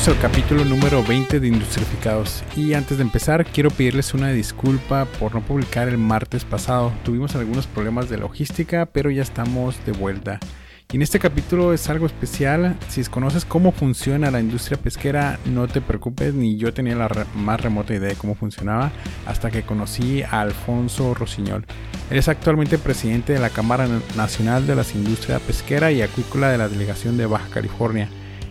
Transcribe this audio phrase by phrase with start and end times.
[0.00, 2.42] Bienvenidos al capítulo número 20 de Industrificados.
[2.56, 6.90] Y antes de empezar, quiero pedirles una disculpa por no publicar el martes pasado.
[7.04, 10.40] Tuvimos algunos problemas de logística, pero ya estamos de vuelta.
[10.90, 12.78] Y en este capítulo es algo especial.
[12.88, 17.60] Si desconoces cómo funciona la industria pesquera, no te preocupes, ni yo tenía la más
[17.60, 18.92] remota idea de cómo funcionaba
[19.26, 21.66] hasta que conocí a Alfonso Rosiñol.
[22.08, 26.56] Él es actualmente presidente de la Cámara Nacional de las Industrias Pesquera y Acuícola de
[26.56, 28.08] la Delegación de Baja California.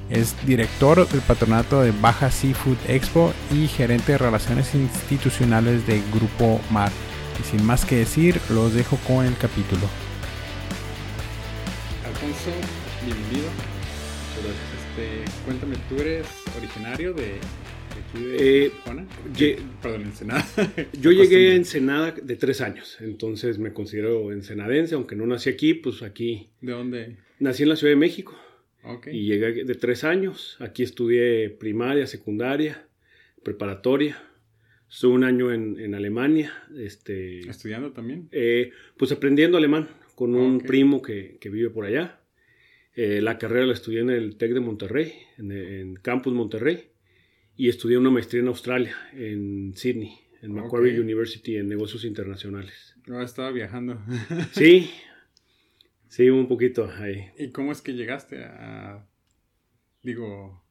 [0.09, 6.59] Es director del patronato de Baja Seafood Expo y gerente de relaciones institucionales de Grupo
[6.71, 6.91] Mar.
[7.39, 9.83] Y sin más que decir, los dejo con el capítulo.
[12.07, 12.49] Alfonso,
[13.05, 13.49] bienvenido.
[14.39, 16.25] Este, cuéntame, ¿tú eres
[16.57, 17.35] originario de,
[17.99, 18.71] aquí de eh,
[19.81, 20.45] Perdón, Ensenada.
[20.99, 25.75] Yo llegué a Ensenada de tres años, entonces me considero ensenadense, aunque no nací aquí,
[25.75, 26.49] pues aquí.
[26.61, 27.17] ¿De dónde?
[27.37, 28.35] Nací en la Ciudad de México.
[29.11, 30.57] Y llegué de tres años.
[30.59, 32.87] Aquí estudié primaria, secundaria,
[33.43, 34.21] preparatoria.
[34.89, 36.53] Estuve un año en, Alemania.
[36.77, 38.27] Este, ¿Estudiando también?
[38.31, 42.19] Eh, pues aprendiendo alemán con un primo que, vive por allá.
[42.95, 46.89] Eh, la carrera la estudié en el TEC de Monterrey, en, Campus Monterrey.
[47.55, 52.95] Y estudié una maestría en Australia, en Sydney, en Macquarie University, en negocios internacionales.
[53.05, 54.01] No, estaba viajando.
[54.53, 54.89] sí,
[56.09, 57.27] Sí, un poquito ahí.
[57.37, 59.07] ¿Y cómo es que llegaste a,
[60.01, 60.63] digo,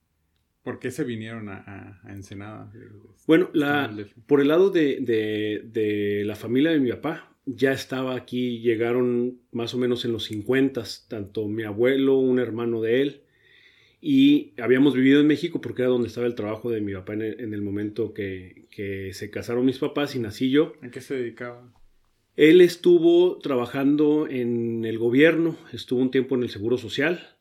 [0.65, 2.73] por qué se vinieron a, Ensenada?
[3.27, 9.39] Bueno, la, por el lado de, la familia de mi papá, ya estaba aquí, llegaron
[9.53, 13.23] más o menos en los 50, tanto mi abuelo, un hermano de él,
[14.01, 17.23] y habíamos vivido en México porque era donde estaba el trabajo de mi papá en
[17.23, 20.73] el, momento que, que, se casaron mis papás y nací yo.
[20.83, 21.73] ¿A qué se dedicaba?
[22.39, 27.37] Él estuvo trabajando en el gobierno, estuvo un tiempo en el Seguro Social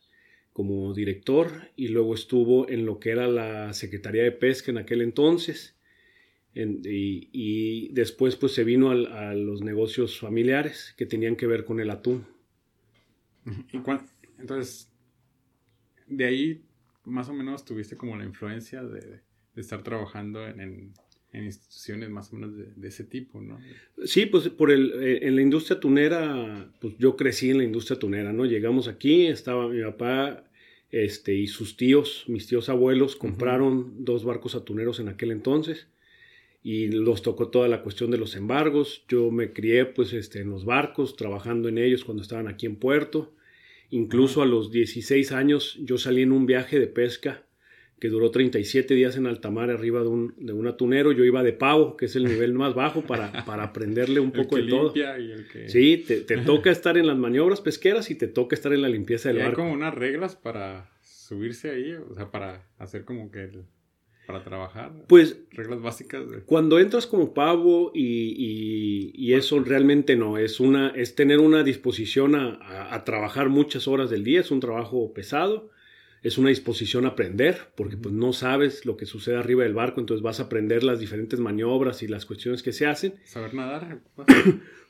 [0.52, 5.02] como director y luego estuvo en lo que era la Secretaría de Pesca en aquel
[5.02, 5.78] entonces.
[6.52, 11.90] y, después pues se vino a los negocios familiares que tenían que ver con el
[11.90, 12.26] atún.
[14.36, 14.92] entonces,
[16.08, 16.64] de ahí
[17.04, 19.20] más o menos tuviste como la influencia de,
[19.54, 20.92] estar trabajando en, en
[21.32, 23.58] instituciones más o menos de, ese tipo, ¿no?
[24.04, 27.98] Sí, pues por el, eh, en la industria tunera, pues yo crecí en la industria
[27.98, 28.46] tunera, ¿no?
[28.46, 30.44] Llegamos aquí, estaba mi papá
[30.90, 35.86] este, y sus tíos, mis tíos abuelos, compraron dos barcos atuneros en aquel entonces
[36.62, 39.04] y los tocó toda la cuestión de los embargos.
[39.08, 42.76] Yo me crié pues este, en los barcos, trabajando en ellos cuando estaban aquí en
[42.76, 43.32] puerto.
[43.90, 47.46] Incluso a los 16 años yo salí en un viaje de pesca
[47.98, 51.12] que duró 37 días en alta mar arriba de un, de un atunero.
[51.12, 54.56] Yo iba de pavo, que es el nivel más bajo, para, para aprenderle un poco
[54.56, 54.92] de todo.
[55.66, 59.28] Sí, te, toca estar en las maniobras pesqueras y te toca estar en la limpieza
[59.28, 59.62] del ¿Y barco.
[59.62, 63.50] Hay como unas reglas para subirse ahí, o sea, para hacer como que...
[64.26, 64.92] para trabajar.
[65.08, 65.40] Pues.
[65.50, 66.22] Reglas básicas.
[66.46, 70.38] Cuando entras como pavo y, y, eso realmente no.
[70.38, 74.40] Es, una, es tener una disposición a, a, trabajar muchas horas del día.
[74.40, 75.70] Es un trabajo pesado
[76.22, 80.00] es una disposición a aprender, porque pues no sabes lo que sucede arriba del barco,
[80.00, 83.14] entonces vas a aprender las diferentes maniobras y las cuestiones que se hacen.
[83.24, 84.00] ¿Saber nadar?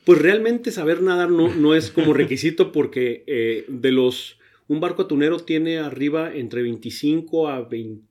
[0.05, 4.39] pues realmente saber nadar no, no es como requisito porque eh, de los...
[4.69, 8.05] Un barco atunero tiene arriba entre 25 a 20,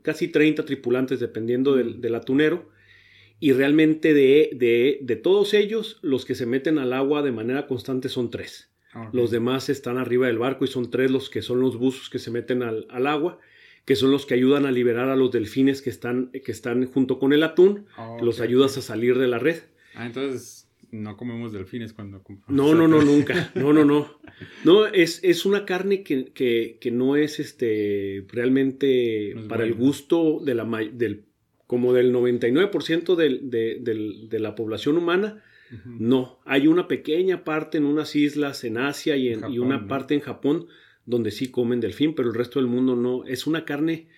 [0.00, 2.70] casi 30 tripulantes dependiendo del, del atunero
[3.40, 7.66] y realmente de, de, de todos ellos los que se meten al agua de manera
[7.66, 8.70] constante son tres.
[9.12, 12.18] Los demás están arriba del barco y son tres los que son los buzos que
[12.18, 13.38] se meten al, agua,
[13.84, 17.18] que son los que ayudan a liberar a los delfines que están, que están junto
[17.18, 17.86] con el atún,
[18.20, 19.62] los ayudas a salir de la red.
[19.94, 22.54] Ah, entonces no comemos delfines cuando compramos.
[22.54, 23.50] No, no, no, nunca.
[23.54, 24.18] No, no, no.
[24.64, 30.54] No, es, es una carne que, que, no es este realmente para el gusto de
[30.54, 31.24] la, del,
[31.66, 35.42] como del 99% de la población humana
[35.84, 40.20] no, hay una pequeña parte en unas islas en Asia y, en, una parte en
[40.20, 40.66] Japón
[41.04, 43.24] donde sí comen delfín, pero el resto del mundo no.
[43.24, 44.08] Es una carne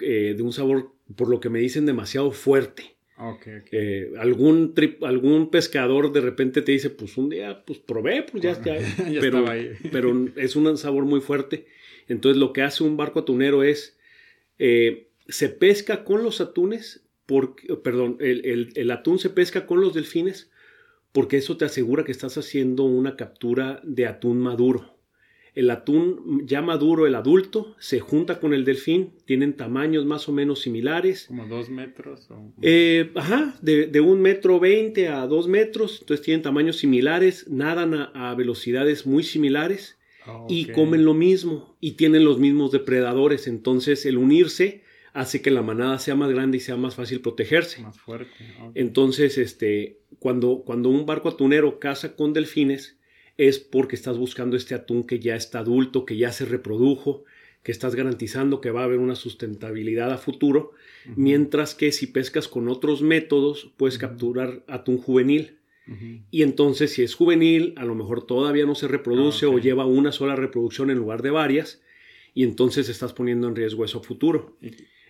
[0.00, 2.96] eh, de un sabor, por lo que me dicen, demasiado fuerte.
[3.72, 8.52] Eh, algún, algún pescador de repente te dice, pues un día, pues probé, pues ya,
[8.62, 9.44] ya, pero,
[9.90, 11.66] pero es un sabor muy fuerte.
[12.06, 13.98] Entonces lo que hace un barco atunero es,
[14.58, 19.92] eh, se pesca con los atunes, porque, perdón, el, el, atún se pesca con los
[19.94, 20.50] delfines
[21.12, 24.98] porque eso te asegura que estás haciendo una captura de atún maduro.
[25.54, 30.32] El atún ya maduro, el adulto, se junta con el delfín, tienen tamaños más o
[30.32, 31.24] menos similares.
[31.26, 32.28] ¿Como dos metros?
[32.62, 38.34] Eh, ajá, de, un metro veinte a dos metros, entonces tienen tamaños similares, nadan a,
[38.36, 39.98] velocidades muy similares
[40.48, 44.82] y comen lo mismo y tienen los mismos depredadores, entonces el unirse
[45.12, 47.82] hace que la manada sea más grande y sea más fácil protegerse.
[47.82, 48.32] Más fuerte.
[48.74, 52.98] Entonces, este, cuando, cuando un barco atunero caza con delfines,
[53.36, 57.24] es porque estás buscando este atún que ya está adulto, que ya se reprodujo,
[57.62, 60.72] que estás garantizando que va a haber una sustentabilidad a futuro,
[61.16, 65.58] mientras que si pescas con otros métodos, puedes capturar atún juvenil.
[66.30, 69.86] Y entonces, si es juvenil, a lo mejor todavía no se reproduce ah, o lleva
[69.86, 71.80] una sola reproducción en lugar de varias,
[72.34, 74.58] y entonces estás poniendo en riesgo eso a futuro.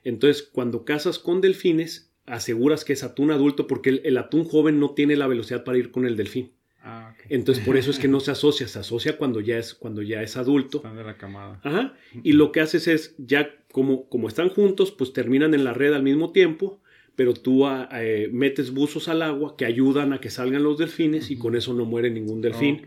[0.04, 4.90] Entonces, cuando cazas con delfines, aseguras que es atún adulto porque el, atún joven no
[4.90, 6.52] tiene la velocidad para ir con el delfín.
[6.82, 10.02] Ah, Entonces, por eso es que no se asocia, se asocia cuando ya es, cuando
[10.02, 10.78] ya es adulto.
[10.78, 11.60] Están de la camada.
[11.62, 11.94] Ajá.
[12.22, 15.92] Y lo que haces es, ya como, como están juntos, pues terminan en la red
[15.92, 16.80] al mismo tiempo,
[17.16, 21.30] pero tú ah, eh, metes buzos al agua que ayudan a que salgan los delfines
[21.30, 22.82] y con eso no muere ningún delfín.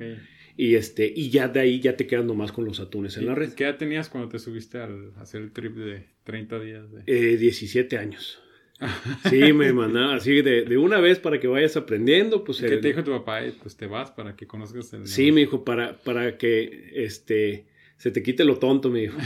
[0.62, 3.34] Y, este, y ya de ahí ya te quedas nomás con los atunes en la
[3.34, 3.52] red.
[3.54, 6.84] ¿Qué edad tenías cuando te subiste al hacer el trip de 30 días?
[6.92, 7.38] De...
[7.38, 8.40] 17 eh, años.
[9.28, 12.44] Sí, me mandaba así de, de, una vez para que vayas aprendiendo.
[12.44, 13.42] Pues, ¿Qué te dijo tu papá?
[13.60, 15.08] Pues te vas para que conozcas el.
[15.08, 17.66] Sí, me dijo, para, para que este,
[17.98, 19.18] se te quite lo tonto, me dijo.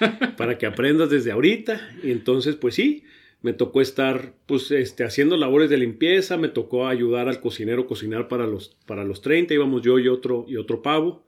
[0.36, 1.90] para que aprendas desde ahorita.
[2.02, 3.04] Y entonces, pues sí,
[3.42, 7.86] me tocó estar pues este, haciendo labores de limpieza, me tocó ayudar al cocinero a
[7.86, 11.24] cocinar para los, para los 30, íbamos yo y otro, y otro pavo.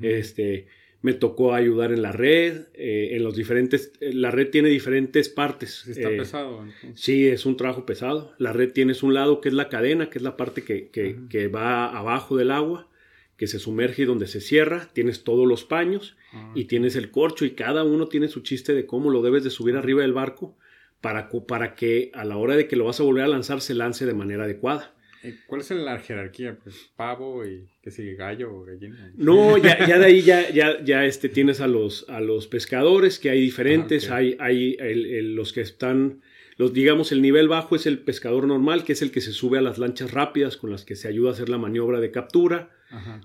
[0.00, 0.66] Este,
[1.02, 5.28] me tocó ayudar en la red, eh, en los diferentes, eh, la red tiene diferentes
[5.28, 5.86] partes.
[5.86, 6.66] Está eh, pesado.
[6.94, 8.32] Sí, es un trabajo pesado.
[8.38, 11.48] La red tienes un lado que es la cadena, que es la parte que, que,
[11.48, 12.88] va abajo del agua,
[13.36, 14.88] que se sumerge y donde se cierra.
[14.94, 18.72] Tienes todos los paños ah, y tienes el corcho y cada uno tiene su chiste
[18.72, 20.56] de cómo lo debes de subir arriba del barco
[21.04, 23.74] para, para que a la hora de que lo vas a volver a lanzar se
[23.74, 24.94] lance de manera adecuada.
[25.22, 26.56] Eh, ¿Cuál es la jerarquía?
[26.56, 29.12] Pues pavo y qué sigue gallo o gallina.
[29.14, 33.18] No, ya, ya de ahí ya, ya, ya este, tienes a los, a los pescadores,
[33.18, 36.22] que hay diferentes, ah, hay, hay los que están,
[36.56, 39.58] los, digamos, el nivel bajo es el pescador normal, que es el que se sube
[39.58, 42.70] a las lanchas rápidas con las que se ayuda a hacer la maniobra de captura.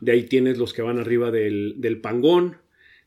[0.01, 2.57] De ahí tienes los que van arriba del, del pangón,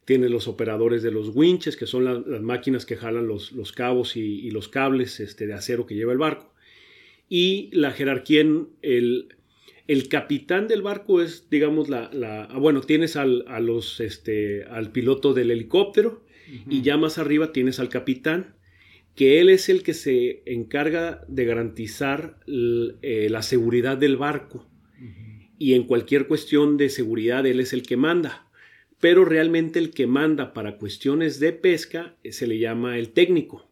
[0.04, 4.16] tienes los operadores de los winches, que son las máquinas que jalan los, los cabos
[4.16, 6.52] y, y, los cables este, de acero que lleva el barco
[7.34, 9.28] y la jerarquía en el,
[9.86, 14.64] el capitán del barco es, digamos, la, la ah, bueno, tienes al, a los, este,
[14.64, 16.26] al piloto del helicóptero
[16.68, 18.54] y ya más arriba tienes al capitán,
[19.16, 24.68] que él es el que se encarga de garantizar eh, la seguridad del barco.
[25.58, 28.50] Y en cualquier cuestión de seguridad él es el que manda.
[29.02, 33.68] Pero realmente el que manda para cuestiones de pesca se le llama el técnico.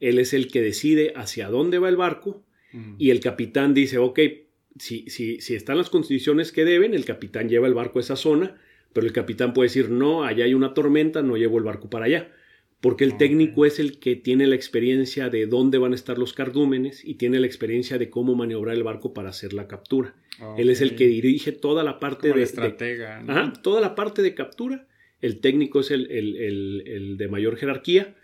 [0.00, 2.42] Él es el que decide hacia dónde va el barco
[2.98, 4.18] y el capitán dice, ok,
[4.76, 8.16] si, si, si están las condiciones que deben, el capitán lleva el barco a esa
[8.16, 8.60] zona,
[8.92, 12.06] pero el capitán puede decir, no, allá hay una tormenta, no llevo el barco para
[12.06, 12.32] allá.
[12.80, 16.34] Porque el técnico es el que tiene la experiencia de dónde van a estar los
[16.34, 20.14] cardúmenes y tiene la experiencia de cómo maniobrar el barco para hacer la captura.
[20.58, 22.42] Él es el que dirige toda la parte de...
[22.42, 23.20] estratega.
[23.26, 24.86] ajá, toda la parte de captura.
[25.20, 28.14] El técnico es el, el, el, el de mayor jerarquía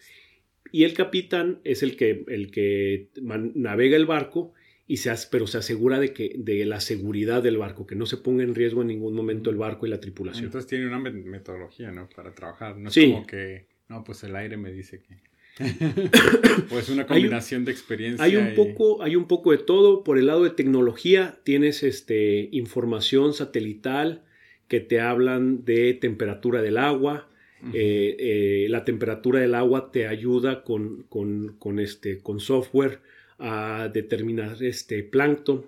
[0.70, 3.08] y el capitán es el que, el que
[3.54, 4.52] navega el barco,
[4.86, 8.16] y se, pero se asegura de, que, de la seguridad del barco, que no se
[8.16, 10.46] ponga en riesgo en ningún momento el barco y la tripulación.
[10.46, 12.08] Entonces tiene una metodología, ¿no?
[12.14, 12.76] Para trabajar.
[12.76, 15.16] No es como que, no, pues el aire me dice que...
[16.70, 18.24] pues una combinación de experiencia.
[18.24, 20.02] Hay un, poco, hay un poco de todo.
[20.02, 24.24] Por el lado de tecnología, tienes este, información satelital
[24.66, 27.28] que te hablan de temperatura del agua,
[27.72, 33.00] eh, eh, la temperatura del agua te ayuda con, con, este, con software
[33.38, 35.66] a determinar este plancton.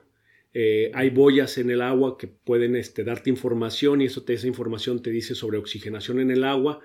[0.55, 4.47] Eh, hay boyas en el agua que pueden este, darte información y eso te, esa
[4.47, 6.81] información te dice sobre oxigenación en el agua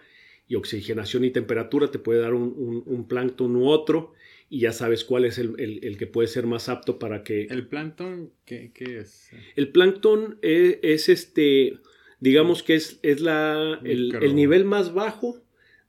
[0.49, 4.13] y oxigenación y temperatura te puede dar un, un, plancton u otro
[4.49, 7.43] y ya sabes cuál es el, el, que puede ser más apto para que...
[7.43, 9.29] ¿El plancton qué, qué es?
[9.55, 11.79] El plancton es, es este
[12.19, 15.41] digamos que es, es la, el, nivel más bajo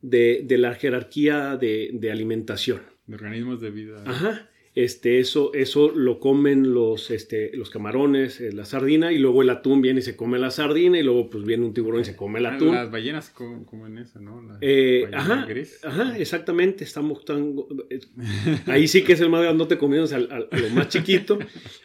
[0.02, 2.82] de, la jerarquía de, alimentación.
[3.06, 4.02] De organismos de vida.
[4.06, 4.49] Ajá.
[4.82, 9.50] Este, eso, eso lo comen los, este, los camarones, eh, la sardina, y luego el
[9.50, 12.16] atún viene y se come la sardina, y luego pues viene un tiburón y se
[12.16, 12.74] come el atún.
[12.74, 14.42] Las ballenas comen eso, ¿no?
[14.62, 15.46] Eh, ajá,
[15.82, 17.56] ajá, exactamente, estamos tan...
[17.90, 18.00] Eh,
[18.66, 21.38] ahí sí que es el más grandote comiendo al, a lo más chiquito,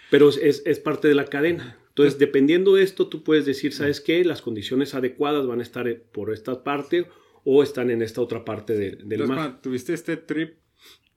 [0.10, 1.78] pero es, es parte de la cadena.
[1.90, 4.24] Entonces, dependiendo de esto, tú puedes decir, ¿sabes qué?
[4.24, 7.08] Las condiciones adecuadas van a estar por esta parte
[7.44, 9.62] o están en esta otra parte del Entonces, mar.
[9.62, 10.56] Tuviste este trip,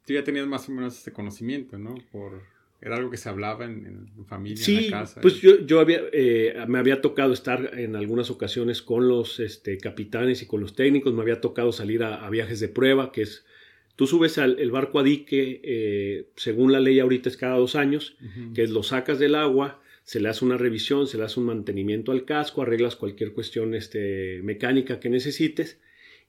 [0.08, 1.94] tú ya tenías más o menos ese conocimiento, ¿no?
[2.10, 2.40] Por,
[2.80, 5.20] era algo que se hablaba en, familia, en la casa.
[5.20, 9.76] Pues yo, yo había, eh, me había tocado estar en algunas ocasiones con los este,
[9.76, 13.44] capitanes y con los técnicos, me había tocado salir a, viajes de prueba, que es
[13.96, 17.74] Tú subes al, el barco a dique, eh, según la ley ahorita es cada dos
[17.74, 18.16] años,
[18.54, 21.46] que es lo sacas del agua, se le hace una revisión, se le hace un
[21.46, 25.80] mantenimiento al casco, arreglas cualquier cuestión este, mecánica que necesites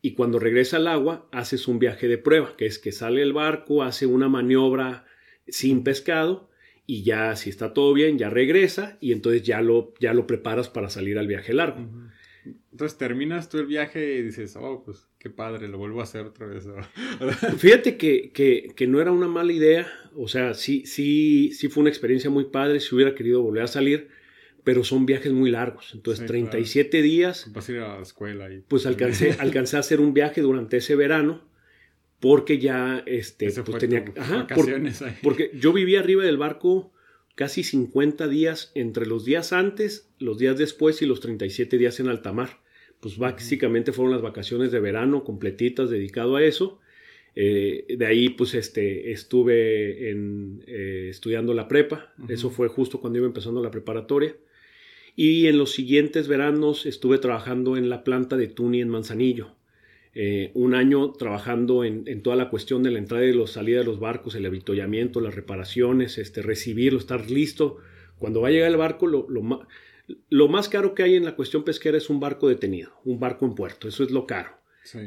[0.01, 3.33] y cuando regresa al agua haces un viaje de prueba, que es que sale el
[3.33, 5.05] barco, hace una maniobra
[5.47, 6.49] sin pescado
[6.85, 10.69] y ya si está todo bien, ya regresa y entonces ya lo, ya lo preparas
[10.69, 11.87] para salir al viaje largo.
[12.71, 16.25] Entonces terminas tú el viaje y dices, oh, pues qué padre, lo vuelvo a hacer
[16.25, 16.65] otra vez.
[17.57, 21.89] Fíjate que, que, no era una mala idea, o sea, sí, sí, sí fue una
[21.89, 24.09] experiencia muy padre, si hubiera querido volver a salir,
[24.69, 27.51] pero son viajes muy largos, entonces 37 días.
[27.53, 28.59] Vas a ir a la escuela y...
[28.67, 31.41] Pues alcancé, alcancé a hacer un viaje durante ese verano,
[32.19, 34.05] porque ya, este, pues tenía...
[34.15, 34.45] Ajá,
[35.23, 36.93] porque yo vivía arriba del barco
[37.33, 42.07] casi 50 días entre los días antes, los días después y los 37 días en
[42.07, 42.59] alta mar.
[42.99, 46.79] Pues básicamente fueron las vacaciones de verano completitas dedicado a eso.
[47.33, 52.13] Eh, de ahí pues este, estuve en, eh, estudiando la prepa.
[52.27, 54.35] Eso fue justo cuando iba empezando la preparatoria.
[55.15, 59.55] Y en los siguientes veranos estuve trabajando en la planta de Tuni en Manzanillo.
[60.15, 63.99] Eh, un año trabajando en, toda la cuestión de la entrada y salida de los
[63.99, 67.77] barcos, el avituallamiento, las reparaciones, este, recibirlo, estar listo.
[68.17, 71.63] Cuando va a llegar el barco, lo, lo, más caro que hay en la cuestión
[71.63, 74.58] pesquera es un barco detenido, un barco en puerto, eso es lo caro.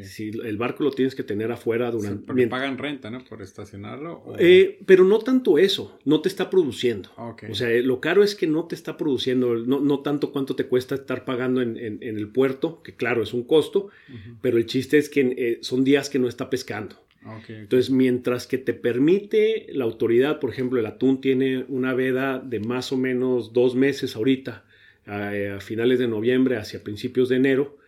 [0.04, 2.26] Si el barco lo tienes que tener afuera durante...
[2.26, 3.24] porque pagan renta, ¿no?
[3.24, 4.22] Por estacionarlo.
[4.38, 7.10] Eh, pero no tanto eso, no te está produciendo.
[7.16, 10.66] O sea, lo caro es que no te está produciendo, no, no tanto cuánto te
[10.66, 13.88] cuesta estar pagando en, en, el puerto, que claro, es un costo,
[14.40, 16.96] pero el chiste es que eh, son días que no está pescando.
[17.48, 22.58] Entonces, mientras que te permite la autoridad, por ejemplo, el atún tiene una veda de
[22.58, 24.64] más o menos dos meses ahorita,
[25.06, 27.78] a finales de noviembre hacia principios de enero,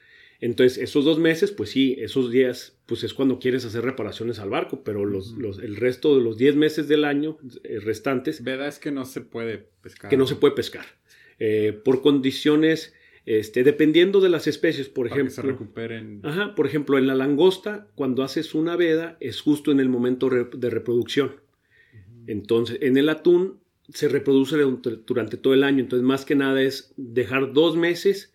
[0.41, 4.51] entonces, esos dos meses, pues sí, esos días, pues es cuando quieres hacer reparaciones al
[4.51, 8.43] barco, pero los, los, el resto de los 10 meses del año eh, restantes...
[8.43, 8.69] ¿Verdad?
[8.69, 10.11] Es que no se puede pescar.
[10.11, 10.85] Que no se puede pescar.
[11.39, 12.95] Eh, por condiciones,
[13.27, 15.27] este, dependiendo de las especies, por ejemplo...
[15.27, 16.21] Que se recuperen.
[16.25, 20.29] Ajá, por ejemplo, en la langosta, cuando haces una veda, es justo en el momento
[20.29, 21.37] de reproducción.
[22.27, 24.57] Entonces, en el atún se reproduce
[25.07, 28.34] durante todo el año, entonces más que nada es dejar dos meses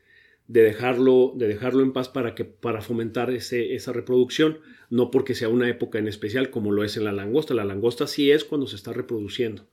[0.50, 4.58] de dejarlo, de dejarlo en paz para, que, para fomentar ese, esa reproducción,
[4.90, 7.54] no porque sea una época en especial como lo es en la langosta.
[7.54, 9.70] La langosta sí es cuando se está reproduciendo.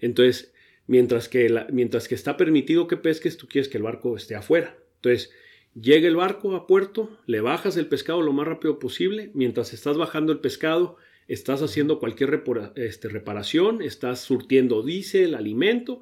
[0.00, 0.54] Entonces,
[0.86, 4.34] mientras que, la, mientras que está permitido que pesques, tú quieres que el barco esté
[4.34, 4.78] afuera.
[4.96, 5.30] Entonces,
[5.78, 9.98] llega el barco a puerto, le bajas el pescado lo más rápido posible, mientras estás
[9.98, 10.96] bajando el pescado,
[11.26, 12.42] estás haciendo cualquier
[12.76, 16.00] este, reparación, estás surtiendo diésel, alimento,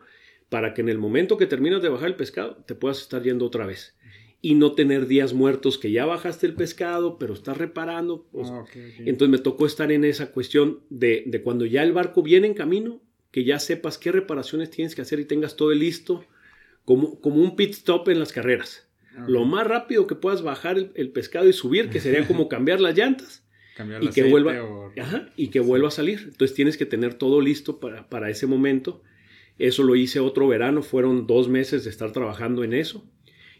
[0.48, 3.44] para que en el momento que terminas de bajar el pescado te puedas estar yendo
[3.44, 3.96] otra vez
[4.47, 8.29] y no tener días muertos que ya bajaste el pescado, pero estás reparando.
[8.31, 8.65] Pues, ah,
[9.00, 12.55] entonces me tocó estar en esa cuestión de, de, cuando ya el barco viene en
[12.55, 16.25] camino, que ya sepas qué reparaciones tienes que hacer y tengas todo listo,
[16.85, 18.88] como, como un pit stop en las carreras.
[19.26, 22.97] Lo más rápido que puedas bajar el, pescado y subir, que sería como cambiar las
[22.97, 23.45] llantas.
[24.00, 24.55] y, que vuelva,
[25.35, 26.21] y que vuelva a salir.
[26.23, 29.03] Entonces tienes que tener todo listo para, para ese momento.
[29.59, 33.11] Eso lo hice otro verano, fueron dos meses de estar trabajando en eso.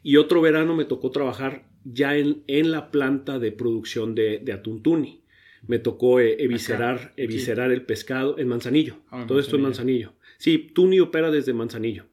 [0.07, 4.53] Y otro verano me tocó trabajar ya en, en la planta de producción de, de
[4.53, 5.23] atuntuni.
[5.67, 8.99] Me tocó eh, eviscerar, eviscerar el pescado en Manzanillo.
[9.11, 10.13] Ah, Todo esto en Manzanillo.
[10.39, 12.05] Sí, Tuni opera desde Manzanillo.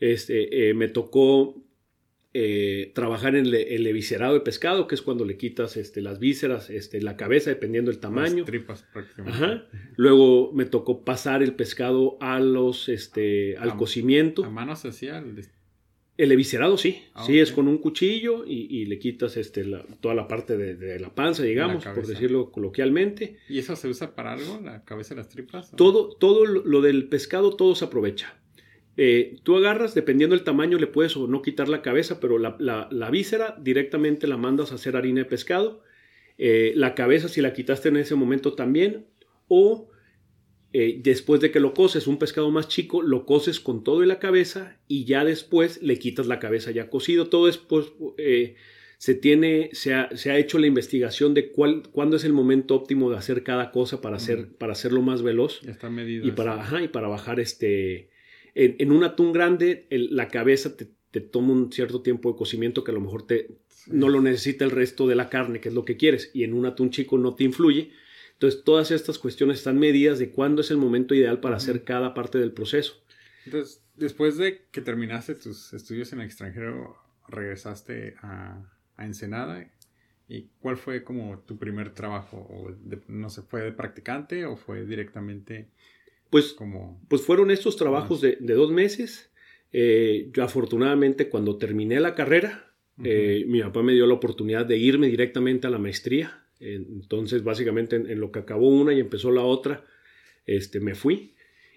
[0.00, 1.62] Este, eh, me tocó
[2.34, 6.68] eh, trabajar en el eviscerado de pescado, que es cuando le quitas este, las vísceras,
[6.68, 8.38] este, la cabeza, dependiendo del tamaño.
[8.38, 9.66] Las tripas prácticamente.
[9.94, 14.44] Luego me tocó pasar el pescado a los, este, al cocimiento.
[14.44, 15.22] ¿A mano hacía
[16.22, 19.64] el eviscerado sí, ah, sí, es con un cuchillo y, le quitas este,
[20.00, 23.38] toda la parte de, la panza, digamos, por decirlo coloquialmente.
[23.48, 25.70] ¿Y eso se usa para algo, la cabeza de las tripas?
[25.74, 28.34] Todo, todo lo del pescado, todo se aprovecha.
[28.98, 32.56] Eh, tú agarras, dependiendo del tamaño, le puedes o no quitar la cabeza, pero la,
[32.58, 35.82] la, víscera directamente la mandas a hacer harina de pescado.
[36.36, 39.06] Eh, la cabeza, si la quitaste en ese momento también,
[39.48, 39.89] o
[40.72, 44.06] eh, después de que lo coces, un pescado más chico, lo coces con todo y
[44.06, 47.26] la cabeza y ya después le quitas la cabeza ya cocido.
[47.28, 47.86] Todo después
[48.18, 48.54] eh,
[48.96, 52.76] se tiene, se ha, se ha, hecho la investigación de cuál, cuándo es el momento
[52.76, 55.60] óptimo de hacer cada cosa para, hacer, para hacerlo más veloz.
[55.62, 56.26] Ya está medido.
[56.26, 58.10] Y para, y para bajar este...
[58.54, 62.94] En, un atún grande, la cabeza te, toma un cierto tiempo de cocimiento que a
[62.94, 65.96] lo mejor te, no lo necesita el resto de la carne, que es lo que
[65.96, 67.90] quieres, y en un atún chico no te influye
[68.40, 72.14] entonces, todas estas cuestiones están medidas de cuándo es el momento ideal para hacer cada
[72.14, 72.94] parte del proceso.
[73.44, 76.96] Entonces, después de que terminaste tus estudios en el extranjero,
[77.28, 78.64] regresaste a,
[78.96, 79.70] Ensenada
[80.26, 82.74] ¿Y cuál fue como tu primer trabajo?
[83.08, 85.68] no sé, ¿fue de practicante o fue directamente
[86.30, 86.98] pues, como...
[87.08, 89.30] Pues fueron estos trabajos de, dos meses.
[89.70, 92.72] Eh, yo afortunadamente cuando terminé la carrera,
[93.04, 96.46] eh, mi papá me dio la oportunidad de irme directamente a la maestría.
[96.60, 99.84] Entonces, básicamente en, lo que acabó una y empezó la otra,
[100.46, 101.34] este, me fui.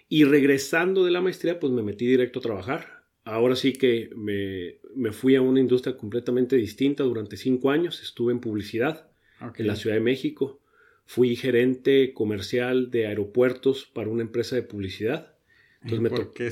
[0.09, 3.03] Y regresando de la maestría, pues me metí directo a trabajar.
[3.23, 8.01] Ahora sí que me, me fui a una industria completamente distinta durante cinco años.
[8.03, 9.09] Estuve en publicidad
[9.57, 10.59] en la Ciudad de México.
[11.05, 15.35] Fui gerente comercial de aeropuertos para una empresa de publicidad.
[15.81, 16.49] Entonces me ¿Por qué?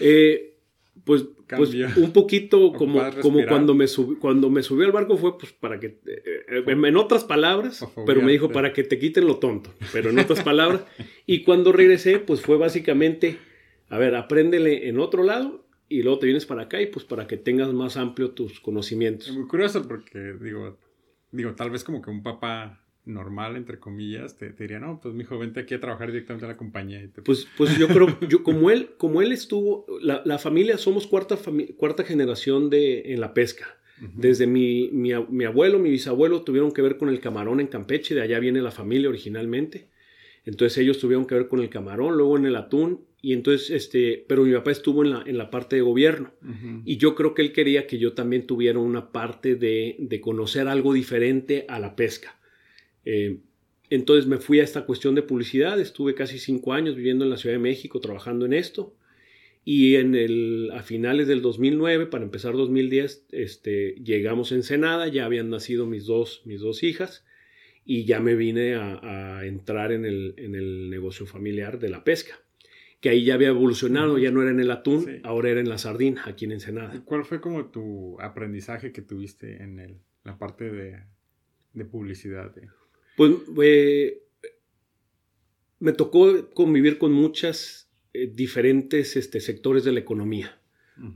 [0.00, 0.53] Eh,
[1.04, 5.38] pues, pues, un poquito como, como cuando me subí, cuando me subí al barco fue
[5.38, 9.38] pues para que, eh, en otras palabras, pero me dijo para que te quiten lo
[9.38, 10.84] tonto, pero en otras palabras.
[11.26, 13.38] Y cuando regresé, pues fue básicamente,
[13.88, 17.26] a ver, apréndele en otro lado y luego te vienes para acá y pues para
[17.26, 19.28] que tengas más amplio tus conocimientos.
[19.28, 20.78] Es muy curioso porque digo,
[21.30, 25.24] digo, tal vez como que un papá normal, entre comillas, te, diría, no, pues mi
[25.24, 27.06] joven, vente aquí a trabajar directamente a la compañía.
[27.24, 31.38] pues, pues yo creo, yo, como él, como él estuvo, la, la familia, somos cuarta,
[31.76, 33.78] cuarta generación de, en la pesca.
[34.16, 38.14] Desde mi, mi, mi, abuelo, mi bisabuelo tuvieron que ver con el camarón en Campeche,
[38.14, 39.88] de allá viene la familia originalmente.
[40.44, 44.22] Entonces ellos tuvieron que ver con el camarón, luego en el atún, y entonces, este,
[44.28, 46.32] pero mi papá estuvo en la, en la parte de gobierno.
[46.84, 50.68] Y yo creo que él quería que yo también tuviera una parte de, de conocer
[50.68, 52.36] algo diferente a la pesca.
[53.04, 53.38] Eh,
[53.90, 57.36] entonces me fui a esta cuestión de publicidad, estuve casi cinco años viviendo en la
[57.36, 58.94] Ciudad de México trabajando en esto
[59.64, 65.24] y en el, a finales del 2009, para empezar 2010, este, llegamos en Ensenada, ya
[65.24, 67.24] habían nacido mis dos, mis dos hijas
[67.86, 72.34] y ya me vine a, entrar en el, en el, negocio familiar de la pesca,
[73.00, 75.78] que ahí ya había evolucionado, ya no era en el atún, ahora era en la
[75.78, 77.02] sardina, aquí en Ensenada.
[77.04, 81.00] ¿Cuál fue como tu aprendizaje que tuviste en el, la parte de,
[81.72, 82.54] de publicidad?
[83.16, 84.22] Pues eh,
[85.78, 90.58] me tocó convivir con muchas eh, diferentes este, sectores de la economía.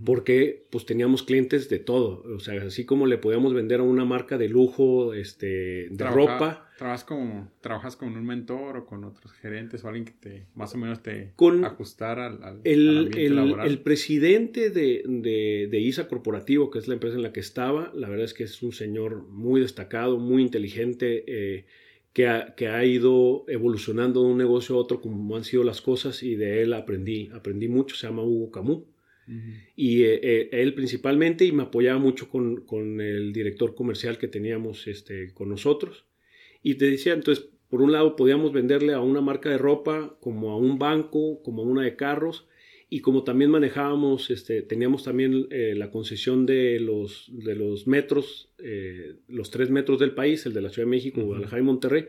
[0.05, 4.05] Porque pues teníamos clientes de todo, o sea, así como le podíamos vender a una
[4.05, 6.69] marca de lujo, este, de ropa.
[6.77, 10.75] ¿trabajas, como, ¿Trabajas con un mentor o con otros gerentes o alguien que te más
[10.75, 15.05] o menos te con ajustara al, el, el, presidente de,
[15.71, 18.43] de, ISA Corporativo, que es la empresa en la que estaba, la verdad es que
[18.43, 21.25] es un señor muy destacado, muy inteligente.
[21.29, 21.67] Eh,
[22.13, 26.35] que ha, ido evolucionando de un negocio a otro como han sido las cosas y
[26.35, 28.85] de él aprendí, aprendí mucho, se llama Hugo Camus.
[29.77, 34.27] Y eh, eh, él principalmente y me apoyaba mucho con, con, el director comercial que
[34.27, 36.07] teníamos este, con nosotros.
[36.63, 40.51] Y te decía, entonces, por un lado podíamos venderle a una marca de ropa, como
[40.51, 42.49] a un banco, como a una de carros,
[42.91, 48.49] y como también manejábamos, este, teníamos también eh, la concesión de los, de los metros,
[48.59, 52.07] eh, los tres metros del país, el de la Ciudad de México, Guadalajara y Monterrey,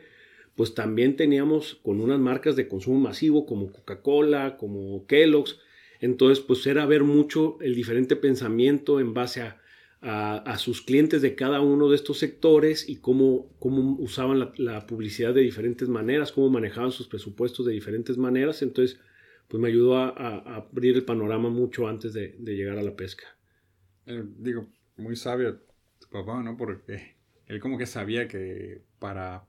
[0.56, 5.60] pues también teníamos con unas marcas de consumo masivo como Coca-Cola, como Kellogg's.
[6.00, 9.60] Entonces, pues era ver mucho el diferente pensamiento en base a,
[10.02, 14.88] a, sus clientes de cada uno de estos sectores y cómo, cómo usaban la, la,
[14.88, 18.62] publicidad de diferentes maneras, cómo manejaban sus presupuestos de diferentes maneras.
[18.62, 18.98] Entonces,
[19.50, 23.26] pues me ayudó a, abrir el panorama mucho antes de, llegar a la pesca.
[24.06, 25.60] Eh, digo, muy sabio
[26.00, 26.56] tu papá, ¿no?
[26.56, 27.16] Porque
[27.48, 29.46] él como que sabía que para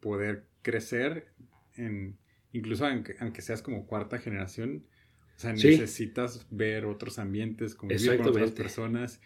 [0.00, 1.32] poder crecer,
[1.76, 2.18] en,
[2.52, 4.84] incluso aunque, seas como cuarta generación,
[5.36, 9.20] o sea, necesitas ver otros ambientes, convivir con otras personas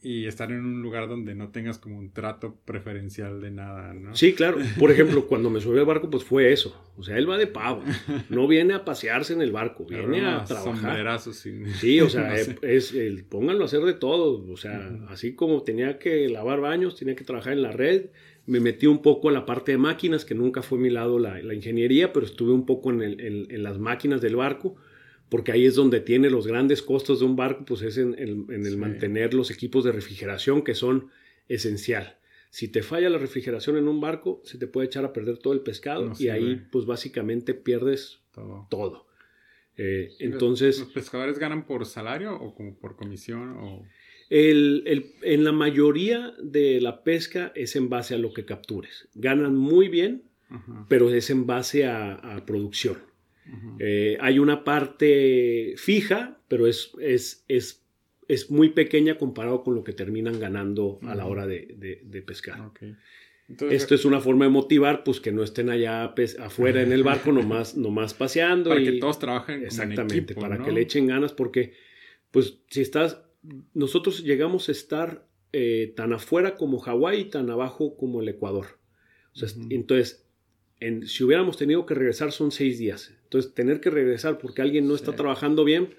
[0.00, 4.14] y estar en un lugar donde no tengas como un trato preferencial de nada, ¿no?
[4.14, 4.58] Sí, claro.
[4.78, 6.80] Por ejemplo, cuando me subí al barco, pues fue eso.
[6.96, 7.82] O sea, él va de pavo.
[8.28, 11.20] No viene a pasearse en el barco, viene a trabajar.
[11.20, 14.48] Sí, o sea, es, el, pónganlo a hacer de todo.
[14.52, 18.06] O sea, así como tenía que lavar baños, tenía que trabajar en la red.
[18.46, 21.42] Me metí un poco en la parte de máquinas, que nunca fue mi lado la,
[21.52, 24.76] ingeniería, pero estuve un poco en, en las máquinas del barco
[25.28, 28.76] porque ahí es donde tiene los grandes costos de un barco, pues es en, el
[28.76, 31.10] mantener los equipos de refrigeración que son
[31.48, 32.18] esencial.
[32.50, 35.52] Si te falla la refrigeración en un barco, se te puede echar a perder todo
[35.52, 38.20] el pescado y ahí pues básicamente pierdes
[38.70, 39.06] todo.
[39.76, 40.78] Eh, entonces...
[40.80, 43.56] ¿Los pescadores ganan por salario o como por comisión?
[43.58, 43.84] O...
[44.30, 49.08] en la mayoría de la pesca es en base a lo que captures.
[49.14, 50.22] Ganan muy bien,
[50.88, 53.07] pero es en base a producción.
[53.78, 57.84] Eh, hay una parte fija, pero es, es, es,
[58.26, 62.70] es, muy pequeña comparado con lo que terminan ganando a la hora de, de, pescar.
[63.70, 67.32] Esto es una forma de motivar, pues que no estén allá afuera en el barco
[67.32, 68.70] nomás, nomás paseando.
[68.70, 69.64] Para que todos trabajen.
[69.64, 71.72] Exactamente, para que le echen ganas, porque
[72.30, 73.22] pues si estás,
[73.72, 78.78] nosotros llegamos a estar eh, tan afuera como Hawái y tan abajo como el Ecuador.
[79.70, 80.27] Entonces,
[81.06, 83.14] si hubiéramos tenido que regresar son seis días.
[83.24, 85.90] Entonces, tener que regresar porque alguien no está trabajando bien,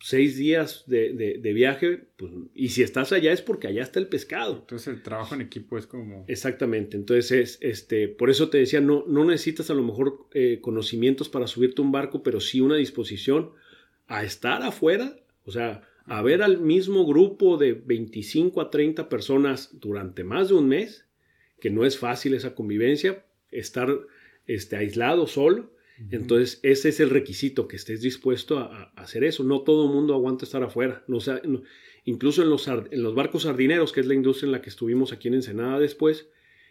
[0.00, 4.58] seis días de, viaje, pues, y si estás allá es porque allá está el pescado.
[4.58, 6.24] Entonces el trabajo en equipo es como...
[6.28, 11.28] Exactamente, entonces este, por eso te decía, no, no necesitas a lo mejor eh, conocimientos
[11.28, 13.52] para subirte un barco, pero sí una disposición
[14.06, 19.70] a estar afuera, o sea, a ver al mismo grupo de 25 a 30 personas
[19.80, 21.06] durante más de un mes,
[21.60, 23.88] que no es fácil esa convivencia, estar
[24.46, 25.74] este, aislado, solo,
[26.10, 29.44] entonces, ese es el requisito, que estés dispuesto a, hacer eso.
[29.44, 31.04] No todo el mundo aguanta estar afuera.
[31.06, 31.18] No,
[32.04, 35.12] incluso en los, en los, barcos sardineros, que es la industria en la que estuvimos
[35.12, 36.28] aquí en Ensenada después,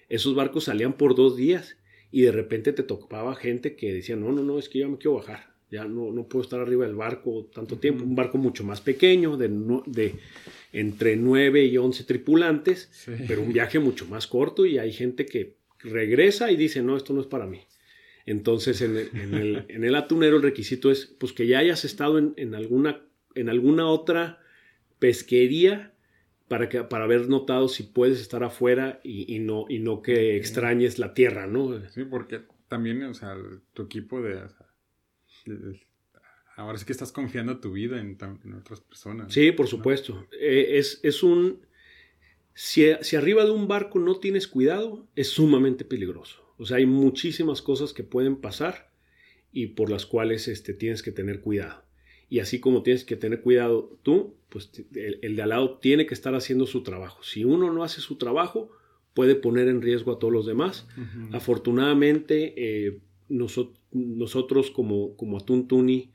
[0.10, 1.78] esos barcos salían por dos días
[2.12, 4.98] y de repente te tocaba gente que decía, no, no, no, es que ya me
[4.98, 5.54] quiero bajar.
[5.72, 8.04] Ya no, no puedo estar arriba del barco tanto tiempo.
[8.04, 9.50] Un barco mucho más pequeño, de,
[9.88, 10.16] de
[10.74, 12.92] entre 9 y 11 tripulantes,
[13.28, 17.14] pero un viaje mucho más corto y hay gente que regresa y dice, no, esto
[17.14, 17.62] no es para mí.
[18.26, 23.02] Entonces, en el, atunero el requisito es pues, que ya hayas estado en, alguna,
[23.36, 24.40] en alguna otra
[25.00, 25.94] pesquería
[26.48, 31.00] para, que, para haber notado si puedes estar afuera y, no, y no que extrañes
[31.00, 31.82] la tierra, ¿no?
[31.90, 33.36] Sí, porque también, o sea,
[33.74, 34.42] tu equipo de...
[36.56, 38.18] ahora sí que estás confiando tu vida en,
[38.56, 39.34] otras personas.
[39.34, 40.28] Sí, por supuesto.
[40.32, 41.66] Eh, es, es, un...
[42.54, 46.44] Si, si arriba de un barco no tienes cuidado, es sumamente peligroso.
[46.58, 48.92] O sea, hay muchísimas cosas que pueden pasar
[49.52, 51.84] y por las cuales este, tienes que tener cuidado.
[52.30, 56.14] Y así como tienes que tener cuidado tú, pues el, de al lado tiene que
[56.14, 57.22] estar haciendo su trabajo.
[57.24, 58.72] Si uno no hace su trabajo,
[59.14, 60.88] puede poner en riesgo a todos los demás.
[61.32, 66.12] Afortunadamente, eh, nosotros como, como Atún Tuni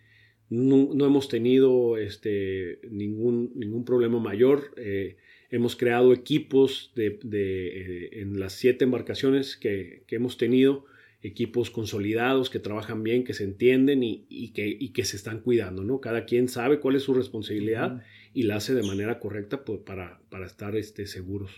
[0.51, 4.73] no, hemos tenido este, ningún, ningún problema mayor.
[4.77, 5.19] Eh,
[5.51, 10.85] Hemos creado equipos de, eh, en las siete embarcaciones que, hemos tenido,
[11.23, 16.01] equipos consolidados que trabajan bien, que se entienden y, que, que, se están cuidando, ¿no?
[16.01, 18.03] Cada quien sabe cuál es su responsabilidad
[18.35, 21.51] y la hace de manera correcta pues, para, para, estar este, seguros.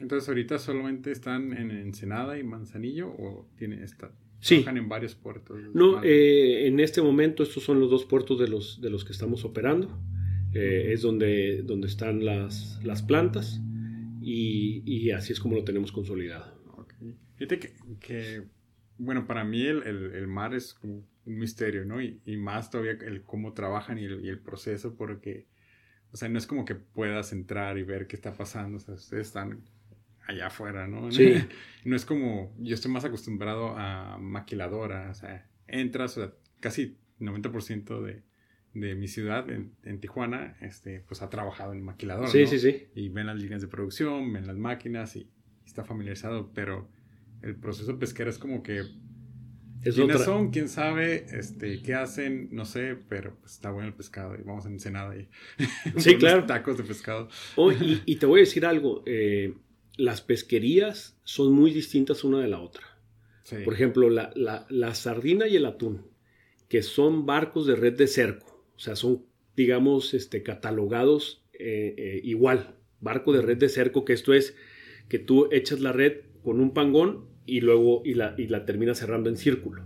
[0.00, 4.10] Entonces, ahorita solamente están en Ensenada y Manzanillo o tienen esta,
[4.40, 4.56] sí.
[4.56, 5.58] trabajan en varios puertos.
[5.74, 9.12] No, eh, en este momento estos son los dos puertos de los, de los que
[9.12, 9.98] estamos operando.
[10.54, 13.60] Eh, es donde, donde están las, las plantas
[14.20, 16.58] y, así es como lo tenemos consolidado.
[17.36, 18.42] Fíjate que,
[18.98, 22.02] bueno, para mí el, el, mar es un misterio, ¿no?
[22.02, 25.46] Y, más todavía el cómo trabajan y el, y el, proceso, porque,
[26.12, 28.94] o sea, no es como que puedas entrar y ver qué está pasando, o sea,
[28.94, 29.62] ustedes están
[30.26, 31.10] allá afuera, ¿no?
[31.10, 31.34] Sí.
[31.84, 36.98] No es como, yo estoy más acostumbrado a maquiladora, o sea, entras, o sea, casi
[37.20, 38.22] 90% de
[38.74, 42.28] de mi ciudad, en, Tijuana, este, pues ha trabajado en maquilador.
[42.28, 42.86] Sí, sí, sí.
[42.94, 45.28] Y ven las líneas de producción, ven las máquinas y,
[45.64, 46.88] está familiarizado, pero
[47.42, 48.84] el proceso pesquero es como que...
[49.82, 50.50] Es ¿Quiénes son?
[50.50, 51.26] ¿Quién sabe?
[51.30, 52.48] Este, ¿Qué hacen?
[52.50, 55.28] No sé, pero pues, está bueno el pescado y vamos a Ensenada y...
[55.98, 56.46] Sí, claro.
[56.46, 57.28] Tacos de pescado.
[57.54, 57.70] Oh,
[58.06, 59.54] y, te voy a decir algo, eh,
[59.96, 62.84] las pesquerías son muy distintas una de la otra.
[63.64, 66.06] Por ejemplo, la, la, la sardina y el atún,
[66.68, 69.24] que son barcos de red de cerco o sea, son,
[69.56, 72.76] digamos, este, catalogados eh, eh, igual.
[73.00, 74.54] Barco de red de cerco, que esto es
[75.08, 78.98] que tú echas la red con un pangón y luego y la, y la terminas
[78.98, 79.82] cerrando en círculo.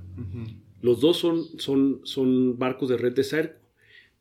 [0.83, 3.61] Los dos son, son, son barcos de red de cerco,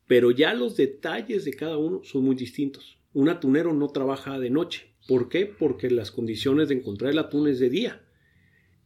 [0.06, 2.98] pero ya los detalles de cada uno son muy distintos.
[3.12, 4.94] Un atunero no trabaja de noche.
[5.06, 5.44] ¿Por qué?
[5.44, 8.02] Porque las condiciones de encontrar el atún es de día.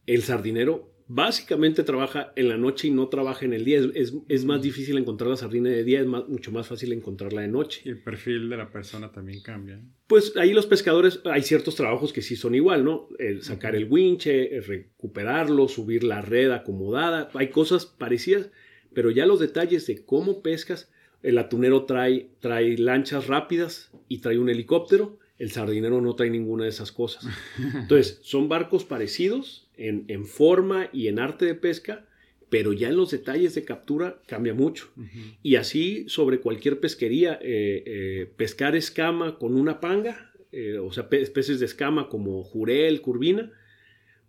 [0.05, 3.81] El sardinero básicamente trabaja en la noche y no trabaja en el día.
[3.93, 7.81] Es, más difícil encontrar la sardina de día, es mucho más fácil encontrarla de noche.
[7.85, 9.81] Y el perfil de la persona también cambia.
[10.07, 13.07] Pues ahí los pescadores, hay ciertos trabajos que sí son igual, ¿no?
[13.19, 18.49] El sacar el winche, recuperarlo, subir la red acomodada, hay cosas parecidas,
[18.93, 20.91] pero ya los detalles de cómo pescas,
[21.23, 26.63] el atunero trae, trae lanchas rápidas y trae un helicóptero, el sardinero no trae ninguna
[26.63, 27.25] de esas cosas.
[27.57, 32.05] Entonces, son barcos parecidos, en, forma y en arte de pesca,
[32.49, 34.89] pero ya en los detalles de captura cambia mucho.
[35.43, 41.07] Y así sobre cualquier pesquería, eh, eh, pescar escama con una panga, eh, o sea,
[41.11, 43.51] especies de escama como jurel, curvina,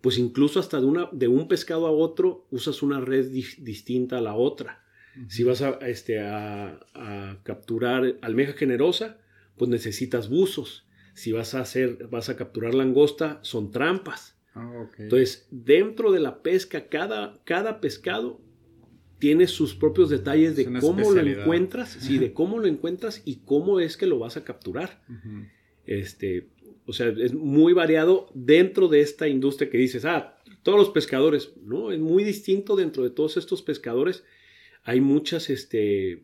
[0.01, 4.21] pues incluso hasta de, una, de un pescado a otro usas una red distinta a
[4.21, 4.83] la otra.
[5.27, 9.17] Si vas a, este, a, a, capturar almeja generosa,
[9.57, 10.85] pues necesitas buzos.
[11.19, 14.39] Si vas a hacer, vas a capturar langosta, son trampas.
[14.55, 18.41] Ah, Entonces, dentro de la pesca, cada, cada pescado
[19.19, 23.81] tiene sus propios detalles de cómo lo encuentras, sí, de cómo lo encuentras y cómo
[23.81, 25.03] es que lo vas a capturar.
[25.85, 26.47] Este,
[26.85, 31.51] O sea, es muy variado dentro de esta industria que dices, ah, todos los pescadores.
[31.61, 34.23] No, es muy distinto dentro de todos estos pescadores.
[34.83, 36.23] Hay muchas este,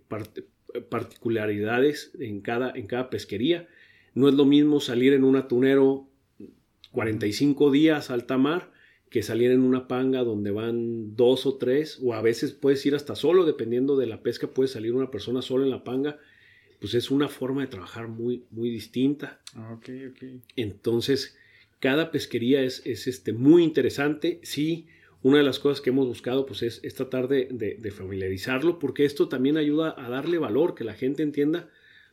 [0.89, 3.67] particularidades en cada, en cada pesquería.
[4.15, 6.08] No es lo mismo salir en un atunero
[6.91, 8.71] 45 días alta mar
[9.10, 12.95] que salir en una panga donde van dos o tres, o a veces puedes ir
[12.95, 16.17] hasta solo, dependiendo de la pesca, puede salir una persona sola en la panga,
[16.80, 19.39] pues es una forma de trabajar muy, muy distinta.
[19.54, 19.80] Ah,
[20.56, 21.38] Entonces,
[21.80, 24.39] cada pesquería es, es, este, muy interesante.
[24.43, 24.88] Sí,
[25.21, 29.30] una de las cosas que hemos buscado pues es, tratar de, de, familiarizarlo, porque esto
[29.30, 31.69] también ayuda a darle valor, que la gente entienda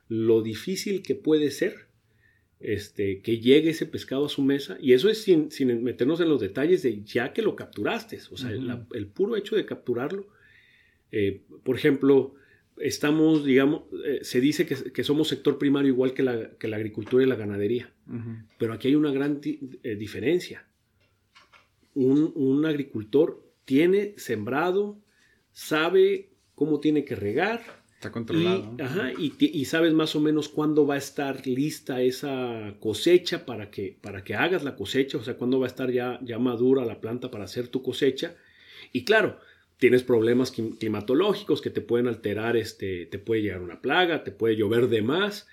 [0.08, 1.91] lo difícil que puede ser
[2.62, 4.76] este, que llegue ese pescado a su mesa.
[4.80, 5.50] Y eso es sin,
[5.82, 8.18] meternos en los detalles de ya que lo capturaste.
[8.30, 10.28] O sea, el puro hecho de capturarlo.
[11.10, 12.34] Eh, por ejemplo,
[12.78, 17.22] estamos, digamos, eh, se dice que, somos sector primario igual que la, que la agricultura
[17.22, 17.92] y la ganadería.
[18.58, 20.66] Pero aquí hay una gran eh, diferencia.
[21.94, 24.98] Un, un agricultor tiene sembrado,
[25.52, 28.74] sabe cómo tiene que regar, Está controlado.
[28.76, 33.70] Y, ajá, y, sabes más o menos cuándo va a estar lista esa cosecha para
[33.70, 36.84] que, para que hagas la cosecha, o sea, cuándo va a estar ya, ya madura
[36.84, 38.34] la planta para hacer tu cosecha.
[38.92, 39.38] Y claro,
[39.78, 44.56] tienes problemas climatológicos que te pueden alterar, este, te puede llegar una plaga, te puede
[44.56, 45.46] llover de más,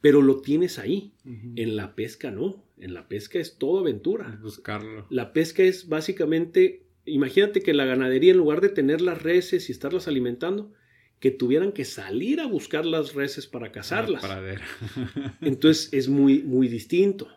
[0.00, 1.12] pero lo tienes ahí.
[1.54, 4.40] En la pesca no, en la pesca es todo aventura.
[4.42, 5.06] Buscarlo.
[5.08, 9.72] La pesca es básicamente, imagínate que la ganadería en lugar de tener las reses y
[9.72, 10.72] estarlas alimentando,
[11.20, 14.22] que tuvieran que salir a buscar las reses para cazarlas.
[15.40, 17.28] Entonces es muy, muy distinto.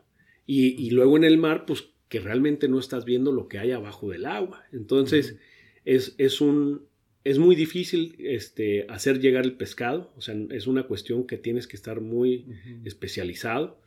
[0.45, 4.09] Y, luego en el mar, pues que realmente no estás viendo lo que hay abajo
[4.09, 4.65] del agua.
[4.71, 5.37] Entonces
[5.85, 6.87] es, es, un,
[7.23, 10.11] es muy difícil este, hacer llegar el pescado.
[10.17, 12.47] O sea, es una cuestión que tienes que estar muy
[12.83, 13.79] especializado.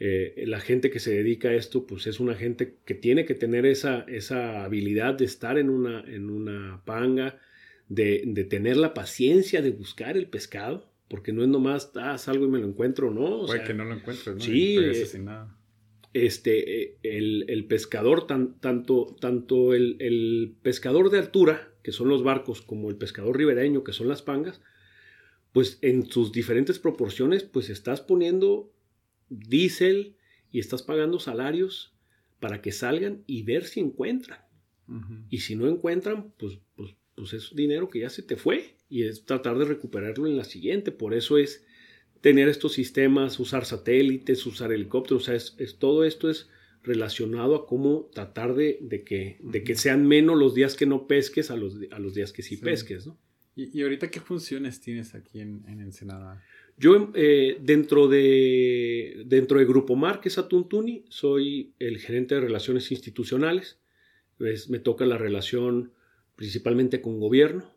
[0.00, 3.34] Eh, la gente que se dedica a esto, pues es una gente que tiene que
[3.34, 7.38] tener esa, esa habilidad de estar en una, en una panga,
[7.90, 12.48] de, tener la paciencia de buscar el pescado, porque no es nomás, ah, salgo y
[12.48, 13.40] me lo encuentro, ¿no?
[13.40, 14.40] O Puede que no lo encuentres, ¿no?
[14.40, 15.06] Sí, eh,
[16.12, 22.90] este, eh, el, pescador, tanto, tanto el, pescador de altura, que son los barcos, como
[22.90, 24.62] el pescador ribereño, que son las pangas,
[25.52, 28.72] pues en sus diferentes proporciones, pues estás poniendo
[29.30, 30.14] diésel
[30.52, 31.92] y estás pagando salarios
[32.38, 34.38] para que salgan y ver si encuentran.
[35.28, 39.02] Y si no encuentran, pues, pues pues es dinero que ya se te fue y
[39.02, 40.90] es tratar de recuperarlo en la siguiente.
[40.90, 41.64] Por eso es
[42.22, 46.48] tener estos sistemas, usar satélites, usar helicópteros, o sea, es, todo esto es
[46.82, 51.50] relacionado a cómo tratar de, que, de que sean menos los días que no pesques
[51.50, 53.18] a los, a los días que sí, pesques, ¿no?
[53.54, 56.42] ¿Y, ahorita qué funciones tienes aquí en, Ensenada?
[56.78, 62.40] Yo eh, dentro, de, dentro de Grupo Mar, que es Atuntuni, soy el gerente de
[62.40, 63.78] relaciones institucionales.
[64.38, 65.92] me toca la relación
[66.40, 67.70] principalmente con gobierno,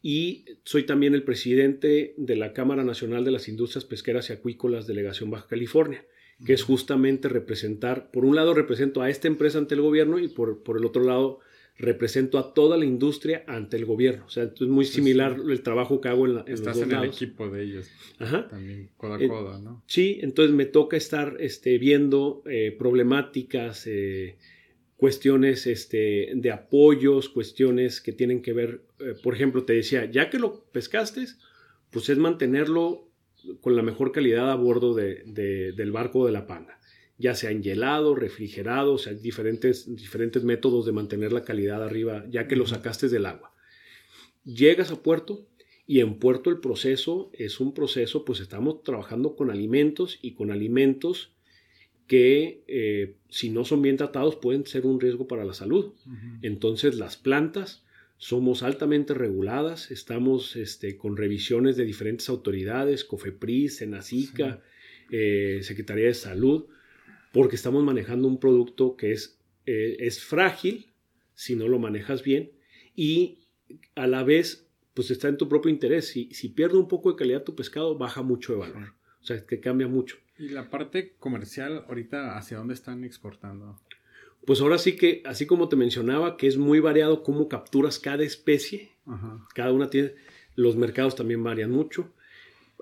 [0.00, 4.86] y soy también el presidente de la Cámara Nacional de las Industrias Pesqueras y Acuícolas
[4.86, 6.06] Delegación Baja California,
[6.46, 10.28] que es justamente representar, por un lado represento a esta empresa ante el gobierno y
[10.28, 11.40] por, por el otro lado
[11.76, 14.24] represento a toda la industria ante el gobierno.
[14.24, 17.04] O sea, es muy similar el trabajo que hago en, la, en Estás en el
[17.04, 17.90] equipo de ellos.
[18.18, 18.48] Ajá.
[18.48, 19.82] También coda a coda, ¿no?
[19.86, 24.38] Sí, entonces me toca estar este, viendo eh, problemáticas, eh,
[24.98, 30.28] cuestiones este, de apoyos, cuestiones que tienen que ver, eh, por ejemplo, te decía, ya
[30.28, 31.24] que lo pescaste,
[31.90, 33.08] pues es mantenerlo
[33.60, 36.80] con la mejor calidad a bordo de, del barco de la panda,
[37.16, 42.48] ya sea engelado, refrigerado, o sea, diferentes, diferentes métodos de mantener la calidad arriba, ya
[42.48, 43.54] que lo sacaste del agua.
[44.44, 45.46] Llegas a puerto
[45.86, 50.50] y en puerto el proceso es un proceso, pues estamos trabajando con alimentos y con
[50.50, 51.37] alimentos
[52.08, 55.92] que eh, si no son bien tratados pueden ser un riesgo para la salud.
[56.42, 57.84] Entonces las plantas
[58.16, 64.60] somos altamente reguladas, estamos este, con revisiones de diferentes autoridades, COFEPRIS, SENACICA,
[65.12, 66.66] eh, Secretaría de Salud,
[67.32, 70.86] porque estamos manejando un producto que es, eh, es frágil
[71.34, 72.50] si no lo manejas bien
[72.96, 73.46] y
[73.94, 76.08] a la vez pues está en tu propio interés.
[76.08, 78.94] Si, si pierde un poco de calidad tu pescado, baja mucho de valor.
[79.20, 80.16] O sea, que cambia mucho.
[80.38, 83.80] ¿Y la parte comercial ahorita hacia dónde están exportando?
[84.46, 88.22] Pues ahora sí que, así como te mencionaba, que es muy variado cómo capturas cada
[88.22, 88.92] especie.
[89.54, 90.14] Cada una tiene,
[90.54, 92.14] los mercados también varían mucho.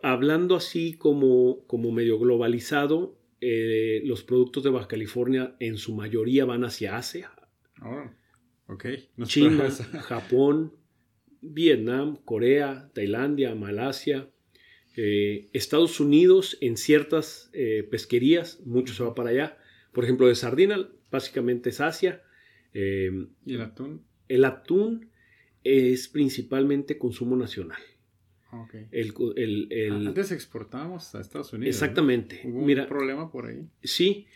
[0.02, 6.44] Hablando así como, como medio globalizado, eh, los productos de Baja California en su mayoría
[6.44, 7.32] van hacia Asia.
[7.82, 8.10] Oh,
[9.24, 9.68] China,
[10.02, 10.72] Japón,
[11.40, 14.28] Vietnam, Corea, Tailandia, Malasia,
[14.96, 19.58] Eh, Estados Unidos en ciertas eh, pesquerías, mucho se va para allá.
[19.92, 22.22] Por ejemplo, de sardina, básicamente es Asia.
[22.72, 24.02] Eh, ¿Y el atún?
[24.28, 25.10] El atún
[25.64, 27.80] es principalmente consumo nacional.
[28.50, 28.86] Okay.
[28.90, 31.74] El, Antes exportábamos a Estados Unidos.
[31.74, 32.40] Exactamente.
[32.44, 33.68] ¿Hubo Mira, un problema por ahí?
[33.82, 34.26] Sí.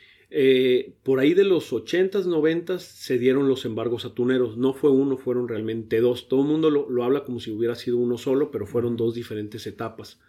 [1.03, 4.59] por ahí de los 80s, 90s se dieron los embargos atuneros.
[4.59, 6.29] No fue uno, fueron realmente dos.
[6.29, 9.15] Todo el mundo lo, lo habla como si hubiera sido uno solo, pero fueron dos
[9.15, 10.21] diferentes etapas.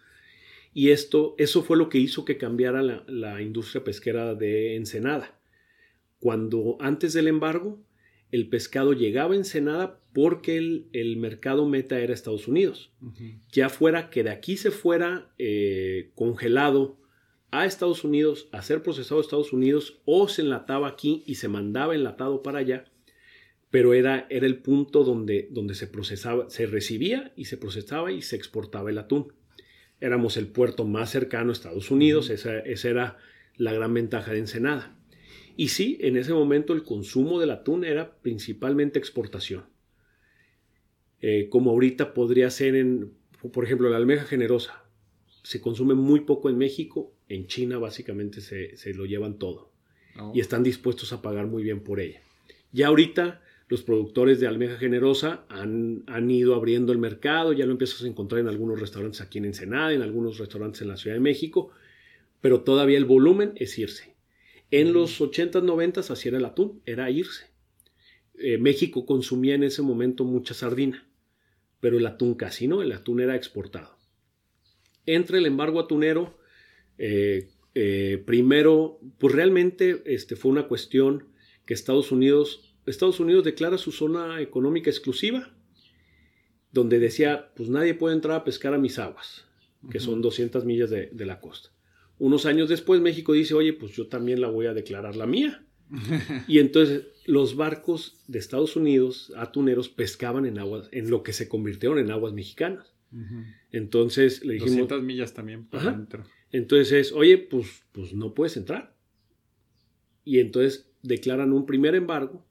[0.74, 5.38] Y esto, eso fue lo que hizo que cambiara la, industria pesquera de Ensenada.
[6.20, 7.84] Cuando antes del embargo,
[8.32, 12.94] el pescado llegaba a Ensenada porque el, mercado meta era Estados Unidos.
[13.52, 16.98] Ya fuera que de aquí se fuera eh, congelado
[17.52, 21.50] a Estados Unidos, a ser procesado a Estados Unidos, o se enlataba aquí y se
[21.50, 22.86] mandaba enlatado para allá,
[23.70, 28.22] pero era, era el punto donde, donde se procesaba, se recibía y se procesaba y
[28.22, 29.34] se exportaba el atún
[30.02, 33.18] éramos el puerto más cercano a Estados Unidos, esa, era
[33.56, 34.98] la gran ventaja de Ensenada.
[35.56, 39.66] Y sí, en ese momento el consumo del atún era principalmente exportación.
[41.22, 43.14] Eh, como ahorita podría ser en,
[43.54, 44.84] por ejemplo, la almeja generosa.
[45.44, 49.72] Se consume muy poco en México, en China básicamente se, lo llevan todo.
[50.34, 52.22] Y están dispuestos a pagar muy bien por ella.
[52.72, 57.72] Ya ahorita los productores de almeja generosa han, han, ido abriendo el mercado, ya lo
[57.72, 61.16] empiezas a encontrar en algunos restaurantes aquí en Ensenada, en algunos restaurantes en la Ciudad
[61.16, 61.72] de México,
[62.42, 64.14] pero todavía el volumen es irse.
[64.72, 67.46] En los 80s, 90 así era el atún, era irse.
[68.38, 71.08] Eh, México consumía en ese momento mucha sardina,
[71.80, 73.98] pero el atún casi no, el atún era exportado.
[75.06, 76.38] Entre el embargo atunero,
[76.98, 81.30] eh, eh, primero, pues realmente este, fue una cuestión
[81.66, 85.54] que Estados Unidos Estados Unidos declara su zona económica exclusiva,
[86.72, 89.46] donde decía, pues nadie puede entrar a pescar a mis aguas,
[89.90, 91.70] que son 200 millas de, la costa.
[92.18, 95.66] Unos años después México dice, oye, pues yo también la voy a declarar la mía.
[96.48, 101.50] y entonces los barcos de Estados Unidos, atuneros, pescaban en aguas, en lo que se
[101.50, 102.94] convirtieron en aguas mexicanas.
[103.72, 104.88] Entonces le dijimos...
[104.88, 106.08] 200 millas también para
[106.52, 108.96] Entonces, oye, pues, pues no puedes entrar.
[110.24, 112.46] Y entonces declaran un primer embargo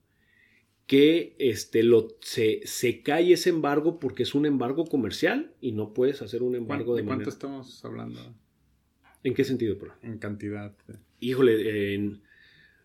[0.91, 5.95] que este, lo, se, se, cae ese embargo porque es un embargo comercial y no
[5.95, 8.19] puedes hacer un embargo de, ¿De cuánto estamos hablando?
[9.23, 9.77] ¿En qué sentido?
[10.03, 10.75] En cantidad.
[11.21, 12.23] Híjole, en...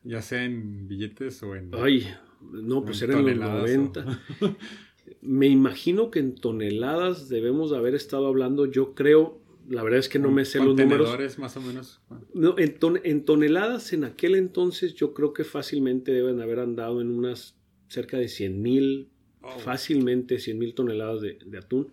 [0.04, 1.72] Ya sea en billetes o en...
[1.74, 2.08] Ay,
[2.41, 4.22] no, pues eran los 90.
[5.22, 10.20] Me imagino que en toneladas debemos haber estado hablando, yo creo, la verdad es que
[10.20, 11.39] no me sé los números.
[11.39, 12.02] más o menos.
[12.36, 17.10] No, en, en, toneladas en aquel entonces yo creo que fácilmente deben haber andado en
[17.10, 17.55] unas
[17.88, 19.10] cerca de 100 mil,
[19.41, 19.60] oh.
[19.60, 21.91] fácilmente 100 mil toneladas de, atún,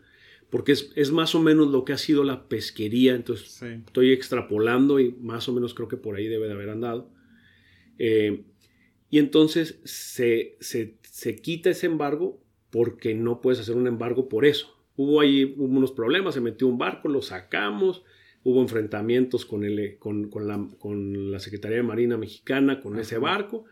[0.50, 5.12] porque es, más o menos lo que ha sido la pesquería, entonces estoy extrapolando y
[5.12, 7.10] más o menos creo que por ahí debe de haber andado.
[7.98, 8.44] Eh,
[9.12, 14.74] y entonces se, se, quita ese embargo porque no puedes hacer un embargo por eso.
[14.96, 18.04] Hubo ahí unos problemas, se metió un barco, lo sacamos,
[18.42, 23.66] hubo enfrentamientos con, el, con, la, con la, Secretaría de Marina Mexicana, con ese barco,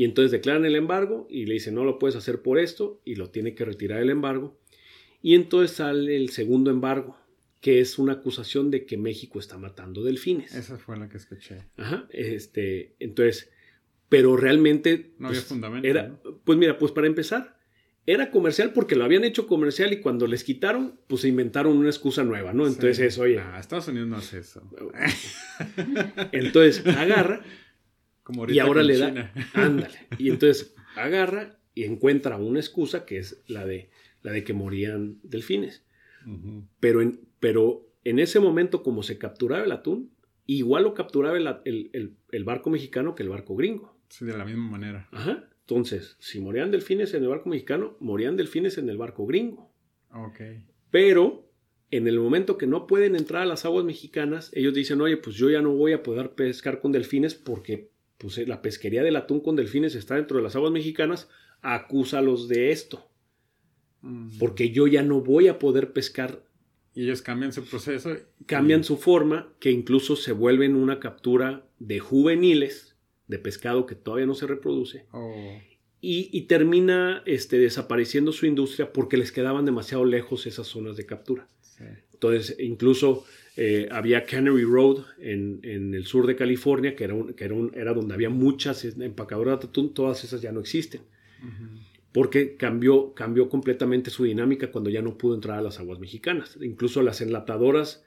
[0.00, 3.16] y entonces declaran el embargo y le dicen no lo puedes hacer por esto y
[3.16, 4.58] lo tiene que retirar el embargo.
[5.20, 7.18] Y entonces sale el segundo embargo,
[7.60, 10.54] que es una acusación de que México está matando delfines.
[10.54, 11.66] Esa fue la que escuché.
[11.76, 13.50] Ajá, este, entonces,
[14.08, 15.12] pero realmente...
[15.18, 15.86] No había pues, fundamento.
[15.86, 17.58] Era, Pues mira, pues para empezar,
[18.06, 21.90] era comercial porque lo habían hecho comercial y cuando les quitaron, pues se inventaron una
[21.90, 22.66] excusa nueva, ¿no?
[22.66, 23.38] Entonces eso, oye...
[23.58, 24.62] Estados Unidos no hace eso.
[26.32, 27.42] Entonces agarra
[28.48, 29.98] y ahora le da, ándale.
[30.18, 33.90] Y entonces agarra y encuentra una excusa que es la de,
[34.22, 35.84] la de que morían delfines.
[36.80, 40.10] pero, en, pero en ese momento, como se capturaba el atún,
[40.46, 43.96] igual lo capturaba el, el, barco mexicano que el barco gringo.
[44.08, 45.08] Sí, de la misma manera.
[45.12, 45.48] Ajá.
[45.60, 49.72] Entonces, si morían delfines en el barco mexicano, morían delfines en el barco gringo.
[50.12, 50.40] Ok.
[50.90, 51.48] Pero
[51.92, 55.36] en el momento que no pueden entrar a las aguas mexicanas, ellos dicen, oye, pues
[55.36, 57.90] yo ya no voy a poder pescar con delfines porque
[58.20, 61.28] pues eh, la pesquería del atún con delfines está dentro de las aguas mexicanas,
[61.62, 63.08] acúsalos de esto.
[64.02, 64.38] Mm.
[64.38, 66.44] Porque yo ya no voy a poder pescar.
[66.94, 68.14] Y ellos cambian su proceso.
[68.46, 72.94] Cambian su forma, que incluso se vuelven una captura de juveniles,
[73.26, 75.06] de pescado que todavía no se reproduce.
[75.12, 75.58] Oh.
[76.02, 81.46] Y, termina este, desapareciendo su industria porque les quedaban demasiado lejos esas zonas de captura.
[82.12, 83.24] Entonces, incluso
[83.62, 85.60] eh, había Canary Road en,
[85.92, 89.92] el sur de California, que, era, que era, era, donde había muchas empacadoras de atún,
[89.92, 91.02] todas esas ya no existen.
[92.10, 96.56] Porque cambió, cambió completamente su dinámica cuando ya no pudo entrar a las aguas mexicanas.
[96.62, 98.02] Incluso las enlatadoras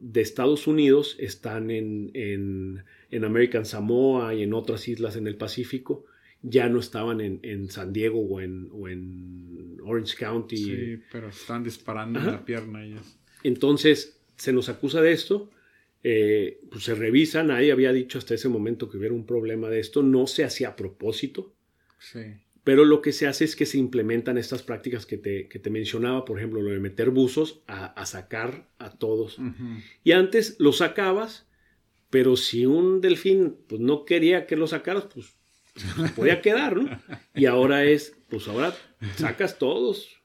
[0.00, 6.04] de Estados Unidos están en, en, American Samoa y en otras islas en el Pacífico,
[6.42, 10.56] ya no estaban en, San Diego o en, o en, Orange County.
[10.56, 12.84] Sí, pero están disparando en la pierna.
[12.84, 13.20] Ellos.
[13.44, 15.50] Entonces, se nos acusa de esto.
[16.02, 19.80] Eh, pues se revisa, nadie había dicho hasta ese momento que hubiera un problema de
[19.80, 21.52] esto, no se hacía a propósito.
[21.98, 22.20] Sí.
[22.64, 25.68] Pero lo que se hace es que se implementan estas prácticas que te, que te
[25.68, 29.38] mencionaba, por ejemplo, lo de meter buzos a, sacar a todos.
[30.04, 31.46] Y antes lo sacabas,
[32.08, 35.34] pero si un delfín pues, no quería que lo sacaras, pues,
[36.14, 36.88] podía quedar, ¿no?
[37.34, 38.74] Y ahora es, pues ahora
[39.16, 40.19] sacas todos.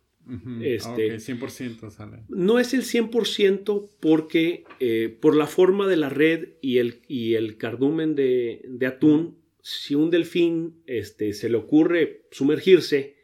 [0.62, 2.24] Este, 100% sale.
[2.30, 7.36] No es el 100% porque eh, por la forma de la red y el, y
[7.36, 13.16] el cardumen de, de atún si un delfín este, se le ocurre sumergirse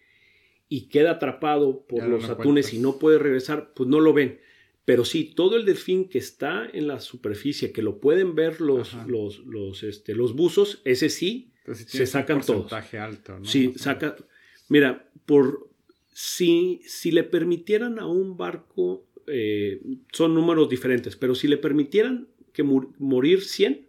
[0.67, 4.39] y queda atrapado por los atunes y no puede regresar, pues no lo ven.
[4.83, 8.95] Pero sí, todo el delfín que está en la superficie, que lo pueden ver los,
[9.05, 13.45] los, los, este, los buzos, ese sí, se sacan un porcentaje alto, ¿no?
[13.45, 14.15] Sí, saca.
[14.67, 15.69] Mira, por
[16.11, 19.81] si, si le permitieran a un barco, eh,
[20.11, 23.87] son números diferentes, pero si le permitieran que morir 100,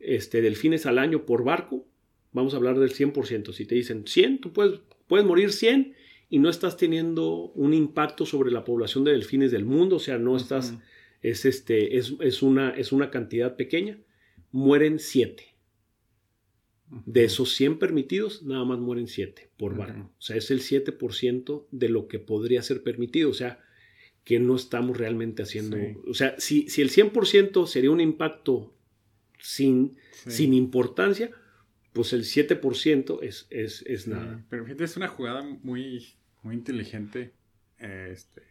[0.00, 1.86] este, delfines al año por barco,
[2.32, 3.52] vamos a hablar del 100%.
[3.52, 5.94] Si te dicen 100, tú puedes, puedes morir 100
[6.28, 10.18] y no estás teniendo un impacto sobre la población de delfines del mundo, o sea,
[10.18, 10.74] no estás,
[11.22, 13.98] es, este, es, una, es una cantidad pequeña,
[14.52, 15.44] mueren 7.
[17.06, 20.10] De esos 100 permitidos, nada más mueren 7 por barco.
[20.18, 23.30] O sea, es el 7% de lo que podría ser permitido.
[23.30, 23.60] O sea,
[24.24, 25.76] que no estamos realmente haciendo.
[26.08, 28.74] O sea, si, si el 100% sería un impacto
[29.38, 31.30] sin, sin importancia,
[31.92, 34.44] pues el 7% es, es, es nada.
[34.48, 37.32] pero fíjate, es una jugada muy, muy inteligente,
[37.78, 38.42] este,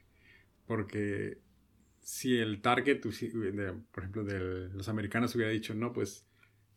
[0.65, 1.37] porque
[2.01, 6.25] si el target, por ejemplo, de los americanos hubiera dicho, no, pues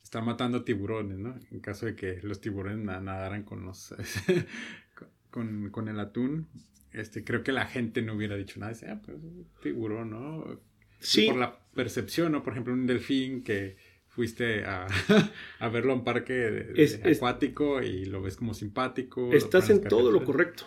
[0.02, 1.34] están matando tiburones, ¿no?
[1.50, 3.94] En caso de que los tiburones nadaran con los
[5.30, 6.48] con, con, el atún,
[6.92, 9.16] este, creo que la gente no hubiera dicho nada, ah, pues
[9.62, 10.60] tiburón, ¿no?
[11.00, 11.26] Sí.
[11.26, 12.42] por la percepción, ¿no?
[12.42, 13.76] Por ejemplo, un delfín que
[14.08, 14.86] fuiste a,
[15.58, 16.74] a verlo en parque
[17.04, 19.32] acuático y lo ves como simpático.
[19.32, 20.64] Estás en todo lo correcto.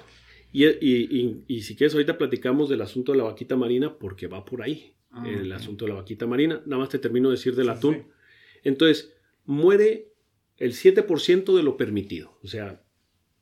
[0.51, 4.45] Y, y, y, si quieres, ahorita platicamos del asunto de la vaquita marina porque va
[4.45, 4.93] por ahí.
[5.11, 6.61] Ah, el asunto de la vaquita marina.
[6.65, 8.07] Nada más te termino de decir del atún.
[8.63, 9.14] Entonces,
[9.45, 10.11] muere
[10.57, 12.37] el 7% de lo permitido.
[12.43, 12.83] O sea,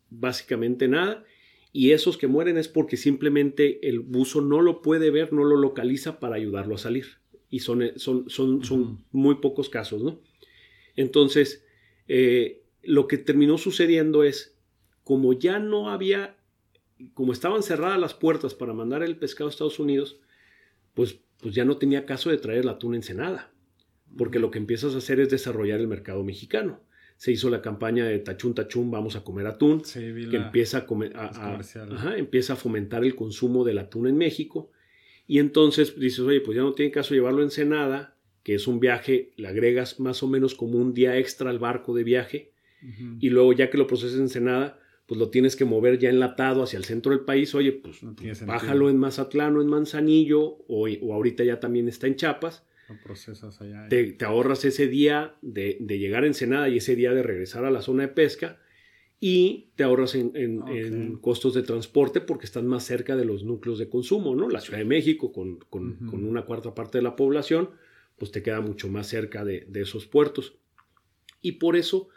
[0.09, 1.25] básicamente nada.
[1.71, 5.57] Y esos que mueren es porque simplemente el buzo no lo puede ver, no lo
[5.57, 7.23] localiza para ayudarlo a salir
[7.53, 10.19] y son, eh, son, son, son muy pocos casos, ¿no?
[10.95, 11.63] Entonces,
[12.07, 14.57] eh, lo que terminó sucediendo es,
[15.03, 16.35] como ya no había,
[17.13, 20.19] como estaban cerradas las puertas para mandar el pescado a Estados Unidos,
[20.95, 23.52] pues, pues ya no tenía caso de traer el atún ensenada,
[24.17, 26.81] porque lo que empiezas a hacer es desarrollar el mercado mexicano.
[27.17, 32.53] Se hizo la campaña de Tachún Tachún, vamos a comer atún, que empieza a, empieza
[32.53, 34.71] a fomentar el consumo del atún en México
[35.27, 38.79] y entonces dices, oye, pues ya no tiene caso llevarlo en Ensenada, que es un
[38.79, 42.51] viaje, le agregas más o menos como un día extra al barco de viaje,
[43.19, 46.63] y luego ya que lo proceses en Ensenada, pues lo tienes que mover ya enlatado
[46.63, 48.01] hacia el centro del país, oye, pues
[48.45, 52.65] bájalo en Mazatlán o en Manzanillo, o, o, ahorita ya también está en Chiapas.
[52.89, 53.87] Lo procesas allá.
[53.89, 57.71] Te, ahorras ese día de, de llegar a Ensenada y ese día de regresar a
[57.71, 58.59] la zona de pesca
[59.25, 63.87] y te ahorras en, costos de transporte porque están más cerca de los núcleos de
[63.87, 64.49] consumo, ¿no?
[64.49, 65.59] La Ciudad de México, con,
[66.11, 67.69] una cuarta parte de la población,
[68.17, 70.57] pues te queda mucho más cerca de, esos puertos.
[71.41, 72.09] Y por eso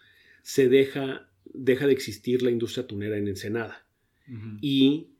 [0.43, 3.87] se deja, deja de existir la industria tunera en Ensenada.
[4.61, 5.11] Y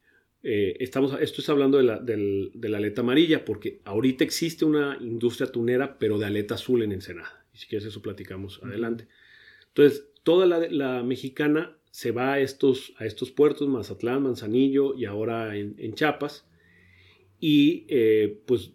[0.49, 4.97] eh, estamos, esto está hablando de la, de la, aleta amarilla, porque ahorita existe una
[5.01, 7.45] industria tunera, pero de aleta azul en Ensenada.
[7.53, 9.09] Y si quieres eso platicamos adelante.
[9.67, 15.57] Entonces, toda la, mexicana se va a estos, a estos puertos, Mazatlán, Manzanillo y ahora
[15.57, 16.47] en, Chiapas,
[17.41, 18.71] y eh, pues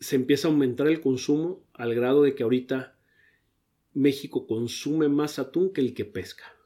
[0.00, 2.98] se empieza a aumentar el consumo al grado de que ahorita
[3.94, 6.57] México consume más atún que el que pesca.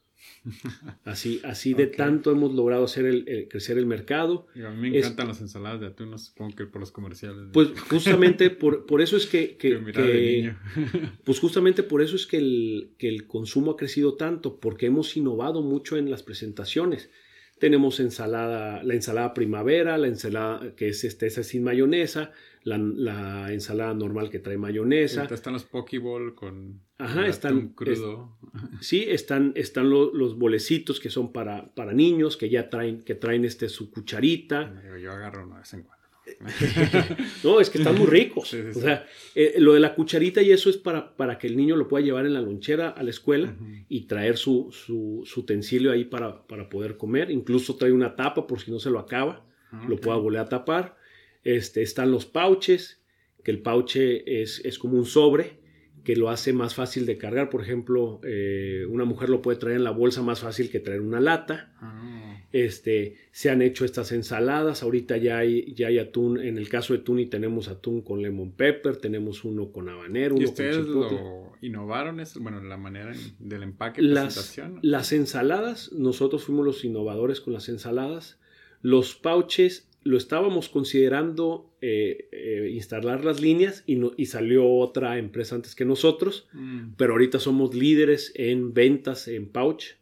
[1.04, 4.46] Así, así de tanto hemos logrado hacer el, crecer el mercado.
[4.54, 7.48] a mí me encantan las ensaladas de atún, supongo que por los comerciales.
[7.52, 9.56] Pues justamente por, por, eso es que,
[11.24, 15.16] pues justamente por eso es que el, que el consumo ha crecido tanto, porque hemos
[15.16, 17.10] innovado mucho en las presentaciones.
[17.58, 22.32] Tenemos ensalada, la ensalada primavera, la ensalada que es este, esa sin mayonesa,
[22.64, 25.24] la, ensalada normal que trae mayonesa.
[25.24, 28.38] Están los pokeball con Ajá, están crudo.
[28.80, 33.44] sí, están, están los bolecitos que son para, para niños, que ya traen, que traen
[33.44, 34.72] este, su cucharita.
[35.00, 36.02] Yo, agarro una vez en cuando.
[37.42, 38.54] no, es que están muy ricos.
[38.54, 41.74] O sea, eh, lo de la cucharita y eso es para, para que el niño
[41.74, 43.56] lo pueda llevar en la lonchera a la escuela
[43.88, 47.32] y traer su, su, utensilio ahí para, para, poder comer.
[47.32, 50.48] Incluso trae una tapa por si no se lo acaba, ah, lo pueda volver a
[50.48, 50.96] tapar.
[51.42, 53.02] Este, están los pouches,
[53.42, 55.61] que el pouche es, es como un sobre
[56.04, 57.50] que lo hace más fácil de cargar.
[57.50, 61.00] Por ejemplo, eh, una mujer lo puede traer en la bolsa más fácil que traer
[61.00, 61.72] una lata.
[61.80, 62.42] Ah.
[62.52, 64.82] Este, se han hecho estas ensaladas.
[64.82, 66.38] Ahorita ya hay, ya hay atún.
[66.38, 70.36] En el caso de Tuni tenemos atún con lemon pepper, tenemos uno con habanero.
[70.38, 72.20] ¿Y ustedes lo innovaron?
[72.40, 74.80] Bueno, la manera del empaque, las, presentación.
[74.82, 78.38] Las ensaladas, nosotros fuimos los innovadores con las ensaladas.
[78.82, 85.54] Los pouches lo estábamos considerando eh, eh, instalar las líneas y, y, salió otra empresa
[85.54, 86.94] antes que nosotros, mm.
[86.96, 89.96] pero ahorita somos líderes en ventas en pouch,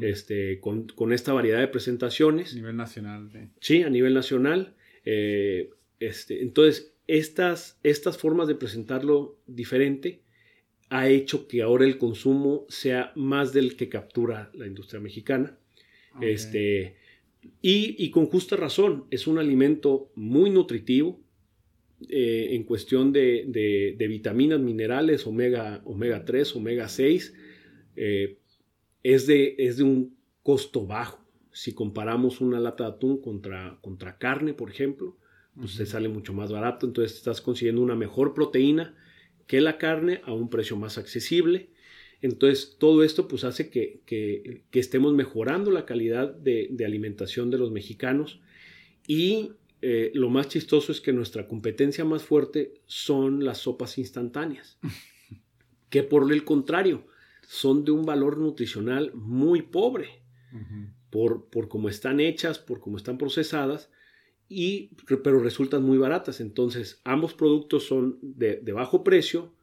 [0.00, 2.52] este, con, esta variedad de presentaciones.
[2.52, 3.30] A nivel nacional.
[3.60, 4.74] Sí, a nivel nacional.
[5.04, 5.70] Eh,
[6.00, 10.22] este, entonces, estas, estas formas de presentarlo diferente
[10.90, 15.58] ha hecho que ahora el consumo sea más del que captura la industria mexicana.
[16.20, 16.96] Este,
[17.60, 21.20] y, con justa razón, es un alimento muy nutritivo
[22.08, 27.34] eh, en cuestión de, vitaminas, minerales, omega, omega 3, omega 6.
[27.96, 28.38] Eh,
[29.02, 31.24] es, de, es de un costo bajo.
[31.52, 35.16] Si comparamos una lata de atún contra, contra carne, por ejemplo,
[35.56, 36.86] pues se sale mucho más barato.
[36.86, 38.96] Entonces estás consiguiendo una mejor proteína
[39.46, 41.70] que la carne a un precio más accesible
[42.20, 48.40] entonces, todo esto pues hace que, estemos mejorando la calidad de, alimentación de los mexicanos
[49.06, 49.52] y
[49.82, 54.78] eh, lo más chistoso es que nuestra competencia más fuerte son las sopas instantáneas,
[55.90, 57.06] que por el contrario
[57.46, 60.22] son de un valor nutricional muy pobre,
[61.10, 63.90] por, por cómo están hechas, por cómo están procesadas,
[64.48, 64.90] y,
[65.22, 66.40] pero resultan muy baratas.
[66.40, 69.54] Entonces, ambos productos son de, de bajo precio,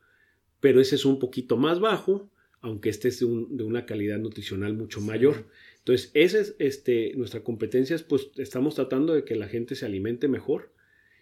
[0.59, 2.31] pero ese es un poquito más bajo
[2.65, 5.45] aunque este es de, una calidad nutricional mucho mayor.
[5.77, 9.85] Entonces, esa es este, nuestra competencia, es, pues estamos tratando de que la gente se
[9.85, 10.73] alimente mejor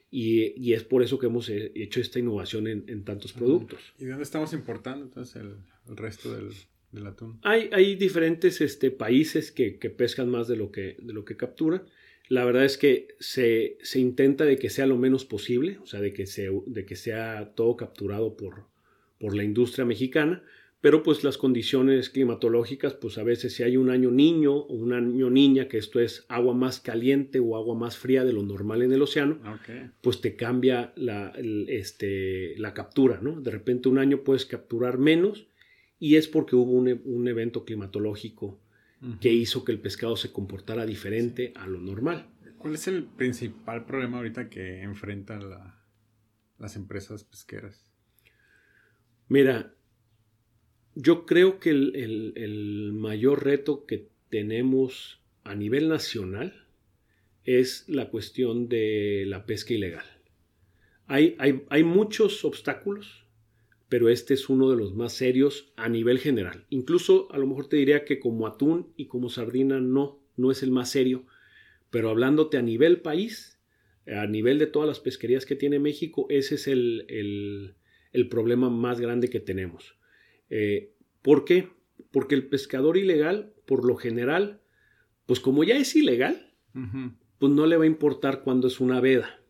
[0.10, 3.82] y, es por eso que hemos hecho esta innovación en, tantos productos.
[4.00, 7.40] ¿Y de dónde estamos importando entonces el, resto del, atún?
[7.44, 11.84] Hay, hay diferentes este, países que, pescan más de lo que, de lo que capturan.
[12.30, 16.14] La verdad es que se, intenta de que sea lo menos posible, o sea, de
[16.14, 16.26] que,
[16.68, 18.68] de que sea todo capturado por,
[19.20, 20.42] por la industria mexicana
[20.84, 24.92] pero pues las condiciones climatológicas, pues a veces si hay un año niño o un
[24.92, 28.82] año niña, que esto es agua más caliente o agua más fría de lo normal
[28.82, 29.40] en el océano,
[30.02, 31.32] pues te cambia la,
[31.70, 33.40] este, la captura, ¿no?
[33.40, 35.48] De repente un año puedes capturar menos
[36.00, 38.60] y es porque hubo un, evento climatológico
[39.22, 42.28] que hizo que el pescado se comportara diferente a lo normal.
[42.58, 45.50] ¿Cuál es el principal problema ahorita que enfrentan
[46.60, 47.88] las empresas pesqueras?
[49.30, 49.74] Mira,
[50.96, 56.66] yo creo que el, mayor reto que tenemos a nivel nacional
[57.44, 60.06] es la cuestión de la pesca ilegal.
[61.08, 63.26] Hay, muchos obstáculos,
[63.90, 66.66] pero este es uno de los más serios a nivel general.
[66.70, 70.64] Incluso a lo mejor te diría que como atún y como sardina no, no es
[70.64, 71.26] el más serio,
[71.90, 73.60] pero hablándote a nivel país,
[74.08, 77.76] a nivel de todas las pesquerías que tiene México, ese es el,
[78.12, 79.96] el problema más grande que tenemos.
[80.56, 80.94] Eh,
[81.24, 81.70] ¿Por qué?
[82.12, 84.62] Porque el pescador ilegal, por lo general,
[85.26, 86.54] pues como ya es ilegal,
[87.40, 89.42] pues no le va a importar cuando es una veda,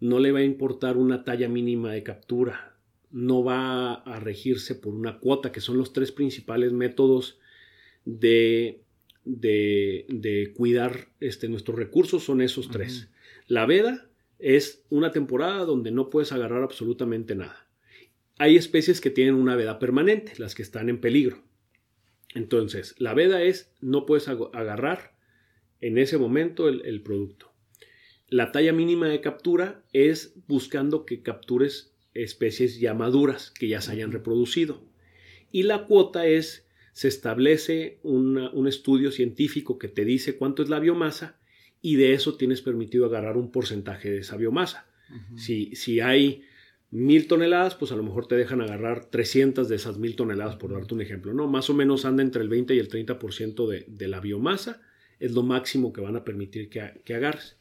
[0.00, 2.76] no le va a importar una talla mínima de captura,
[3.10, 7.38] no va a regirse por una cuota, que son los tres principales métodos
[8.04, 8.82] de,
[9.24, 13.08] de, cuidar este, nuestros recursos, son esos tres.
[13.46, 17.61] La veda es una temporada donde no puedes agarrar absolutamente nada.
[18.38, 21.42] Hay especies que tienen una veda permanente, las que están en peligro.
[22.34, 25.14] Entonces, la veda es no puedes agarrar
[25.80, 27.52] en ese momento el, producto.
[28.28, 33.92] La talla mínima de captura es buscando que captures especies ya maduras, que ya se
[33.92, 34.82] hayan reproducido.
[35.50, 40.80] Y la cuota es, se establece un estudio científico que te dice cuánto es la
[40.80, 41.38] biomasa
[41.82, 44.86] y de eso tienes permitido agarrar un porcentaje de esa biomasa.
[45.36, 46.44] si, si hay
[46.92, 50.72] mil toneladas, pues a lo mejor te dejan agarrar 300 de esas mil toneladas, por
[50.72, 51.48] darte un ejemplo, ¿no?
[51.48, 54.82] Más o menos anda entre el 20 y el 30% de, de la biomasa,
[55.18, 57.56] es lo máximo que van a permitir que, que agarres.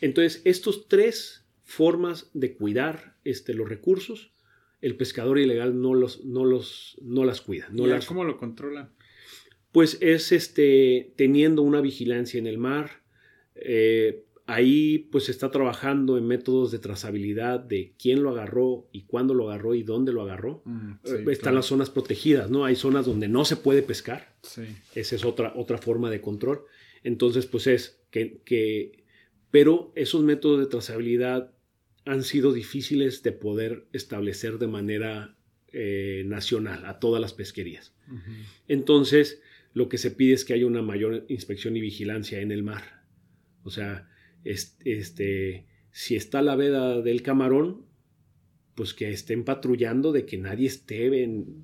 [0.00, 4.32] Entonces, estos tres formas de cuidar este, los recursos,
[4.80, 7.68] el pescador ilegal no, los, no, los, no las cuida.
[7.72, 8.92] No las, ¿Cómo lo controla?
[9.72, 13.02] Pues es este, teniendo una vigilancia en el mar,
[13.56, 19.02] eh, ahí pues se está trabajando en métodos de trazabilidad de quién lo agarró y
[19.02, 20.62] cuándo lo agarró y dónde lo agarró.
[20.64, 22.64] Mm, eh, están las zonas protegidas, ¿no?
[22.64, 24.34] Hay zonas donde no se puede pescar.
[24.94, 26.62] Esa es otra, otra forma de control.
[27.04, 29.04] Entonces, pues es que, que,
[29.50, 31.52] pero esos métodos de trazabilidad
[32.04, 35.36] han sido difíciles de poder establecer de manera
[35.72, 37.94] eh, nacional a todas las pesquerías.
[38.68, 39.40] Entonces,
[39.72, 43.04] lo que se pide es que haya una mayor inspección y vigilancia en el mar.
[43.62, 44.08] O sea,
[44.44, 47.86] este, si está la veda del camarón,
[48.74, 51.10] pues que estén patrullando de que nadie esté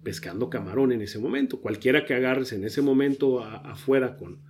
[0.03, 1.61] pescando camarón en ese momento.
[1.61, 4.43] Cualquiera que agarres en ese momento afuera con,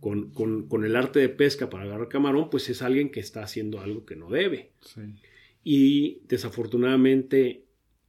[0.00, 4.04] con, el arte de pesca para agarrar camarón, pues es alguien que está haciendo algo
[4.04, 4.72] que no debe.
[5.62, 7.66] Y desafortunadamente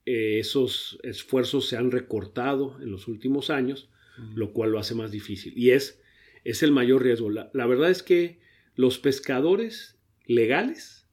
[0.08, 3.90] eh, esos esfuerzos se han recortado en los últimos años,
[4.36, 5.54] lo cual lo hace más difícil.
[5.56, 6.02] Y es,
[6.44, 7.30] es el mayor riesgo.
[7.30, 8.40] La, la verdad es que
[8.76, 11.08] los pescadores legales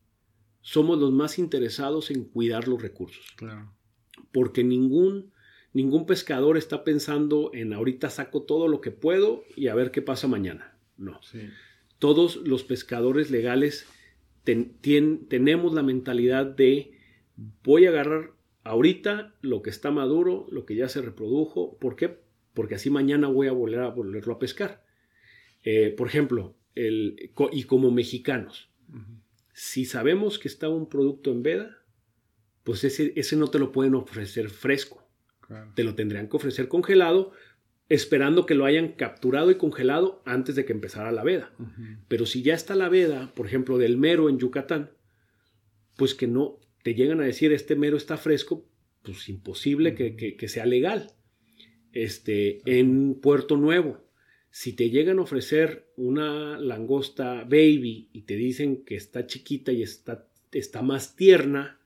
[0.62, 3.26] somos los más interesados en cuidar los recursos.
[3.36, 3.72] Claro.
[4.32, 5.32] Porque ningún,
[5.72, 10.02] ningún pescador está pensando en ahorita saco todo lo que puedo y a ver qué
[10.02, 10.76] pasa mañana.
[10.96, 11.20] No.
[11.98, 13.86] Todos los pescadores legales
[14.44, 16.98] tenemos la mentalidad de
[17.62, 18.32] voy a agarrar
[18.64, 21.78] ahorita lo que está maduro, lo que ya se reprodujo.
[21.78, 22.18] ¿Por qué?
[22.54, 24.84] Porque así mañana voy a volver a volverlo a pescar.
[25.62, 28.70] Eh, por ejemplo, y como mexicanos,
[29.52, 31.78] si sabemos que está un producto en veda,
[32.62, 35.06] pues ese, ese no te lo pueden ofrecer fresco.
[35.74, 37.32] Te lo tendrían que ofrecer congelado,
[37.88, 41.52] esperando que lo hayan capturado y congelado antes de que empezara la veda.
[42.06, 44.92] Pero si ya está la veda, por ejemplo, del mero en Yucatán,
[45.96, 48.64] pues que no te llegan a decir este mero está fresco,
[49.02, 51.12] pues imposible que, que, sea legal.
[51.92, 54.04] Este, en Puerto Nuevo,
[54.50, 59.82] si te llegan a ofrecer una langosta baby y te dicen que está chiquita y
[59.82, 61.80] está, está más tierna,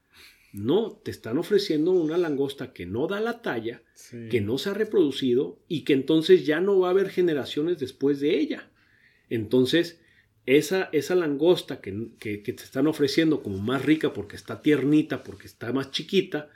[0.53, 3.83] no, te están ofreciendo una langosta que no da la talla,
[4.31, 8.21] que no se ha reproducido y que entonces ya no va a haber generaciones después
[8.21, 8.71] de ella.
[9.29, 10.01] Entonces,
[10.47, 15.49] esa, esa langosta que, que, te están ofreciendo como más rica porque está tiernita, porque
[15.49, 16.51] está más chiquita,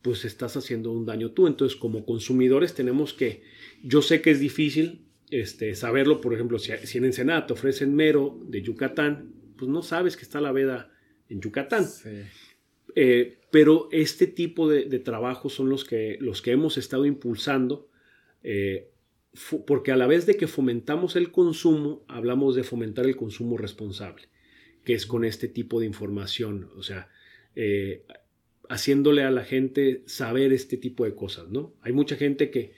[0.00, 1.48] pues estás haciendo un daño tú.
[1.48, 3.42] Entonces, como consumidores tenemos que,
[3.82, 8.38] yo sé que es difícil, este, saberlo, por ejemplo, si, en Ensenada te ofrecen mero
[8.44, 10.90] de Yucatán, pues no sabes que está la veda
[11.28, 11.86] en Yucatán.
[12.96, 17.88] Eh, pero este tipo de, trabajos son los que, los que hemos estado impulsando,
[18.42, 18.90] eh,
[19.66, 24.28] porque a la vez de que fomentamos el consumo, hablamos de fomentar el consumo responsable,
[24.84, 27.08] que es con este tipo de información, o sea,
[27.54, 28.04] eh,
[28.68, 31.74] haciéndole a la gente saber este tipo de cosas, ¿no?
[31.80, 32.72] Hay mucha gente que,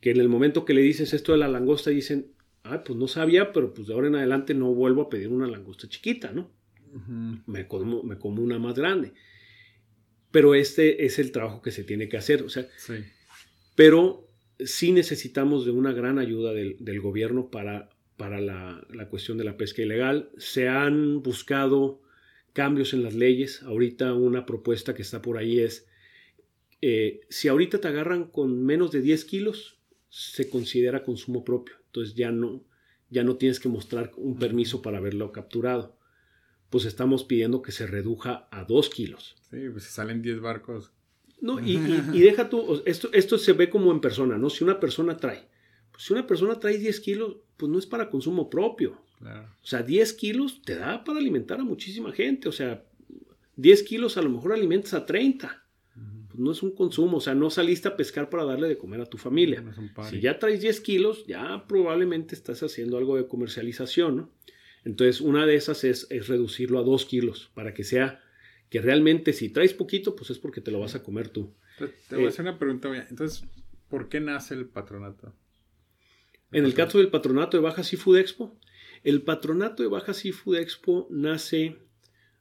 [0.00, 2.32] que en el momento que le dices esto de la langosta dicen,
[2.64, 5.46] ah, pues no sabía, pero pues de ahora en adelante no vuelvo a pedir una
[5.46, 6.50] langosta chiquita, ¿no?
[7.46, 9.12] me, como, me como una más grande.
[10.30, 12.68] Pero este es el trabajo que se tiene que hacer, o sea,
[13.74, 14.28] pero
[14.64, 19.82] sí necesitamos de una gran ayuda del, gobierno para, para la, cuestión de la pesca
[19.82, 20.30] ilegal.
[20.36, 22.00] Se han buscado
[22.52, 23.62] cambios en las leyes.
[23.62, 25.88] Ahorita una propuesta que está por ahí es,
[26.80, 29.79] eh, si ahorita te agarran con menos de 10 kilos,
[30.10, 31.76] se considera consumo propio.
[31.86, 32.62] Entonces ya no,
[33.08, 35.96] ya no tienes que mostrar un permiso para haberlo capturado.
[36.68, 39.36] Pues estamos pidiendo que se reduja a 2 kilos.
[39.50, 40.92] Sí, pues si salen 10 barcos.
[41.40, 41.76] No, y,
[42.20, 44.50] deja tú, esto, esto se ve como en persona, ¿no?
[44.50, 45.48] Si una persona trae,
[45.90, 49.00] pues si una persona trae 10 kilos, pues no es para consumo propio.
[49.22, 52.48] O sea, 10 kilos te da para alimentar a muchísima gente.
[52.48, 52.84] O sea,
[53.56, 55.59] 10 kilos a lo mejor alimentas a 30
[56.34, 59.06] no es un consumo, o sea, no saliste a pescar para darle de comer a
[59.06, 59.64] tu familia.
[60.08, 64.30] si ya traes 10 kilos, ya probablemente estás haciendo algo de comercialización, ¿no?
[64.84, 68.22] Entonces, una de esas es, reducirlo a 2 kilos para que sea
[68.70, 71.52] que realmente si traes poquito, pues es porque te lo vas a comer tú.
[71.78, 72.88] Te, voy a eh, hacer una pregunta.
[73.10, 73.44] Entonces,
[73.88, 75.34] ¿por qué nace el patronato?
[76.52, 78.58] en el caso del patronato de Baja Seafood Expo,
[79.04, 81.76] el patronato de Baja Seafood Expo nace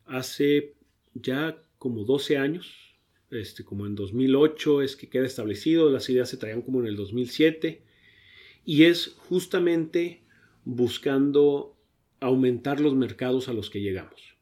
[0.06, 0.76] hace
[1.14, 2.89] ya como 12 años,
[3.32, 6.96] este, como en 2008 es que queda establecido, las ideas se traían como en el
[6.96, 7.82] 2007,
[8.66, 10.22] y es justamente
[10.66, 11.76] buscando
[12.20, 14.36] aumentar los mercados a los que llegamos.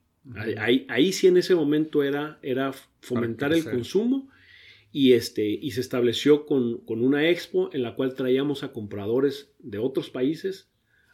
[0.57, 4.29] ahí, ahí, sí en ese momento era, era fomentar el consumo
[4.91, 9.51] y, este, y se estableció con, con, una expo en la cual traíamos a compradores
[9.59, 10.69] de otros países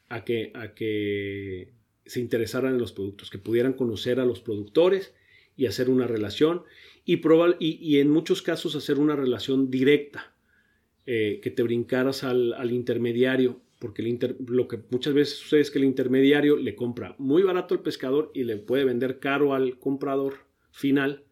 [0.09, 1.74] a que, a que
[2.05, 5.13] se interesaran en los productos, que pudieran conocer a los productores
[5.55, 6.63] y hacer una relación
[7.06, 7.20] y,
[7.60, 10.34] y, en muchos casos hacer una relación directa,
[11.06, 15.84] eh, que te brincaras al, intermediario, porque lo que muchas veces sucede es que el
[15.84, 20.36] intermediario le compra muy barato al pescador y le puede vender caro al comprador
[20.72, 21.26] final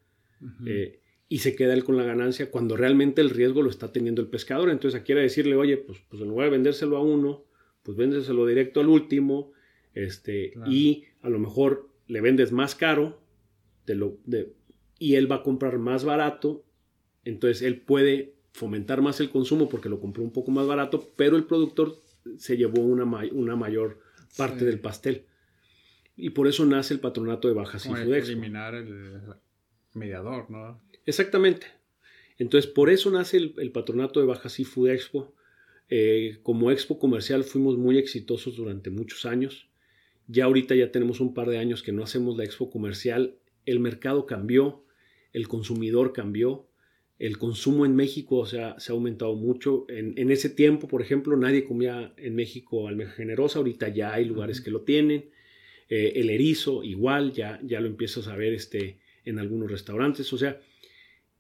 [0.65, 0.99] eh,
[1.29, 4.27] y se queda él con la ganancia cuando realmente el riesgo lo está teniendo el
[4.27, 4.69] pescador.
[4.69, 7.45] Entonces quiere decirle, oye, pues, pues en lugar de vendérselo a uno,
[7.83, 9.53] pues véndeselo directo al último
[9.93, 13.21] este, y a lo mejor le vendes más caro
[13.85, 14.53] de lo, de,
[15.01, 16.63] y él va a comprar más barato.
[17.25, 21.37] Entonces él puede fomentar más el consumo porque lo compró un poco más barato, pero
[21.37, 21.97] el productor
[22.37, 23.99] se llevó una, una mayor
[24.37, 25.25] parte del pastel.
[26.15, 29.21] Y por eso nace el patronato de Baja Seafood eliminar el
[29.95, 30.79] mediador, ¿no?
[31.07, 31.65] Exactamente.
[32.37, 35.33] Entonces, por eso nace el, patronato de Baja Seafood Expo.
[35.89, 39.67] Eh, como expo comercial fuimos muy exitosos durante muchos años.
[40.27, 43.39] Ya ahorita ya tenemos un par de años que no hacemos la expo comercial.
[43.65, 44.85] El mercado cambió,
[45.33, 46.67] el consumidor cambió,
[47.19, 49.85] el consumo en México se ha aumentado mucho.
[49.89, 54.59] En, ese tiempo, por ejemplo, nadie comía en México almeja generosa, ahorita ya hay lugares
[54.59, 55.29] que lo tienen.
[55.87, 60.33] Eh, el erizo, igual, ya, ya lo empiezas a ver este, en algunos restaurantes.
[60.33, 60.59] O sea,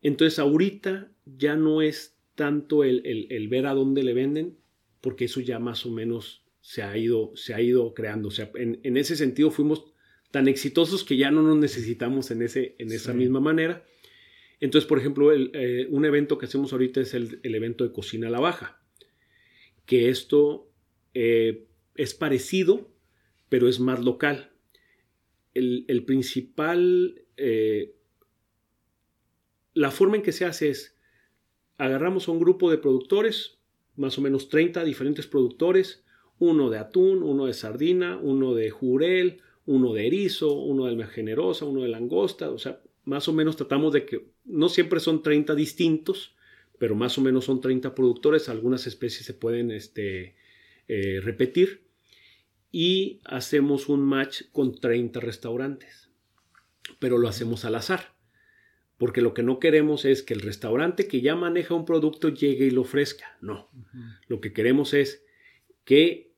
[0.01, 4.57] entonces ahorita ya no es tanto el, ver a dónde le venden,
[4.99, 8.27] porque eso ya más o menos se ha ido, se ha ido creando.
[8.27, 9.85] O sea, en, ese sentido fuimos
[10.31, 13.85] tan exitosos que ya no nos necesitamos en, ese, en esa misma manera.
[14.61, 18.31] Entonces, por ejemplo, eh, un evento que hacemos ahorita es el, evento de Cocina a
[18.31, 18.81] la Baja,
[19.85, 20.71] que esto
[21.13, 21.65] eh,
[21.95, 22.89] es parecido,
[23.49, 24.51] pero es más local.
[25.53, 27.95] El, principal, eh,
[29.73, 30.97] la forma en que se hace es,
[31.77, 33.57] agarramos a un grupo de productores,
[33.97, 36.05] más o menos 30 diferentes productores,
[36.39, 41.11] uno de atún, uno de sardina, uno de jurel, uno de erizo, uno de almeja
[41.11, 45.23] generosa, uno de langosta, o sea, más o menos tratamos de que no siempre son
[45.23, 46.35] 30 distintos,
[46.77, 50.35] pero más o menos son 30 productores, algunas especies se pueden este,
[50.87, 51.83] eh, repetir
[52.71, 56.09] y hacemos un match con 30 restaurantes,
[56.99, 58.13] pero lo hacemos al azar,
[58.97, 62.65] porque lo que no queremos es que el restaurante que ya maneja un producto llegue
[62.65, 63.69] y lo ofrezca, no,
[64.27, 65.23] lo que queremos es
[65.83, 66.31] que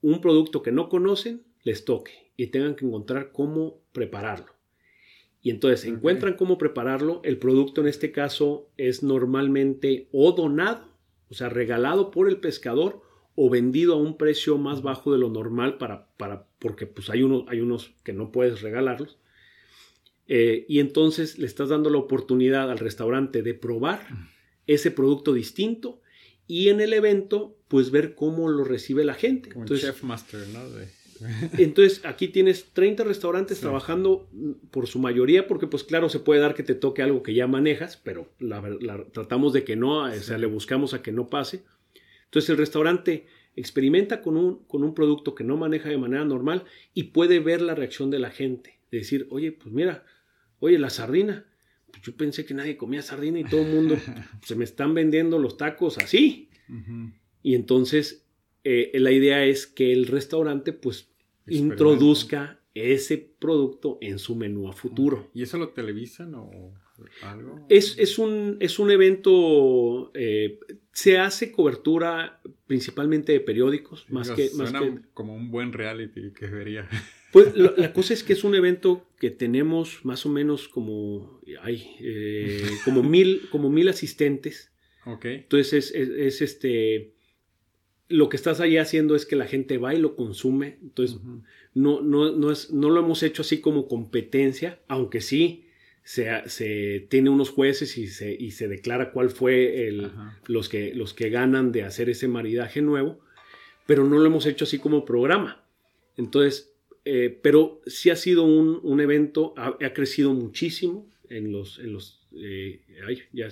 [0.00, 4.54] un producto que no conocen les toque y tengan que encontrar cómo prepararlo.
[5.42, 7.20] Y entonces encuentran cómo prepararlo.
[7.22, 10.88] El producto en este caso es normalmente o donado,
[11.28, 13.02] o sea, regalado por el pescador
[13.34, 17.22] o vendido a un precio más bajo de lo normal para, para porque pues hay,
[17.22, 19.18] uno, hay unos que no puedes regalarlos.
[20.26, 24.06] Eh, y entonces le estás dando la oportunidad al restaurante de probar
[24.66, 26.00] ese producto distinto
[26.46, 29.50] y en el evento pues ver cómo lo recibe la gente.
[29.50, 30.60] Como chef master, ¿no?
[31.58, 36.40] Entonces, aquí tienes 30 restaurantes trabajando mm, por su mayoría, porque pues claro, se puede
[36.40, 38.62] dar que te toque algo que ya manejas, pero la,
[39.12, 41.64] tratamos de que no, o sea, le buscamos a que no pase.
[42.24, 46.64] Entonces, el restaurante experimenta con un, con un producto que no maneja de manera normal
[46.94, 48.80] y puede ver la reacción de la gente.
[48.90, 50.04] De decir, oye, pues mira,
[50.58, 51.46] oye, la sardina.
[51.90, 53.96] Pues yo pensé que nadie comía sardina y todo el mundo
[54.46, 56.48] se me están vendiendo los tacos así.
[57.42, 58.28] Y entonces
[58.62, 61.09] eh, la idea es que el restaurante pues
[61.50, 65.28] introduzca ese producto en su menú a futuro.
[65.34, 66.72] ¿Y eso lo televisan o
[67.22, 67.66] algo?
[67.68, 70.60] Es, un, es un evento, eh,
[70.92, 74.50] se hace cobertura principalmente de periódicos, más que...
[74.54, 74.72] Más
[75.14, 76.88] como un buen reality que vería.
[77.32, 81.94] Pues la cosa es que es un evento que tenemos más o menos como, ay,
[82.00, 84.72] eh, como, mil, como mil asistentes.
[85.06, 85.26] Ok.
[85.26, 87.14] Entonces es este
[88.10, 90.78] lo que estás ahí haciendo es que la gente va y lo consume.
[90.82, 91.18] Entonces,
[91.74, 95.64] no, no, no, es, no lo hemos hecho así como competencia, aunque sí
[96.02, 100.10] se, se tiene unos jueces y se, y se declara cuál fue el,
[100.48, 103.20] los, que, los que ganan de hacer ese maridaje nuevo,
[103.86, 105.64] pero no lo hemos hecho así como programa.
[106.16, 111.92] Entonces, eh, pero sí ha sido un, un evento, ha, crecido muchísimo en los, en
[111.92, 112.80] los eh,
[113.32, 113.48] ya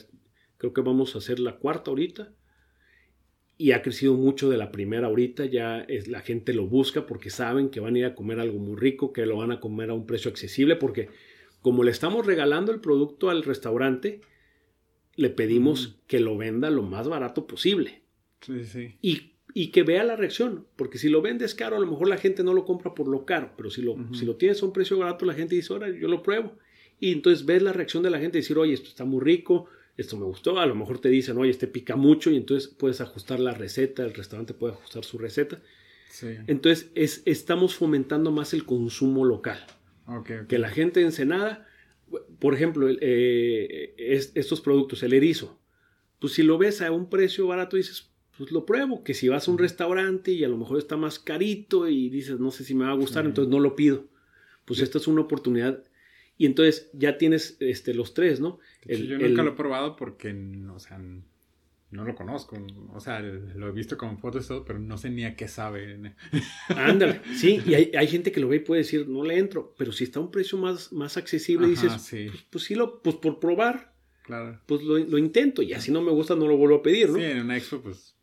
[0.56, 2.32] creo que vamos a hacer la cuarta ahorita
[3.60, 7.28] y ha crecido mucho de la primera ahorita, ya es, la gente lo busca porque
[7.28, 9.90] saben que van a ir a comer algo muy rico, que lo van a comer
[9.90, 11.08] a un precio accesible, porque
[11.60, 14.20] como le estamos regalando el producto al restaurante,
[15.16, 18.02] le pedimos que lo venda lo más barato posible.
[18.42, 18.94] Sí, sí.
[19.02, 22.16] Y, y, que vea la reacción, porque si lo vendes caro, a lo mejor la
[22.16, 24.72] gente no lo compra por lo caro, pero si lo, si lo tienes a un
[24.72, 26.52] precio barato, la gente dice, ahora yo lo pruebo.
[27.00, 29.66] Y entonces ves la reacción de la gente decir, oye, esto está muy rico,
[29.98, 33.00] esto me gustó, a lo mejor te dicen, oye, este pica mucho y entonces puedes
[33.00, 35.60] ajustar la receta, el restaurante puede ajustar su receta.
[36.46, 39.58] Entonces es, estamos fomentando más el consumo local.
[40.48, 41.66] Que la gente en Ensenada,
[42.38, 43.94] por ejemplo, eh,
[44.34, 45.60] estos productos, el erizo,
[46.20, 49.02] pues si lo ves a un precio barato dices, pues lo pruebo.
[49.02, 52.38] Que si vas a un restaurante y a lo mejor está más carito y dices,
[52.38, 54.06] no sé si me va a gustar, entonces no lo pido.
[54.64, 55.82] Pues esta es una oportunidad.
[56.38, 58.60] Y entonces ya tienes este, los tres, ¿no?
[58.86, 60.32] yo nunca lo he probado porque,
[60.72, 60.98] o sea,
[61.90, 62.56] no lo conozco.
[62.94, 65.48] O sea, lo he visto como fotos y todo, pero no sé ni a qué
[65.48, 66.14] sabe.
[66.68, 69.90] Ándale, sí, y hay, gente que lo ve y puede decir, no le entro, pero
[69.92, 73.40] si está a un precio más, más accesible, dices, Pues, pues, sí, lo, pues por
[73.40, 74.60] probar, claro.
[74.66, 77.16] pues lo, lo, intento, y así no me gusta, no lo vuelvo a pedir, ¿no?
[77.16, 78.14] Sí, en una expo, pues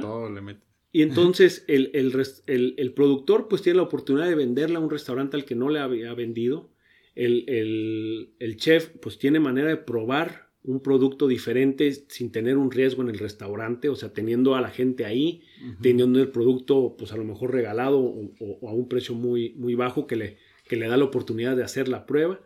[0.00, 0.68] todo le metes.
[0.90, 5.36] Y entonces el, el, el, productor pues tiene la oportunidad de venderle a un restaurante
[5.36, 6.70] al que no le había vendido.
[7.18, 13.08] El, chef pues tiene manera de probar un producto diferente sin tener un riesgo en
[13.08, 15.42] el restaurante, o sea, teniendo a la gente ahí,
[15.82, 20.06] teniendo el producto pues a lo mejor regalado o, a un precio muy, muy bajo
[20.06, 20.36] que le,
[20.68, 22.40] que le da la oportunidad de hacer la prueba.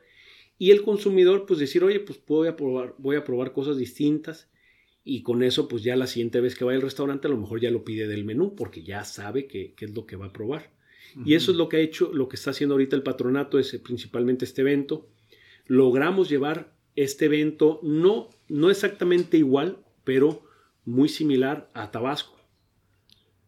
[0.57, 4.51] Y el consumidor pues decir, oye, pues voy a probar, voy a probar cosas distintas
[5.05, 7.61] y con eso pues ya la siguiente vez que vaya al restaurante a lo mejor
[7.61, 10.70] ya lo pide del menú porque ya sabe qué es lo que va a probar.
[11.25, 13.77] Y eso es lo que ha hecho, lo que está haciendo ahorita el patronato, es
[13.79, 15.09] principalmente este evento.
[15.67, 20.43] Logramos llevar este evento no, no exactamente igual, pero
[20.85, 22.43] muy similar a Tabasco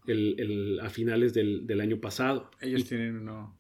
[0.07, 2.51] el, a finales del, año pasado.
[2.61, 3.57] Ellos tienen uno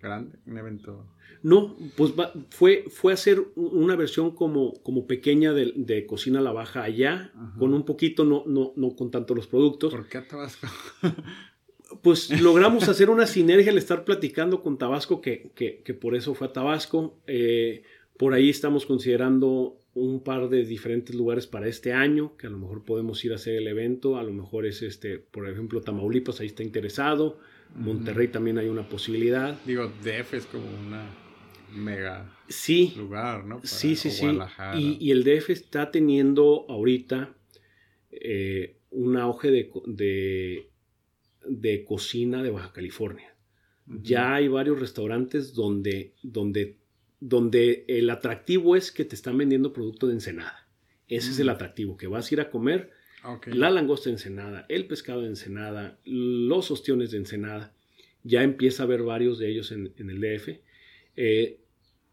[0.00, 1.06] grande, un evento.
[1.42, 2.12] No, pues
[2.50, 7.72] fue, fue hacer una versión como, como pequeña de, Cocina a la Baja allá, con
[7.74, 9.92] un poquito, no, no, no con tanto los productos.
[9.92, 10.66] ¿Por qué a Tabasco?
[12.02, 16.48] pues logramos hacer una sinergia al estar platicando con Tabasco, que, que, por eso fue
[16.48, 17.18] a Tabasco.
[17.26, 17.82] Eh,
[18.16, 22.58] por ahí estamos considerando un par de diferentes lugares para este año, que a lo
[22.58, 26.40] mejor podemos ir a hacer el evento, a lo mejor es este, por ejemplo, Tamaulipas
[26.40, 27.38] ahí está interesado,
[27.74, 29.58] Monterrey también hay una posibilidad.
[29.64, 31.06] Digo, DF es como una
[31.74, 33.60] mega sí, lugar, ¿no?
[33.64, 34.26] sí, sí, sí.
[34.76, 37.34] Y, el DF está teniendo ahorita
[38.10, 40.70] eh, un auge de, de,
[41.84, 43.34] cocina de Baja California.
[43.86, 46.76] Ya hay varios restaurantes donde, donde,
[47.20, 50.68] donde el atractivo es que te están vendiendo producto de Ensenada.
[51.06, 51.50] Ese es el mm.
[51.50, 52.90] atractivo, que vas a ir a comer
[53.46, 57.74] la langosta de Ensenada, el pescado de Ensenada, los ostiones de Ensenada.
[58.24, 60.60] Ya empieza a haber varios de ellos en, el DF.
[61.16, 61.60] Eh,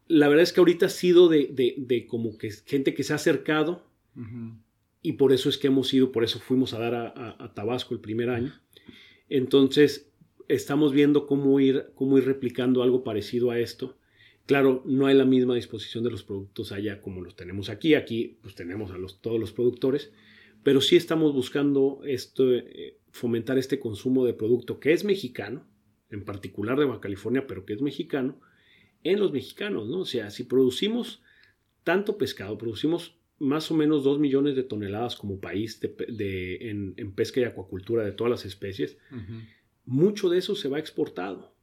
[0.06, 3.84] la verdad es que ahorita ha sido de, como que gente que se ha acercado
[5.02, 8.00] y por eso es que hemos ido, por eso fuimos a dar a, Tabasco el
[8.00, 8.52] primer año.
[9.36, 10.12] Entonces,
[10.46, 13.98] estamos viendo cómo ir, cómo ir replicando algo parecido a esto.
[14.46, 17.96] Claro, no hay la misma disposición de los productos allá como los tenemos aquí.
[17.96, 20.12] Aquí pues tenemos a todos los productores,
[20.62, 25.66] pero sí estamos buscando eh, fomentar este consumo de producto que es mexicano,
[26.10, 28.38] en particular de Baja California, pero que es mexicano,
[29.02, 29.98] en los mexicanos, ¿no?
[29.98, 31.22] O sea, si producimos
[31.82, 37.40] tanto pescado, producimos más o menos 2 millones de toneladas como país de, en, pesca
[37.40, 38.98] y acuacultura de todas las especies,
[39.84, 41.54] mucho de eso se va exportado.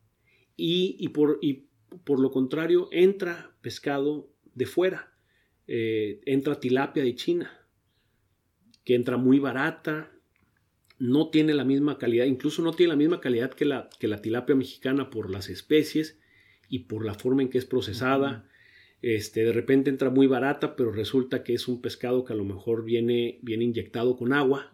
[0.58, 1.70] Y, por, y
[2.04, 5.14] por lo contrario, entra pescado de fuera,
[5.68, 7.68] eh, entra tilapia de China,
[8.84, 10.12] que entra muy barata,
[11.00, 14.22] no tiene la misma calidad, incluso no tiene la misma calidad que la, que la
[14.22, 16.20] tilapia mexicana por las especies
[16.70, 18.48] y por la forma en que es procesada.
[19.02, 22.46] Este, de repente entra muy barata, pero resulta que es un pescado que a lo
[22.46, 24.74] mejor viene, viene inyectado con agua.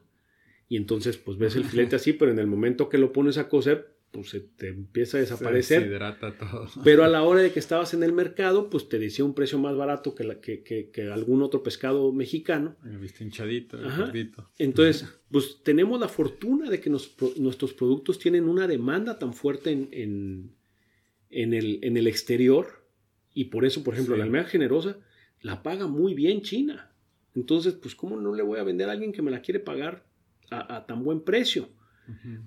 [0.70, 3.48] Y entonces, pues ves el filete así, pero en el momento que lo pones a
[3.48, 5.84] cocer, pues se te empieza a desaparecer.
[5.84, 6.68] Se todo.
[6.84, 9.60] Pero a la hora de que estabas en el mercado, pues te decía un precio
[9.60, 12.76] más barato que, la, que, que, algún otro pescado mexicano.
[12.84, 13.78] Me viste hinchadito,
[14.58, 20.52] Entonces, pues tenemos la fortuna de que nuestros productos tienen una demanda tan fuerte en,
[21.30, 22.87] en el, en el exterior
[23.38, 24.98] y por eso, por ejemplo, la almeja generosa
[25.42, 26.92] la paga muy bien China.
[27.36, 30.08] Entonces, pues, ¿cómo no le voy a vender a alguien que me la quiere pagar
[30.50, 31.70] a, tan buen precio?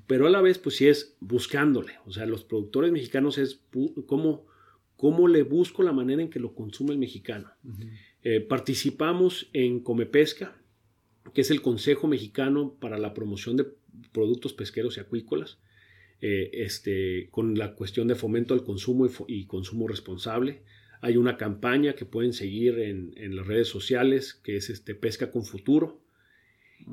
[0.09, 1.93] Pero a la vez, pues sí es buscándole.
[2.07, 3.61] O sea, los productores mexicanos es
[4.07, 4.47] cómo,
[4.97, 7.53] cómo le busco la manera en que lo consume el mexicano.
[8.24, 10.57] Eh, participamos en Comepesca,
[11.32, 13.68] que es el Consejo Mexicano para la Promoción de
[14.11, 15.61] Productos Pesqueros y Acuícolas.
[16.22, 20.62] Eh, este, con la cuestión de fomento al consumo y, consumo responsable.
[21.01, 25.44] Hay una campaña que pueden seguir en, las redes sociales que es este, Pesca con
[25.44, 26.01] Futuro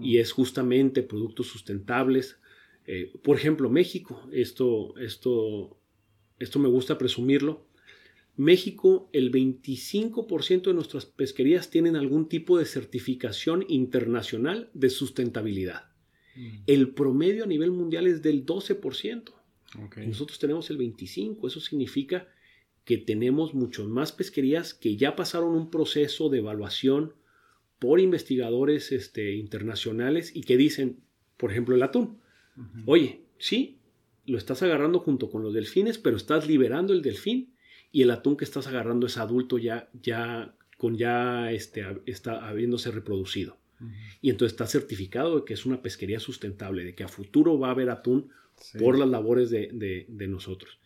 [0.01, 0.21] y mm.
[0.21, 2.39] es justamente productos sustentables.
[2.85, 5.77] Eh, por ejemplo, México, esto, esto,
[6.39, 7.65] esto me gusta presumirlo.
[8.37, 15.89] México, el 25% de nuestras pesquerías tienen algún tipo de certificación internacional de sustentabilidad.
[16.35, 16.59] Mm.
[16.67, 19.33] El promedio a nivel mundial es del 12%.
[20.05, 21.47] Nosotros tenemos el 25%.
[21.47, 22.27] Eso significa
[22.87, 27.13] que tenemos muchas más pesquerías que ya pasaron un proceso de evaluación
[27.79, 31.01] por investigadores este, internacionales y que dicen,
[31.35, 32.21] por ejemplo, el atún.
[32.85, 33.77] Oye, sí,
[34.25, 37.53] lo estás agarrando junto con los delfines, pero estás liberando el delfín
[37.91, 42.89] y el atún que estás agarrando es adulto ya, ya con ya este, está habiéndose
[42.91, 43.57] reproducido.
[44.21, 47.67] Y entonces está certificado de que es una pesquería sustentable, de que a futuro va
[47.67, 48.29] a haber atún
[48.79, 50.79] por las labores de, nosotros.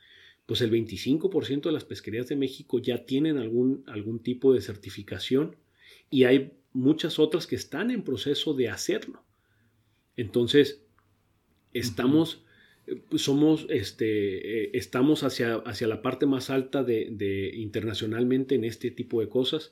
[0.52, 5.56] Pues el 25% de las pesquerías de México ya tienen algún, algún tipo de certificación
[6.10, 9.24] y hay muchas otras que están en proceso de hacerlo.
[10.18, 10.84] Entonces,
[11.72, 12.44] estamos,
[13.08, 18.92] pues, somos, este, eh, estamos hacia, hacia, la parte más alta de, internacionalmente en este
[18.92, 19.72] tipo de cosas.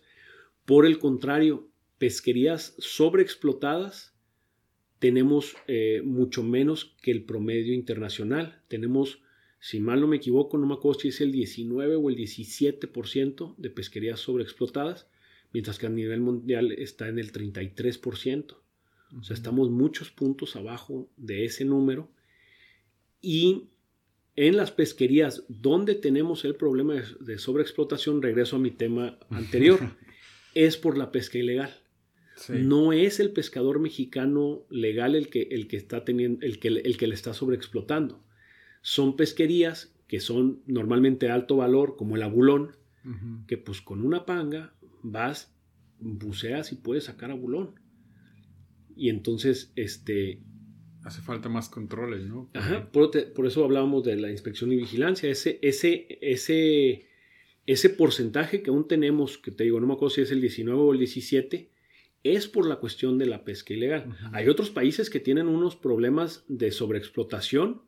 [0.63, 1.67] Por el contrario,
[1.97, 4.15] pesquerías sobreexplotadas
[4.99, 8.61] tenemos eh, mucho menos que el promedio internacional.
[8.69, 9.21] Tenemos,
[9.59, 13.55] si mal no me equivoco, no me acuerdo si es el 19 o el 17%
[13.57, 15.07] de pesquerías sobreexplotadas,
[15.51, 18.55] mientras que a nivel mundial está en el 33%.
[19.19, 22.09] O sea, estamos muchos puntos abajo de ese número.
[23.21, 23.69] Y
[24.35, 29.79] en las pesquerías donde tenemos el problema de, sobreexplotación, regreso a mi tema anterior,
[30.55, 31.81] es por la pesca ilegal.
[32.47, 36.95] No es el pescador mexicano legal el que, el que está teniendo, el que, el
[36.95, 38.23] que le está sobreexplotando.
[38.81, 42.75] Son pesquerías que son normalmente alto valor, como el abulón,
[43.47, 45.55] que pues con una panga vas,
[45.99, 47.75] buceas y puedes sacar abulón.
[48.95, 50.41] Y entonces, este...
[51.03, 52.49] Hace falta más controles, ¿no?
[52.53, 55.29] Ajá, por, por, eso hablábamos de la inspección y vigilancia.
[55.29, 57.07] Ese, ese, ese,
[57.65, 60.77] ese porcentaje que aún tenemos, que te digo, no me acuerdo si es el 19
[60.77, 61.71] o el 17,
[62.23, 64.17] es por la cuestión de la pesca ilegal.
[64.33, 67.83] Hay otros países que tienen unos problemas de sobreexplotación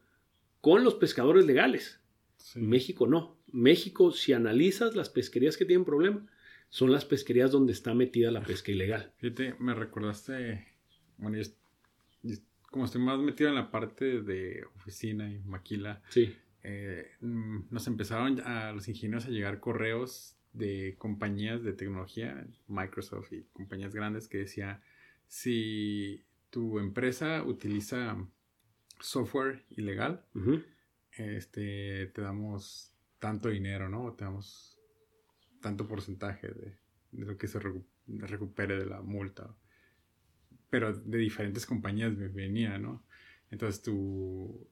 [0.62, 2.00] con los pescadores legales.
[2.56, 3.38] México no.
[3.52, 6.26] México, si analizas las pesquerías que tienen problema,
[6.70, 9.12] son las pesquerías donde está metida la pesca ilegal.
[9.18, 10.66] Fíjate, me recordaste,
[11.18, 11.42] bueno,
[12.70, 16.34] como estoy más metido en la parte de oficina y maquila, sí.
[16.64, 23.34] Eh, mm, nos empezaron a los ingenieros a llegar correos de compañías de tecnología, Microsoft
[23.34, 24.82] y compañías grandes que decía,
[25.28, 28.18] si tu empresa utiliza
[29.02, 30.24] software ilegal,
[31.12, 34.14] este, te damos tanto dinero, ¿no?
[34.14, 34.80] Te damos
[35.62, 36.78] tanto porcentaje de,
[37.12, 37.60] lo que se
[38.08, 39.56] recupere de la multa.
[40.70, 43.04] Pero de diferentes compañías venía, ¿no?
[43.50, 44.68] Entonces tú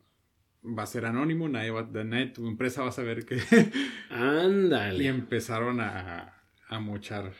[0.64, 3.40] va a ser anónimo, nadie va, nadie, tu empresa va a saber que...
[4.10, 5.04] Ándale.
[5.04, 6.34] y empezaron a,
[6.68, 7.34] a mochar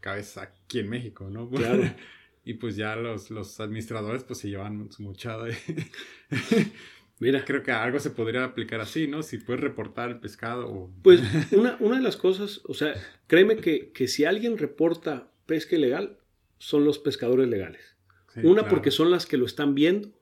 [0.00, 1.48] cabeza aquí en México, ¿no?
[1.48, 1.82] Claro.
[2.44, 5.48] y pues ya los, los administradores pues se llevan su mochada.
[7.20, 7.44] Mira.
[7.44, 9.22] Creo que algo se podría aplicar así, ¿no?
[9.22, 11.20] Si puedes reportar el pescado Pues
[11.52, 12.94] una, una de las cosas, o sea,
[13.26, 16.18] créeme que, que, si alguien reporta pesca ilegal,
[16.58, 17.96] son los pescadores legales.
[18.42, 20.20] una porque son las que lo están viendo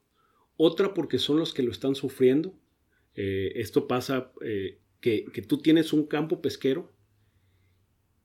[0.58, 2.52] otra porque son los que lo están sufriendo.
[3.14, 6.92] Eh, esto pasa eh, que, tú tienes un campo pesquero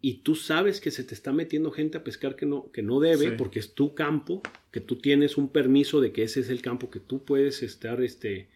[0.04, 3.00] y tú sabes que se te está metiendo gente a pescar que no, que no
[3.00, 6.62] debe porque es tu campo, que tú tienes un permiso de que ese es el
[6.62, 8.50] campo que tú puedes estar este,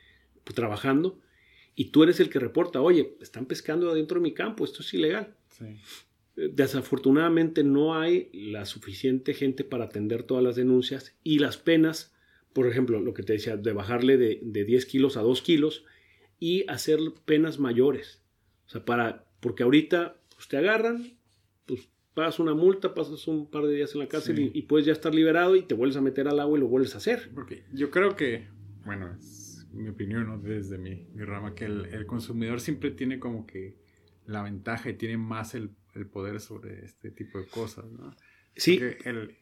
[0.53, 1.19] trabajando
[1.73, 4.93] y tú eres el que reporta, oye, están pescando adentro de mi campo, esto es
[4.93, 5.35] ilegal.
[6.35, 12.13] Eh, desafortunadamente no hay la suficiente gente para atender todas las denuncias y las penas
[12.57, 15.85] por ejemplo, lo que te decía, de bajarle de, 10 kilos a 2 kilos
[16.39, 18.23] y hacer penas mayores.
[18.65, 21.16] O sea, para, porque ahorita pues, te agarran,
[21.67, 24.93] pues pagas una multa, pasas un par de días en la cárcel y, puedes ya
[24.93, 27.29] estar liberado y te vuelves a meter al agua y lo vuelves a hacer.
[27.35, 28.47] Porque yo creo que,
[28.85, 30.39] bueno, es mi opinión, ¿no?
[30.39, 33.77] desde mi, rama, que el, consumidor siempre tiene como que
[34.25, 35.69] la ventaja y tiene más el,
[36.11, 38.15] poder sobre este tipo de cosas, ¿no?
[38.55, 38.79] Sí.
[39.05, 39.35] el,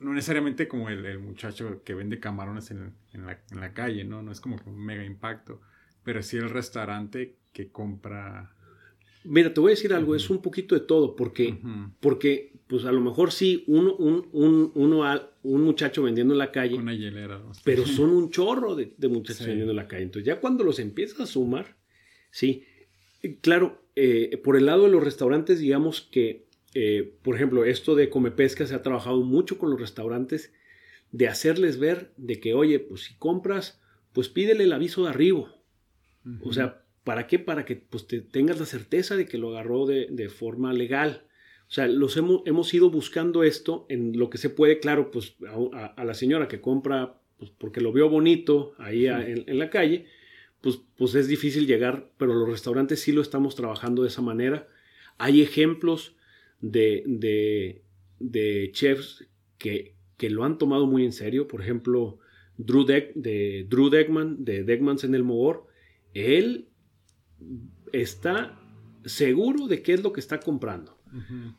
[0.00, 4.22] no necesariamente como el, muchacho que vende camarones en, la, calle, ¿no?
[4.22, 5.60] No es como un mega impacto,
[6.02, 8.56] pero sí el restaurante que compra...
[9.24, 11.58] Mira, te voy a decir algo, es un poquito de todo, porque,
[12.00, 14.28] porque pues a lo mejor sí, uno, un,
[15.42, 19.72] un muchacho vendiendo en la calle, una hielera, pero son un chorro de, muchachos vendiendo
[19.72, 20.04] en la calle.
[20.04, 21.76] Entonces ya cuando los empiezas a sumar,
[22.30, 22.64] sí,
[23.42, 28.08] claro, eh, por el lado de los restaurantes, digamos que eh, por ejemplo, esto de
[28.08, 30.52] come pesca se ha trabajado mucho con los restaurantes
[31.10, 33.80] de hacerles ver de que, oye, pues si compras,
[34.12, 35.48] pues pídele el aviso de arribo.
[36.42, 37.38] O sea, ¿para qué?
[37.38, 41.24] Para que pues, te tengas la certeza de que lo agarró de, forma legal.
[41.68, 45.36] O sea, los hemos, hemos, ido buscando esto en lo que se puede, claro, pues
[45.72, 50.06] a, la señora que compra pues, porque lo vio bonito ahí en, en, la calle,
[50.60, 54.68] pues, pues es difícil llegar, pero los restaurantes sí lo estamos trabajando de esa manera.
[55.16, 56.16] Hay ejemplos
[56.60, 57.82] de,
[58.18, 59.26] de, chefs
[59.58, 61.48] que, que, lo han tomado muy en serio.
[61.48, 62.18] Por ejemplo,
[62.56, 65.66] Drew, de Drew Deckman, de Deckmans en el Mogor,
[66.14, 66.69] él
[67.92, 68.58] está
[69.04, 70.98] seguro de qué es lo que está comprando.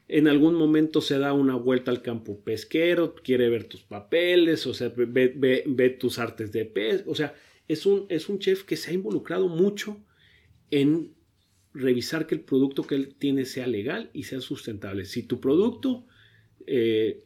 [0.07, 4.73] En algún momento se da una vuelta al campo pesquero, quiere ver tus papeles, o
[4.73, 7.03] sea, ve, tus artes de pez.
[7.05, 7.34] O sea,
[7.67, 10.01] es un, es un chef que se ha involucrado mucho
[10.69, 11.13] en
[11.73, 15.03] revisar que el producto que él tiene sea legal y sea sustentable.
[15.03, 16.05] Si tu producto
[16.65, 17.25] eh,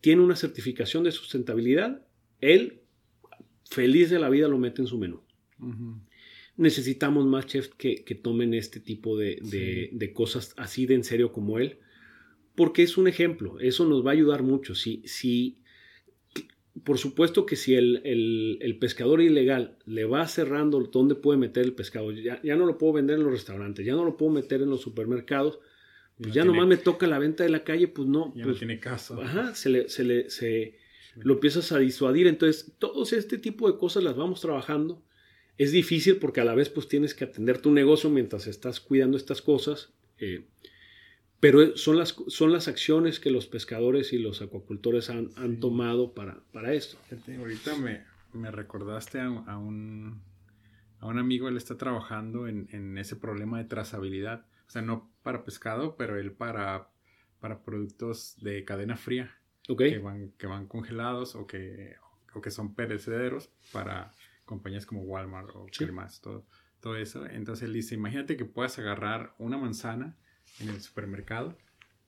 [0.00, 2.04] tiene una certificación de sustentabilidad,
[2.40, 2.82] él
[3.70, 5.22] feliz de la vida lo mete en su menú.
[6.62, 11.78] Necesitamos más chefs que, tomen este tipo de, cosas así de en serio como él,
[12.54, 14.74] porque es un ejemplo, eso nos va a ayudar mucho.
[14.74, 15.58] Si, si,
[16.84, 22.12] por supuesto que si el, pescador ilegal le va cerrando dónde puede meter el pescado,
[22.12, 24.70] ya, ya, no lo puedo vender en los restaurantes, ya no lo puedo meter en
[24.70, 25.58] los supermercados,
[26.22, 28.32] pues ya nomás me toca la venta de la calle, pues no.
[28.36, 29.20] Ya pues, no tiene caso.
[29.20, 30.78] Ajá, se le, se le, se,
[31.16, 32.26] lo empiezas a disuadir.
[32.26, 35.02] Entonces, todos este tipo de cosas las vamos trabajando.
[35.58, 39.16] Es difícil porque a la vez pues tienes que atender tu negocio mientras estás cuidando
[39.16, 39.92] estas cosas.
[40.18, 40.46] Eh,
[41.40, 46.14] pero son las, son las acciones que los pescadores y los acuacultores han, han tomado
[46.14, 46.96] para, para esto.
[47.38, 50.22] Ahorita me, me recordaste a, a, un,
[51.00, 54.46] a un amigo, él está trabajando en, en ese problema de trazabilidad.
[54.68, 56.88] O sea, no para pescado, pero él para,
[57.40, 59.36] para productos de cadena fría
[59.66, 61.96] que, van, que van congelados o que,
[62.34, 64.12] o que son perecederos para
[64.44, 65.86] compañías como Walmart o sí.
[66.20, 66.46] todo,
[66.80, 67.26] todo eso.
[67.26, 70.16] Entonces él dice, imagínate que puedas agarrar una manzana
[70.60, 71.56] en el supermercado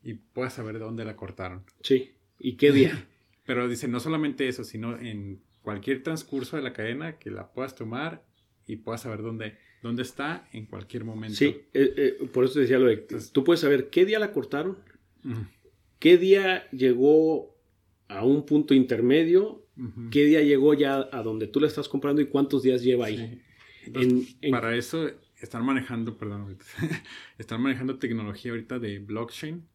[0.03, 1.65] y puedas saber de dónde la cortaron.
[1.83, 3.07] Sí, ¿y qué día?
[3.47, 7.75] Pero dice, no solamente eso, sino en cualquier transcurso de la cadena que la puedas
[7.75, 8.25] tomar
[8.67, 11.37] y puedas saber dónde, dónde está en cualquier momento.
[11.37, 12.97] Sí, eh, eh, por eso decía lo de,
[13.33, 14.79] tú puedes saber qué día la cortaron,
[16.05, 17.57] ¿Qué día llegó
[18.09, 19.64] a un punto intermedio?
[20.11, 23.43] ¿Qué día llegó ya a donde tú la estás comprando y cuántos días lleva ahí?
[24.51, 25.11] Para eso
[25.41, 26.57] están manejando, perdón,
[27.39, 29.67] están manejando tecnología ahorita de blockchain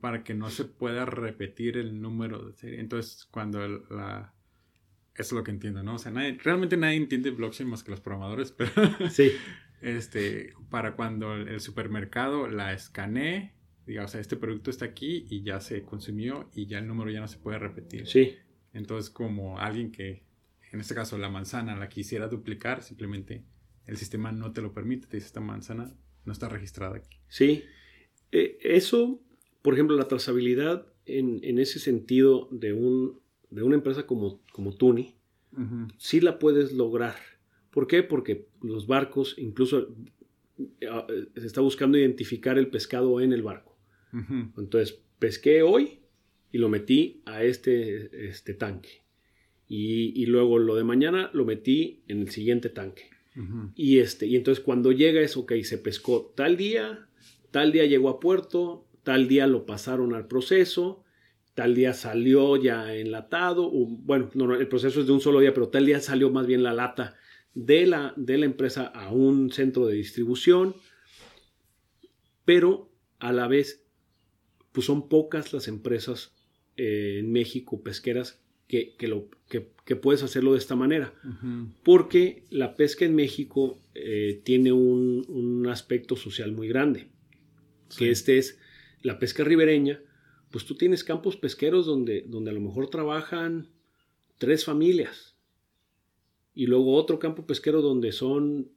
[0.00, 2.80] para que no se pueda repetir el número de serie.
[2.80, 4.34] Entonces, cuando la...
[5.14, 5.96] Eso es lo que entiendo, ¿no?
[5.96, 6.10] O sea,
[6.42, 8.72] realmente nadie entiende blockchain más que los programadores, pero...
[9.10, 9.32] sí.
[9.80, 13.52] Este, para cuando el supermercado la escanee
[13.84, 17.10] diga, o sea, este producto está aquí y ya se consumió y ya el número
[17.10, 18.06] ya no se puede repetir.
[18.06, 18.36] Sí.
[18.72, 20.24] Entonces, como alguien que,
[20.70, 23.44] en este caso, la manzana la quisiera duplicar, simplemente
[23.86, 25.94] el sistema no te lo permite, te dice, esta manzana
[26.24, 27.18] no está registrada aquí.
[27.28, 27.64] Sí.
[28.30, 29.20] Eh, eso,
[29.62, 33.20] por ejemplo, la trazabilidad en, en, ese sentido de, un,
[33.50, 35.16] de una empresa como, como Tuni,
[35.98, 37.16] sí la puedes lograr.
[37.70, 38.02] ¿Por qué?
[38.02, 39.94] Porque los barcos, incluso
[40.80, 40.88] eh,
[41.36, 43.76] se está buscando identificar el pescado en el barco.
[44.58, 46.01] Entonces, pesqué hoy
[46.52, 49.02] y lo metí a este, este tanque.
[49.66, 53.08] Y, luego lo de mañana lo metí en el siguiente tanque.
[53.74, 57.08] Y este, y entonces cuando llega es, ok, se pescó tal día,
[57.50, 61.02] tal día llegó a puerto, tal día lo pasaron al proceso,
[61.54, 65.68] tal día salió ya enlatado, bueno, no, el proceso es de un solo día, pero
[65.68, 67.16] tal día salió más bien la lata
[67.54, 70.74] de la, de la empresa a un centro de distribución,
[72.44, 73.86] pero a la vez
[74.72, 76.34] pues son pocas las empresas
[76.76, 81.12] eh, en México pesqueras que, lo, que, puedes hacerlo de esta manera.
[81.82, 87.08] Porque la pesca en México eh, tiene un, aspecto social muy grande.
[87.98, 88.58] Que este es
[89.02, 90.00] la pesca ribereña.
[90.50, 93.68] Pues tú tienes campos pesqueros donde, donde a lo mejor trabajan
[94.38, 95.36] tres familias.
[96.54, 98.70] Y luego otro campo pesquero donde son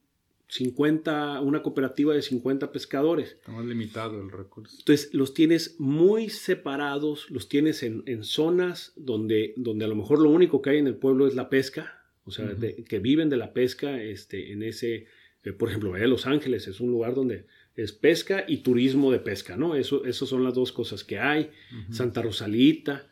[0.48, 3.32] 50, una cooperativa de 50 pescadores.
[3.32, 4.76] Está más limitado el recurso.
[4.78, 10.30] Entonces los tienes muy separados, los tienes en, zonas donde, donde a lo mejor lo
[10.30, 12.56] único que hay en el pueblo es la pesca, o sea,
[12.88, 15.06] que viven de la pesca, este, en ese,
[15.44, 17.46] eh, por ejemplo, vaya Los Ángeles es un lugar donde
[17.76, 19.76] es pesca y turismo de pesca, ¿no?
[19.76, 21.50] Eso, eso son las dos cosas que hay.
[21.90, 23.08] Santa Rosalita.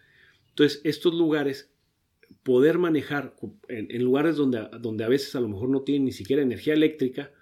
[0.49, 1.74] Entonces, estos lugares
[2.43, 3.35] poder manejar
[3.69, 7.33] en, lugares donde, donde a veces a lo mejor no tienen ni siquiera energía eléctrica,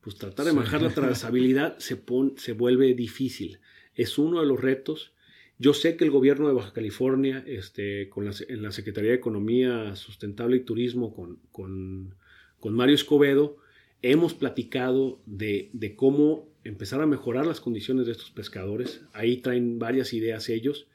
[0.00, 2.02] pues tratar de manejar la trazabilidad se,
[2.36, 3.60] se vuelve difícil.
[3.94, 5.12] Es uno de los retos.
[5.58, 9.16] Yo sé que el gobierno de Baja California, este, con la, en la Secretaría de
[9.16, 12.14] Economía Sustentable y Turismo, con, con,
[12.58, 13.58] con Mario Escobedo,
[14.02, 19.02] hemos platicado de, de, cómo empezar a mejorar las condiciones de estos pescadores.
[19.12, 20.88] Ahí traen varias ideas ellos,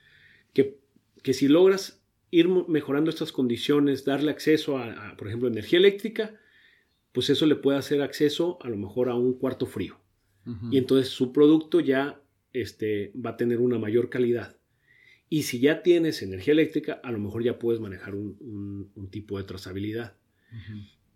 [0.54, 0.78] que,
[1.24, 2.02] que si logras
[2.32, 6.36] ir mejorando estas condiciones, darle acceso a, por ejemplo, energía eléctrica,
[7.12, 10.00] pues eso le puede hacer acceso a lo mejor a un cuarto frío.
[10.72, 12.22] Y entonces su producto ya
[12.54, 14.56] este, va a tener una mayor calidad.
[15.30, 19.44] Y si ya tienes energía eléctrica, a lo mejor ya puedes manejar un, tipo de
[19.44, 20.16] trazabilidad.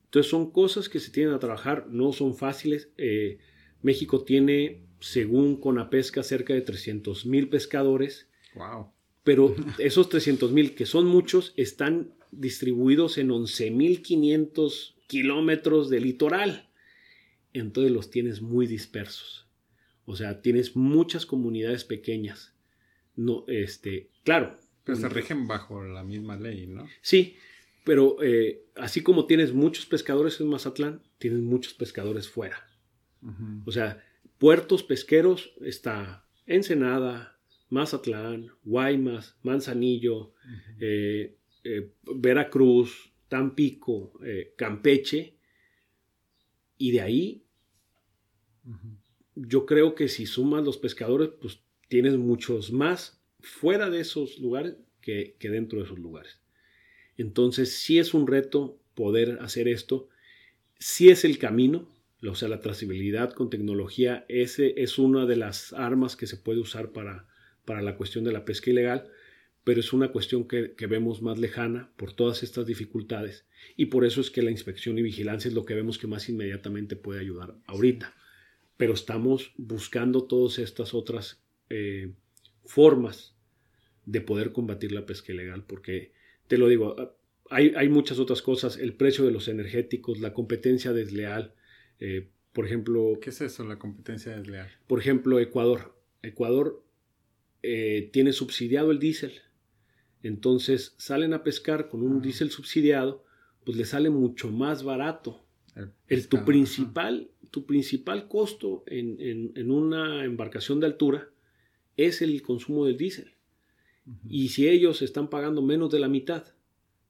[0.03, 2.89] Entonces son cosas que se tienen a trabajar, no son fáciles.
[2.97, 3.37] Eh,
[3.81, 8.27] México tiene, según Conapesca, cerca de 300 mil pescadores.
[8.55, 8.91] Wow.
[9.23, 16.69] Pero esos 300 mil, que son muchos, están distribuidos en 11.500 kilómetros de litoral.
[17.53, 19.47] Entonces los tienes muy dispersos.
[20.05, 22.55] O sea, tienes muchas comunidades pequeñas.
[23.15, 24.57] No, este, claro.
[24.83, 26.87] Pero se rigen bajo la misma ley, ¿no?
[27.01, 27.35] Sí,
[27.83, 32.67] pero eh, así como tienes muchos pescadores en Mazatlán, tienes muchos pescadores fuera.
[33.65, 34.03] O sea,
[34.39, 37.30] puertos pesqueros está Ensenada,
[37.71, 40.33] Mazatlán, Guaymas, Manzanillo,
[40.79, 44.13] eh, eh, Veracruz, Tampico,
[44.57, 45.37] Campeche.
[46.77, 47.45] Y de ahí,
[49.35, 54.75] yo creo que si sumas los pescadores, pues tienes muchos más fuera de esos lugares
[54.99, 56.41] que, dentro de esos lugares.
[57.17, 60.09] Entonces, sí es un reto poder hacer esto,
[60.77, 61.87] sí es el camino,
[62.21, 66.59] o sea, la trazabilidad con tecnología ese es una de las armas que se puede
[66.59, 67.27] usar para,
[67.65, 69.09] para la cuestión de la pesca ilegal,
[69.63, 73.45] pero es una cuestión que, que, vemos más lejana por todas estas dificultades
[73.77, 76.27] y por eso es que la inspección y vigilancia es lo que vemos que más
[76.29, 78.15] inmediatamente puede ayudar ahorita.
[78.77, 82.13] Pero estamos buscando todas estas otras eh,
[82.65, 83.35] formas
[84.05, 86.11] de poder combatir la pesca ilegal, porque
[86.47, 87.15] te lo digo,
[87.49, 91.53] hay, hay muchas otras cosas, el precio de los energéticos, la competencia desleal,
[91.99, 93.19] eh, por ejemplo...
[93.21, 94.69] ¿Qué es eso, la competencia desleal?
[94.87, 95.95] Por ejemplo, Ecuador.
[96.23, 96.83] Ecuador
[97.63, 99.33] eh, tiene subsidiado el diésel,
[100.23, 103.23] entonces salen a pescar con un diésel subsidiado,
[103.63, 105.43] pues le sale mucho más barato.
[106.07, 111.29] El, tu, principal, tu principal costo en, en, en una embarcación de altura
[111.95, 113.33] es el consumo del diésel.
[114.27, 116.43] Y si ellos están pagando menos de la mitad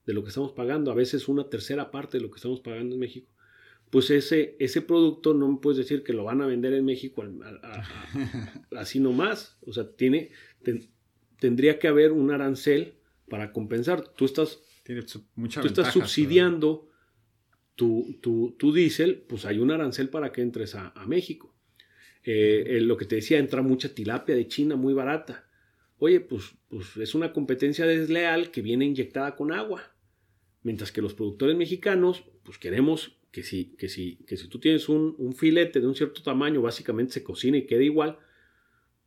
[0.06, 2.94] de lo que estamos pagando, a veces una tercera parte de lo que estamos pagando
[2.94, 3.31] en México,
[3.92, 7.22] pues ese, ese producto no me puedes decir que lo van a vender en México
[8.74, 9.58] así nomás.
[9.66, 10.30] O sea, tiene,
[11.38, 12.94] tendría que haber un arancel
[13.28, 14.08] para compensar.
[14.14, 16.88] Tú estás, tú estás subsidiando
[17.74, 21.54] tu, tu, tu diésel, pues hay un arancel para que entres a México.
[22.24, 25.46] Eh, lo que te decía, entra mucha tilapia de China muy barata.
[25.98, 29.94] Oye, pues, pues es una competencia desleal que viene inyectada con agua.
[30.62, 34.88] Mientras que los productores mexicanos, pues queremos que si, que si, que si tú tienes
[34.88, 38.18] un, filete de un cierto tamaño, básicamente se cocina y queda igual,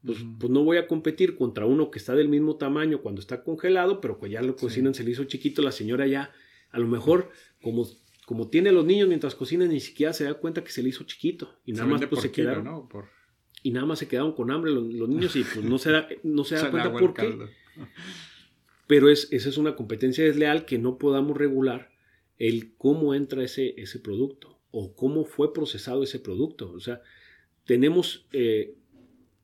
[0.04, 3.44] pues, pues, no voy a competir contra uno que está del mismo tamaño cuando está
[3.44, 6.34] congelado, pero que ya lo cocinan, se le hizo chiquito, la señora ya,
[6.72, 7.30] a lo mejor,
[7.62, 7.88] como
[8.26, 11.04] como tiene los niños mientras cocinan, ni siquiera se da cuenta que se le hizo
[11.04, 11.60] chiquito.
[11.64, 12.90] Y nada más pues, se quedaron.
[13.62, 16.44] Y nada más se quedaron con hambre los, niños y pues no se da, no
[16.44, 17.38] se da cuenta por qué.
[18.88, 21.95] Pero es, esa es una competencia desleal que no podamos regular
[22.38, 26.72] el cómo entra ese, ese producto o cómo fue procesado ese producto.
[26.72, 27.02] O sea,
[27.66, 28.76] tenemos eh,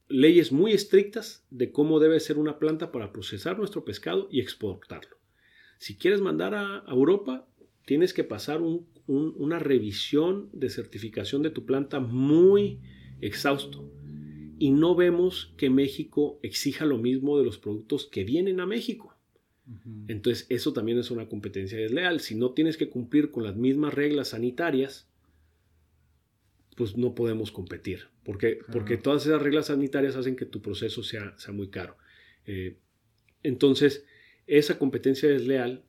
[0.10, 5.18] leyes muy estrictas de cómo debe ser una planta para procesar nuestro pescado y exportarlo.
[5.78, 7.48] Si quieres mandar a Europa,
[7.86, 8.62] tienes que pasar
[9.08, 12.80] una revisión de certificación de tu planta muy
[13.20, 13.90] exhausto.
[14.60, 19.16] Y no vemos que México exija lo mismo de los productos que vienen a México.
[20.08, 22.20] Entonces, eso también es una competencia desleal.
[22.20, 25.08] Si no tienes que cumplir con las mismas reglas sanitarias,
[26.76, 28.08] pues no podemos competir.
[28.24, 31.96] Porque, porque todas esas reglas sanitarias hacen que tu proceso sea, sea muy caro.
[32.46, 32.78] Eh,
[33.44, 34.06] entonces,
[34.48, 35.84] esa competencia desleal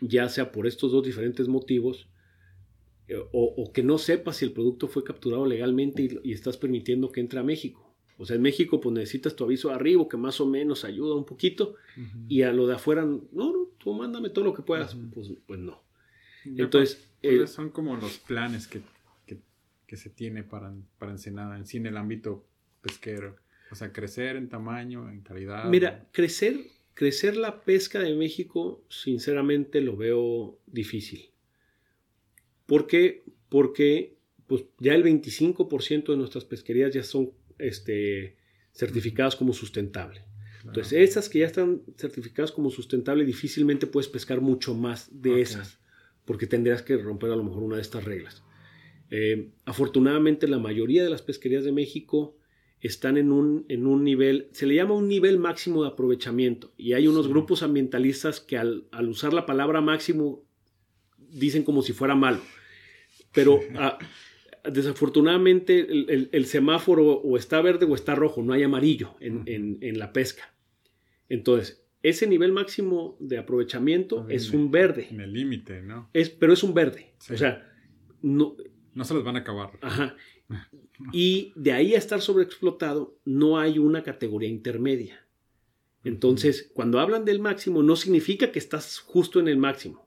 [0.00, 2.08] ya sea por estos dos diferentes motivos,
[3.08, 7.20] eh, o, que no sepas si el producto fue capturado legalmente y, estás permitiendo que
[7.20, 7.83] entre a México.
[8.16, 11.14] O sea, en México pues necesitas tu aviso de arribo que más o menos ayuda
[11.14, 11.74] un poquito
[12.28, 14.96] y a lo de afuera, no, no, tú mándame todo lo que puedas.
[15.12, 15.82] pues, pues no.
[16.44, 17.10] Entonces...
[17.22, 18.82] Eh, son como los planes que,
[19.86, 22.44] que, se tiene para, para Ensenada en sí en el ámbito
[22.82, 23.36] pesquero.
[23.70, 25.64] O sea, crecer en tamaño, en calidad.
[25.66, 31.30] Mira, crecer Crecer la pesca de México, sinceramente, lo veo difícil.
[32.66, 33.24] ¿Por qué?
[33.48, 34.16] Porque
[34.46, 38.36] pues, ya el 25% de nuestras pesquerías ya son este,
[38.72, 40.22] certificadas como sustentable.
[40.64, 45.78] Entonces, esas que ya están certificadas como sustentable, difícilmente puedes pescar mucho más de esas,
[46.24, 48.42] porque tendrías que romper a lo mejor una de estas reglas.
[49.10, 52.36] Eh, afortunadamente, la mayoría de las pesquerías de México
[52.80, 56.72] están en un, en un nivel, se le llama un nivel máximo de aprovechamiento.
[56.76, 60.44] Y hay unos grupos ambientalistas que al, usar la palabra máximo
[61.18, 62.40] dicen como si fuera malo.
[63.32, 63.98] Pero ah,
[64.70, 65.86] desafortunadamente
[66.32, 70.54] el, semáforo o está verde o está rojo, no hay amarillo en, la pesca.
[71.28, 75.08] Entonces, ese nivel máximo de aprovechamiento es un verde.
[75.10, 76.10] En el límite, ¿no?
[76.12, 77.14] Es, pero es un verde.
[77.30, 77.70] O sea,
[78.22, 78.56] no...
[78.94, 79.72] No se los van a acabar.
[79.80, 80.16] Ajá.
[81.12, 85.26] Y de ahí a estar sobreexplotado, no hay una categoría intermedia.
[86.04, 90.06] Entonces, cuando hablan del máximo, no significa que estás justo en el máximo.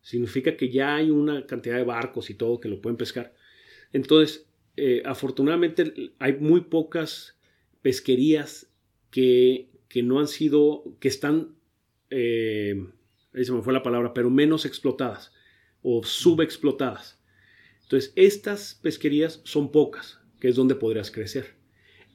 [0.00, 3.34] Significa que ya hay una cantidad de barcos y todo que lo pueden pescar.
[3.92, 4.46] Entonces,
[4.76, 7.36] eh, afortunadamente, hay muy pocas
[7.82, 8.70] pesquerías
[9.10, 11.56] que, que, no han sido, que están,
[12.10, 12.86] eh,
[13.32, 15.32] ahí se me fue la palabra, pero menos explotadas
[15.82, 17.20] o subexplotadas.
[17.82, 21.56] Entonces, estas pesquerías son pocas, que es donde podrías crecer.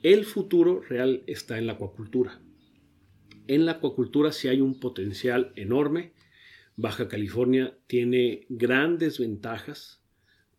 [0.03, 2.39] El futuro real está en la acuacultura.
[3.47, 6.13] En la acuacultura sí hay un potencial enorme.
[6.75, 10.02] Baja California tiene grandes ventajas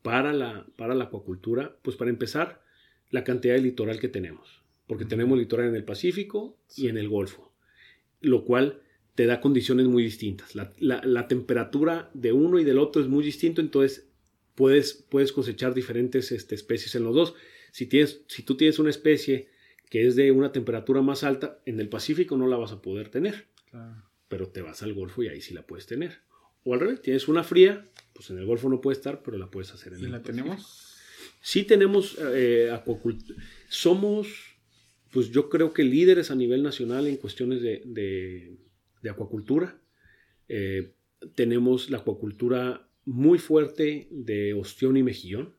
[0.05, 1.79] para la, para la acuacultura.
[1.81, 2.63] Pues para empezar,
[3.11, 4.63] la cantidad de litoral que tenemos.
[4.87, 7.55] Porque tenemos litoral en el Pacífico y en el Golfo.
[8.21, 8.83] Lo cual
[9.15, 10.55] te da condiciones muy distintas.
[10.55, 14.11] La, temperatura de uno y del otro es muy distinto, entonces
[14.55, 17.35] puedes, puedes cosechar diferentes este, especies en los dos.
[17.73, 19.49] Si, tienes, si tú tienes una especie
[19.89, 23.09] que es de una temperatura más alta, en el Pacífico no la vas a poder
[23.09, 23.47] tener.
[24.29, 26.19] Pero te vas al Golfo y ahí sí la puedes tener.
[26.65, 29.51] O al revés, tienes una fría, pues en el Golfo no puede estar, pero la
[29.51, 30.97] puedes hacer en ¿Y el la tenemos?
[31.41, 33.39] Sí tenemos eh, acuacultura.
[33.69, 34.57] Somos,
[35.11, 39.79] pues yo creo que líderes a nivel nacional en cuestiones de, de, acuacultura.
[40.49, 40.95] Eh,
[41.35, 45.55] tenemos la acuacultura muy fuerte de ostión y mejillón.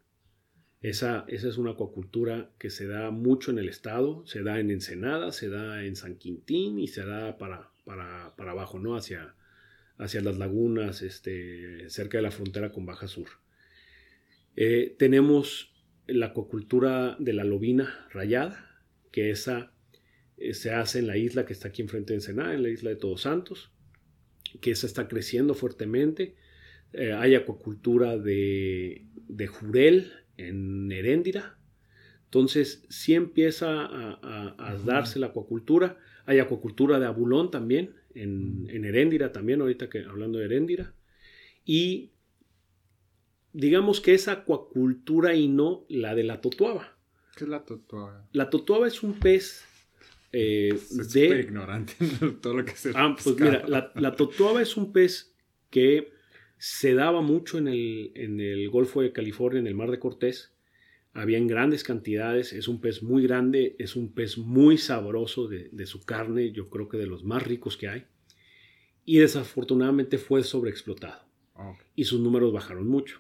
[0.82, 5.32] Esa, es una acuacultura que se da mucho en el estado, se da en Ensenada,
[5.32, 8.96] se da en San Quintín y se da para, para, abajo, ¿no?
[8.96, 9.36] Hacia,
[9.98, 13.28] hacia las lagunas, este, cerca de la frontera con Baja Sur.
[14.56, 15.74] Eh, tenemos
[16.08, 18.82] la acuacultura de la lobina rayada,
[19.12, 19.74] que esa
[20.38, 22.90] eh, se hace en la isla que está aquí enfrente de Ensenada, en la isla
[22.90, 23.72] de Todos Santos,
[24.62, 26.36] que esa está creciendo fuertemente.
[26.94, 31.58] Eh, hay acuacultura de, de jurel, en Heréndira.
[32.26, 35.98] Entonces, sí empieza a, darse la acuacultura.
[36.26, 40.94] Hay acuacultura de abulón también, en, en Heréndira también, ahorita que hablando de Heréndira.
[41.66, 42.12] Y
[43.54, 46.98] digamos que es acuacultura y no la de la totuaba.
[47.38, 48.28] ¿Qué es la totuaba?
[48.32, 49.66] La totuaba es un pez
[50.32, 50.78] eh,
[51.14, 51.40] de...
[51.40, 51.96] ignorante
[52.42, 55.34] todo lo que se Ah, pues mira, la, la totuaba es un pez
[55.70, 56.14] que
[56.58, 60.55] se daba mucho en el, en el Golfo de California, en el Mar de Cortés.
[61.16, 65.86] Había en grandes cantidades, es un pez muy grande, es un pez muy sabroso de,
[65.88, 68.06] su carne, yo creo que de los más ricos que hay.
[69.06, 71.26] Y desafortunadamente fue sobreexplotado.
[71.96, 73.20] Y sus números bajaron mucho.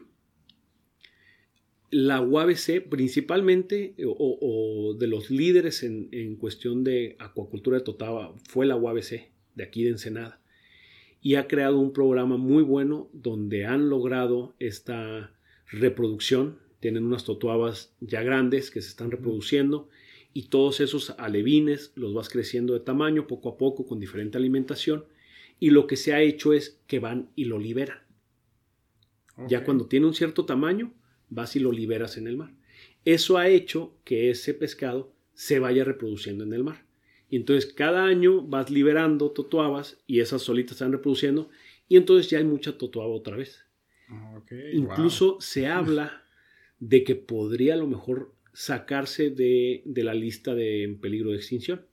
[1.89, 8.67] La UABC, principalmente, o, de los líderes en, en, cuestión de acuacultura de Totava, fue
[8.67, 10.41] la UABC, de aquí de Ensenada
[11.25, 15.33] y ha creado un programa muy bueno donde han logrado esta
[15.71, 16.59] reproducción.
[16.85, 19.89] Tienen unas totuabas ya grandes que se están reproduciendo
[20.33, 25.03] y todos esos alevines los vas creciendo de tamaño poco a poco con diferente alimentación
[25.59, 28.03] y lo que se ha hecho es que van y lo liberan.
[29.47, 30.93] Ya cuando tiene un cierto tamaño,
[31.27, 32.53] vas y lo liberas en el mar.
[33.03, 36.85] Eso ha hecho que ese pescado se vaya reproduciendo en el mar.
[37.31, 41.49] Y entonces cada año vas liberando totuabas y esas solitas están reproduciendo
[41.89, 43.65] y entonces ya hay mucha totuaba otra vez.
[44.07, 44.39] Ah,
[44.71, 46.21] Incluso se habla
[46.79, 51.85] de que podría a lo mejor sacarse de, la lista de en peligro de extinción,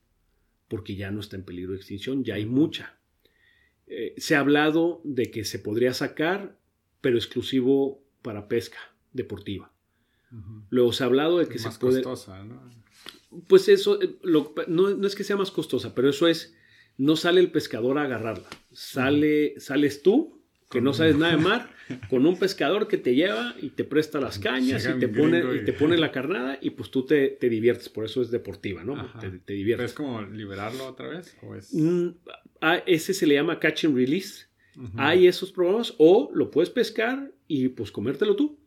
[0.68, 2.98] porque ya no está en peligro de extinción, ya hay mucha.
[3.86, 6.56] Eh, se ha hablado de que se podría sacar,
[7.00, 8.78] pero exclusivo para pesca
[9.12, 9.72] deportiva.
[10.70, 12.02] Luego se ha hablado de que se puede...
[12.02, 12.62] Costosa, ¿no?
[13.48, 14.16] Pues eso, eh,
[14.68, 16.54] no, es que sea más costosa, pero eso es,
[16.96, 20.41] no sale el pescador a agarrarla, sale, sales tú,
[20.72, 21.70] que no sabes nada de mar,
[22.08, 25.64] con un pescador que te lleva y te presta las cañas y te, pone, y
[25.64, 29.12] te pone la carnada y pues tú te, diviertes, por eso es deportiva, ¿no?
[29.44, 29.90] Te, diviertes.
[29.90, 31.36] ¿Es como liberarlo otra vez?
[31.72, 32.08] Mm,
[32.86, 34.46] ese se le llama catch and release.
[34.96, 38.58] Hay esos programas o lo puedes pescar y pues comértelo tú,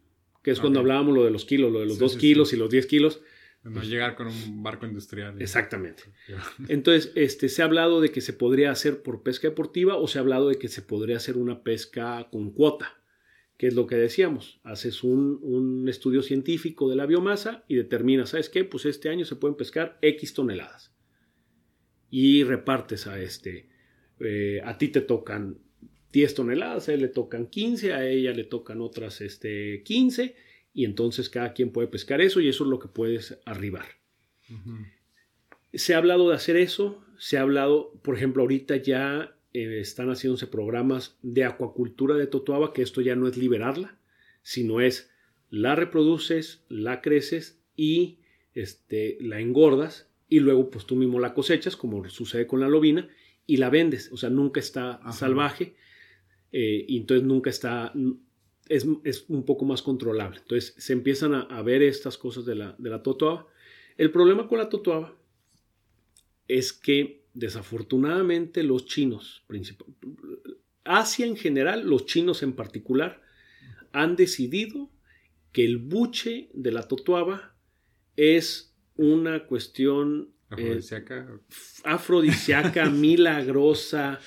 [0.44, 2.70] que es cuando hablábamos lo de los kilos, lo de los 2 kilos y los
[2.70, 3.22] 10 kilos
[3.66, 5.42] no pues llegar con un barco industrial.
[5.42, 6.04] Exactamente.
[6.70, 10.20] Entonces, este, se ha hablado de que se podría hacer por pesca deportiva o se
[10.20, 13.02] ha hablado de que se podría hacer una pesca con cuota,
[13.58, 14.60] que es lo que decíamos.
[14.64, 18.66] Haces un, estudio científico de la biomasa y determinas, ¿sabes qué?
[18.66, 20.94] Pues este año se pueden pescar X toneladas.
[22.12, 23.70] Y repartes a este.
[24.20, 25.58] Eh, a ti te tocan
[26.14, 30.36] 10 toneladas, a él le tocan 15, a ella le tocan otras este, 15
[30.76, 33.86] y entonces cada quien puede pescar eso y eso es lo que puedes arribar.
[35.74, 40.10] Se ha hablado de hacer eso, se ha hablado, por ejemplo, ahorita ya eh, están
[40.10, 43.98] haciéndose programas de acuacultura de totoaba, que esto ya no es liberarla,
[44.44, 45.10] sino es
[45.50, 48.20] la reproduces, la creces y
[48.54, 53.08] este, la engordas y luego pues tú mismo la cosechas, como sucede con la lobina,
[53.48, 54.10] y la vendes.
[54.12, 55.76] O sea, nunca está salvaje
[56.52, 57.94] eh, y entonces nunca está,
[58.70, 58.86] es,
[59.28, 60.40] un poco más controlable.
[60.40, 63.48] Entonces se empiezan a, ver estas cosas de la, de la totoaba.
[63.98, 65.16] El problema con la totoaba
[66.48, 69.44] es que desafortunadamente los chinos,
[70.84, 73.22] Asia en general, los chinos en particular,
[73.92, 74.90] han decidido
[75.52, 77.56] que el buche de la totoaba
[78.16, 80.80] es una cuestión eh,
[81.84, 84.20] afrodisíaca, milagrosa,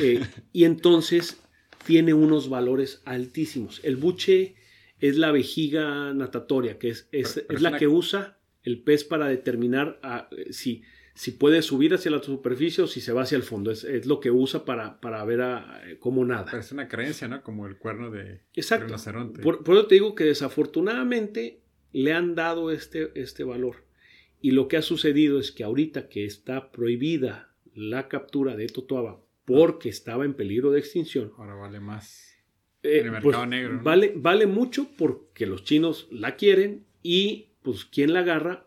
[0.00, 1.40] eh, y entonces
[1.86, 3.80] tiene unos valores altísimos.
[3.84, 4.56] El buche
[4.98, 10.28] es la vejiga natatoria, que es, es, la que usa el pez para determinar ah,
[10.50, 10.82] si,
[11.14, 13.70] si puede subir hacia la superficie o si se va hacia el fondo.
[13.70, 16.58] Es, lo que usa para, para ver a, eh, cómo nada.
[16.58, 17.42] es una creencia, ¿no?
[17.42, 18.96] Como el cuerno de Exacto.
[19.42, 21.60] Por, por, eso te digo que desafortunadamente
[21.92, 23.84] le han dado este, este valor.
[24.40, 29.20] Y lo que ha sucedido es que ahorita que está prohibida la captura de totoaba
[29.46, 31.32] porque estaba en peligro de extinción.
[31.38, 32.36] Ahora vale más.
[32.82, 33.80] Eh, en el mercado pues, negro.
[33.82, 38.66] Vale, vale mucho porque los chinos la quieren y pues ¿quién la agarra?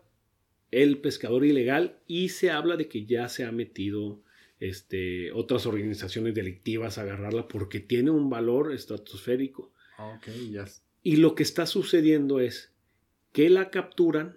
[0.70, 4.22] El pescador ilegal y se habla de que ya se ha metido
[4.60, 9.72] este, otras organizaciones delictivas a agarrarla porque tiene un valor estratosférico.
[9.98, 10.20] Ah,
[11.02, 12.72] Y lo que está sucediendo es
[13.32, 14.36] que la capturan,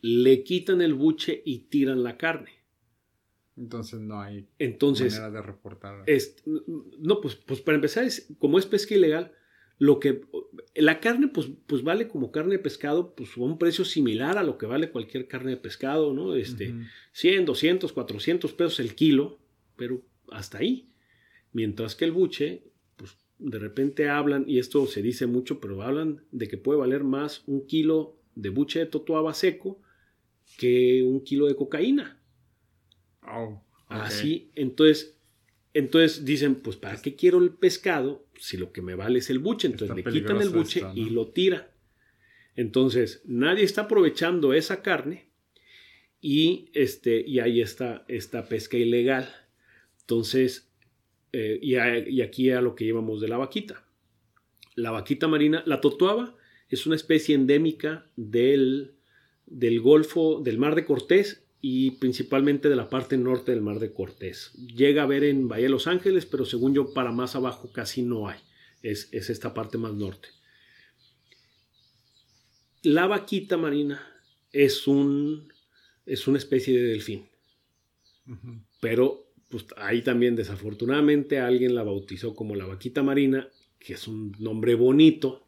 [0.00, 2.59] le quitan el buche y tiran la carne.
[3.60, 6.04] Entonces no hay manera de reportar.
[6.98, 9.32] no, pues, pues para empezar, es, como es pesca ilegal,
[9.78, 10.22] lo que
[10.74, 14.42] la carne pues, pues vale como carne de pescado pues a un precio similar a
[14.42, 16.34] lo que vale cualquier carne de pescado, ¿no?
[16.36, 16.74] Este,
[17.12, 19.38] 100, 200, 400 pesos el kilo,
[19.76, 20.90] pero hasta ahí.
[21.52, 22.62] Mientras que el buche,
[22.96, 27.04] pues de repente hablan, y esto se dice mucho, pero hablan de que puede valer
[27.04, 29.80] más un kilo de buche de totoaba seco
[30.58, 32.19] que un kilo de cocaína.
[33.22, 35.18] Oh, Así, entonces,
[35.74, 39.40] entonces dicen, pues ¿para qué quiero el pescado si lo que me vale es el
[39.40, 39.66] buche?
[39.66, 41.66] Entonces le quitan el buche y lo tiran.
[42.54, 45.26] Entonces, nadie está aprovechando esa carne
[46.20, 49.28] y, este, y ahí está esta pesca ilegal.
[50.00, 50.70] Entonces,
[51.32, 53.84] eh, y, y, aquí a lo que llevamos de la vaquita.
[54.76, 56.36] La vaquita marina, la totuaba,
[56.68, 58.94] es una especie endémica del,
[59.46, 63.92] del Golfo, del Mar de Cortés y principalmente de la parte norte del Mar de
[63.92, 64.52] Cortés.
[64.54, 68.02] Llega a ver en Bahía de Los Ángeles, pero según yo para más abajo casi
[68.02, 68.38] no hay.
[68.82, 70.28] Es, esta parte más norte.
[72.82, 74.00] La vaquita marina
[74.52, 75.52] es, un,
[76.06, 77.28] es una especie de delfín.
[78.80, 84.34] Pero pues, ahí también desafortunadamente alguien la bautizó como la vaquita marina, que es un
[84.38, 85.46] nombre bonito,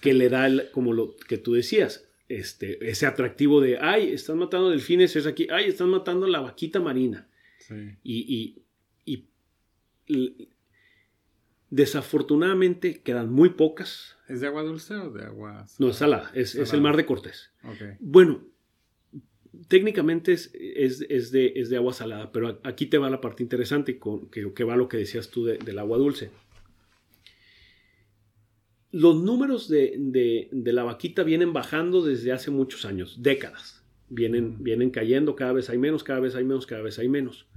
[0.00, 4.70] que le da, como lo que tú decías, este, ese atractivo de, ay, están matando
[4.70, 7.28] delfines, es aquí, ay, están matando la vaquita marina.
[8.02, 8.62] Y,
[9.04, 10.48] y,
[11.70, 14.16] desafortunadamente quedan muy pocas.
[14.28, 15.76] ¿Es de agua dulce o de agua salada?
[15.78, 17.50] No, es salada, es, el mar de Cortés.
[17.98, 18.44] Bueno,
[19.68, 23.98] técnicamente es, es, de, es, de, agua salada, pero aquí te va la parte interesante,
[23.98, 26.30] con, que, que va lo que decías tú del agua dulce
[28.92, 33.84] los números de, la vaquita vienen bajando desde hace muchos años, décadas.
[34.08, 37.48] Vienen, vienen cayendo, cada vez hay menos, cada vez hay menos, cada vez hay menos.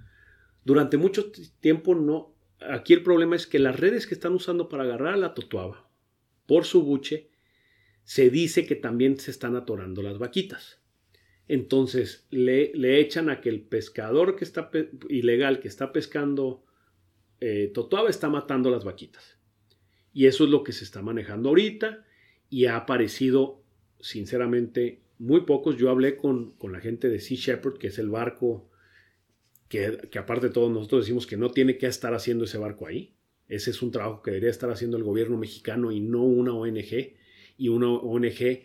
[0.63, 2.35] Durante mucho tiempo no.
[2.59, 5.89] Aquí el problema es que las redes que están usando para agarrar a la totuaba
[6.45, 7.29] por su buche,
[8.03, 10.79] se dice que también se están atorando las vaquitas.
[11.47, 14.69] Entonces le, le echan a que el pescador que está
[15.09, 16.63] ilegal que está pescando
[17.39, 19.37] eh, totuaba está matando las vaquitas.
[20.13, 22.05] Y eso es lo que se está manejando ahorita
[22.49, 23.63] y ha aparecido,
[23.99, 25.77] sinceramente, muy pocos.
[25.77, 28.69] Yo hablé con, la gente de Sea Shepherd, que es el barco
[29.69, 32.85] que, que, aparte de todo nosotros decimos que no tiene que estar haciendo ese barco
[32.85, 33.15] ahí.
[33.47, 37.15] Ese es un trabajo que debería estar haciendo el gobierno mexicano y no una ONG.
[37.57, 38.63] Y una ONG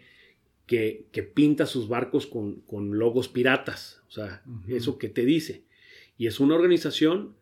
[0.67, 4.03] que, que pinta sus barcos con, con, logos piratas.
[4.09, 5.65] O sea, eso que te dice.
[6.19, 7.37] Y es una organización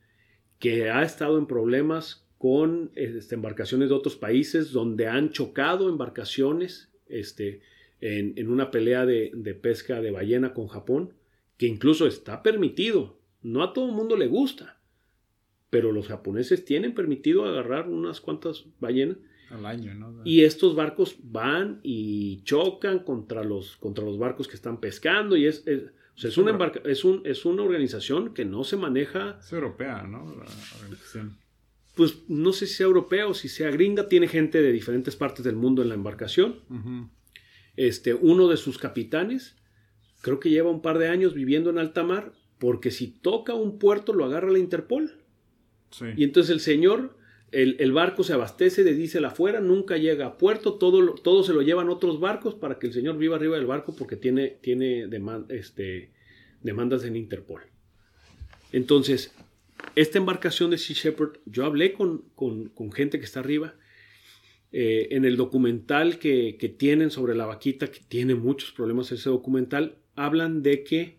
[0.59, 6.93] que ha estado en problemas con este, embarcaciones de otros países donde han chocado embarcaciones
[7.09, 7.61] este,
[8.01, 11.13] en, una pelea de, pesca de ballena con Japón,
[11.57, 13.19] que incluso está permitido.
[13.43, 14.79] No a todo el mundo le gusta,
[15.71, 19.17] pero los japoneses tienen permitido agarrar unas cuantas ballenas.
[19.51, 20.23] Al año, ¿no?
[20.25, 25.47] Y estos barcos van y chocan contra los, contra los barcos que están pescando y
[25.47, 25.65] es,
[26.15, 29.37] O sea, es una, es, un, es una organización que no se maneja...
[29.41, 30.19] Es europea, ¿no?
[30.37, 30.45] La
[30.79, 31.45] organización.
[31.97, 35.45] Pues no sé si sea europea o si sea gringa, tiene gente de diferentes partes
[35.45, 36.61] del mundo en la embarcación.
[37.77, 39.57] este, uno de sus capitanes,
[40.21, 43.79] creo que lleva un par de años viviendo en alta mar, porque si toca un
[43.79, 45.13] puerto lo agarra la Interpol.
[45.91, 46.07] Sí.
[46.17, 47.17] Y entonces el señor
[47.53, 51.63] el, barco se abastece de diésel afuera, nunca llega a puerto, todo, todo se lo
[51.63, 55.09] llevan otros barcos para que el señor viva arriba del barco porque tiene, tiene
[55.51, 56.11] este,
[56.61, 57.63] demandas en Interpol.
[58.73, 59.35] Entonces,
[59.95, 62.25] esta embarcación de Sea Shepherd, yo hablé con,
[62.95, 63.75] gente que está arriba.
[64.73, 69.99] Eh, en el documental que, tienen sobre la vaquita, que tiene muchos problemas ese documental,
[70.15, 71.19] hablan de que,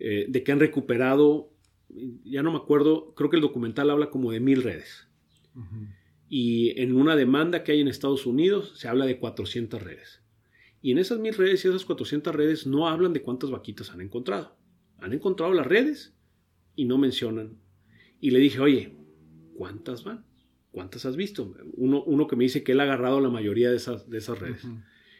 [0.00, 1.52] eh, de que han recuperado,
[2.24, 5.06] ya no me acuerdo, creo que el documental habla como de mil redes.
[6.28, 10.22] Y en una demanda que hay en Estados Unidos se habla de 400 redes.
[10.82, 14.00] Y en esas mil redes y esas 400 redes no hablan de cuántas vaquitas han
[14.00, 14.56] encontrado.
[14.98, 16.15] Han encontrado las redes
[16.76, 17.58] y no mencionan.
[18.20, 18.94] Y le dije, oye,
[19.54, 20.24] ¿cuántas van?
[20.70, 21.54] ¿Cuántas has visto?
[21.74, 24.38] Uno, uno que me dice que él ha agarrado la mayoría de esas, de esas
[24.38, 24.62] redes.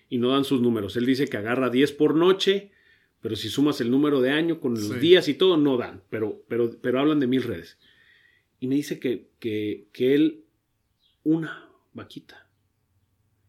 [0.08, 0.96] Y no dan sus números.
[0.96, 2.70] Él dice que agarra 10 por noche,
[3.20, 6.02] pero si sumas el número de año con los días y todo, no dan.
[6.10, 7.78] Pero, pero, pero hablan de mil redes
[8.60, 10.44] y me dice que, que, él,
[11.24, 12.48] una vaquita,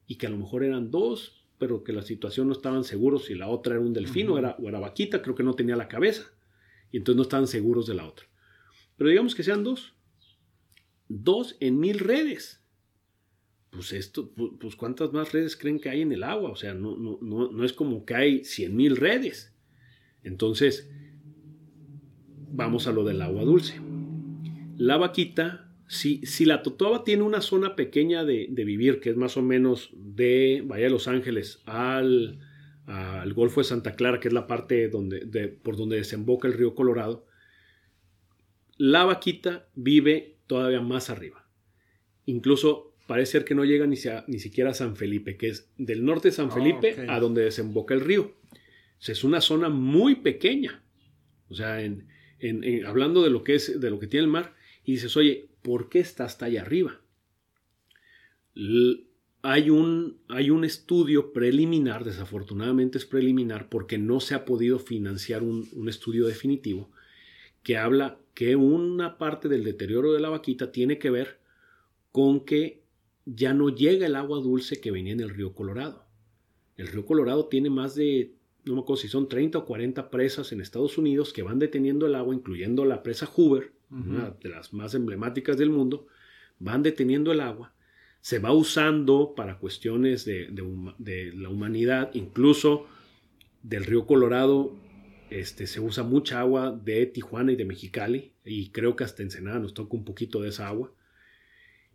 [0.06, 3.36] y que a lo mejor eran dos, pero que la situación no estaban seguros si
[3.36, 5.88] la otra era un delfín o, era, o era vaquita, creo que no tenía la
[5.88, 6.32] cabeza,
[6.98, 8.26] entonces no estaban seguros de la otra.
[8.98, 9.94] Pero digamos que sean dos.
[11.08, 12.64] Dos en mil redes.
[13.70, 16.52] Pues esto, pues cuántas más redes creen que hay en el agua.
[16.52, 19.54] O sea, no, no, no, no es como que hay cien mil redes.
[20.24, 20.90] Entonces,
[22.52, 23.80] vamos a lo del agua dulce.
[24.78, 29.38] La vaquita, si, si la totoaba tiene una zona pequeña de, vivir, que es más
[29.38, 32.40] o menos de Bahía de Los Ángeles al,
[32.88, 36.74] al Golfo de Santa Clara, que es la parte donde, por donde desemboca el río
[36.74, 37.26] Colorado,
[38.78, 41.50] la vaquita vive todavía más arriba.
[42.26, 43.98] Incluso parece ser que no llega ni,
[44.28, 47.44] ni siquiera a San Felipe, que es del norte de San ah, Felipe a donde
[47.44, 48.36] desemboca el río.
[49.06, 50.82] es una zona muy pequeña.
[51.50, 51.80] O sea,
[52.86, 54.56] hablando de lo que es de lo que tiene el mar,
[54.86, 57.02] y dices, oye, ¿por qué está hasta allá arriba?
[59.50, 65.42] Hay, un, hay un estudio preliminar, desafortunadamente es preliminar, porque no se ha podido financiar
[65.42, 66.90] un, un estudio definitivo,
[67.64, 71.40] que habla que una parte del deterioro de la vaquita tiene que ver
[72.12, 72.82] con que
[73.24, 76.04] ya no llega el agua dulce que venía en el río Colorado.
[76.76, 78.34] El río Colorado tiene más de,
[78.66, 82.06] no me acuerdo si son 30 o 40 presas en Estados Unidos que van deteniendo
[82.06, 86.06] el agua, incluyendo la presa Hoover, una de las más emblemáticas del mundo,
[86.60, 87.74] van deteniendo el agua,
[88.28, 90.52] se va usando para cuestiones de,
[91.34, 92.86] la humanidad, incluso
[93.64, 94.76] del río Colorado
[95.30, 99.60] este, se usa mucha agua de Tijuana y de Mexicali, y creo que hasta Ensenada
[99.60, 100.94] nos toca un poquito de esa agua.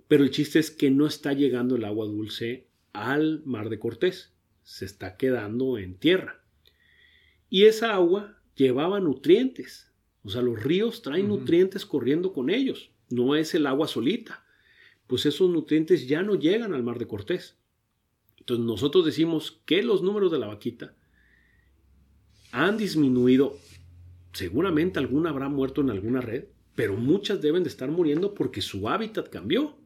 [0.08, 4.32] Pero el chiste es que no está llegando el agua dulce al mar de Cortés,
[4.62, 6.42] se está quedando en tierra.
[7.50, 9.92] Y esa agua llevaba nutrientes,
[10.24, 14.46] o sea, los ríos traen nutrientes corriendo con ellos, no es el agua solita.
[15.12, 17.58] Pues esos nutrientes ya no llegan al mar de Cortés.
[18.38, 20.94] Entonces nosotros decimos que los números de la vaquita
[22.50, 23.58] han disminuido.
[24.32, 26.44] Seguramente alguna habrá muerto en alguna red,
[26.74, 29.76] pero muchas deben de estar muriendo porque su hábitat cambió.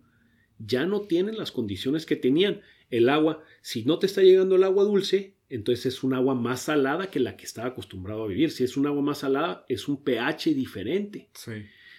[0.60, 2.60] Ya no tienen las condiciones que tenían.
[2.88, 6.60] El agua, si no te está llegando el agua dulce, entonces es un agua más
[6.60, 8.52] salada que la que estaba acostumbrado a vivir.
[8.52, 11.30] Si es un agua más salada, es un pH diferente.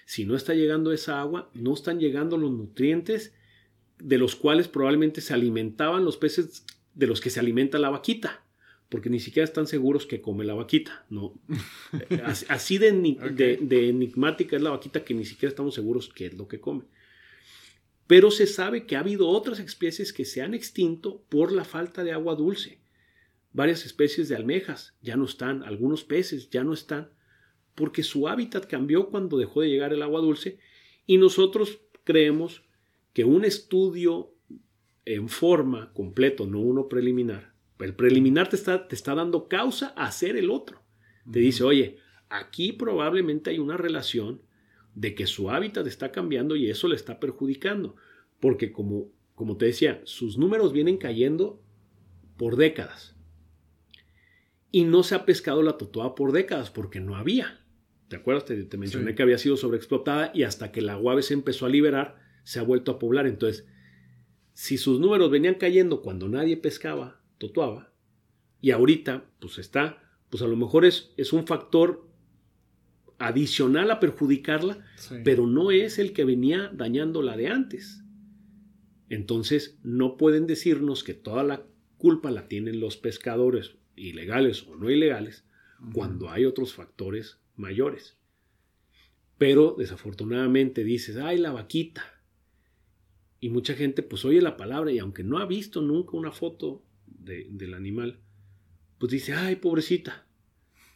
[0.08, 3.34] Si no está llegando esa agua, no están llegando los nutrientes
[4.00, 6.66] de los cuales probablemente se alimentaban los peces
[6.96, 8.44] de los que se alimenta la vaquita,
[8.88, 11.06] porque ni siquiera están seguros que come la vaquita.
[11.10, 11.34] No.
[12.48, 12.92] Así de,
[13.62, 16.86] de enigmática es la vaquita que ni siquiera estamos seguros qué es lo que come.
[18.08, 22.04] Pero se sabe que ha habido otras especies que se han extinto por la falta
[22.04, 22.80] de agua dulce
[23.58, 27.10] Varias especies de almejas ya no están, algunos peces ya no están,
[27.78, 30.58] porque su hábitat cambió cuando dejó de llegar el agua dulce
[31.06, 32.64] y nosotros creemos
[33.14, 34.34] que un estudio
[35.06, 40.08] en forma completo, no uno preliminar, el preliminar te está, te está dando causa a
[40.08, 40.82] hacer el otro.
[41.32, 41.98] Te dice, oye,
[42.30, 44.42] aquí probablemente hay una relación
[44.96, 47.96] de que su hábitat está cambiando y eso le está perjudicando,
[48.40, 51.62] porque como, como te decía, sus números vienen cayendo
[52.38, 53.16] por décadas
[54.72, 57.62] y no se ha pescado la totoa por décadas porque no había.
[58.08, 58.46] ¿Te acuerdas?
[58.46, 62.18] Te, mencioné que había sido sobreexplotada y hasta que la guave se empezó a liberar,
[62.44, 63.28] se ha vuelto a poblar.
[63.28, 63.66] Entonces,
[64.54, 67.92] si sus números venían cayendo cuando nadie pescaba, totuaba,
[68.62, 72.08] y ahorita pues está pues a lo mejor es, es un factor
[73.18, 74.86] adicional a perjudicarla,
[75.24, 78.04] pero no es el que venía dañando la de antes.
[79.10, 81.66] Entonces, no pueden decirnos que toda la
[81.98, 85.46] culpa la tienen los pescadores, ilegales o no ilegales,
[85.94, 88.18] cuando hay otros factores mayores.
[89.38, 92.04] Pero desafortunadamente dices, ay, la vaquita.
[93.40, 96.84] Y mucha gente pues oye la palabra y aunque no ha visto nunca una foto
[97.06, 98.20] del animal,
[98.98, 100.27] pues dice, ay, pobrecita,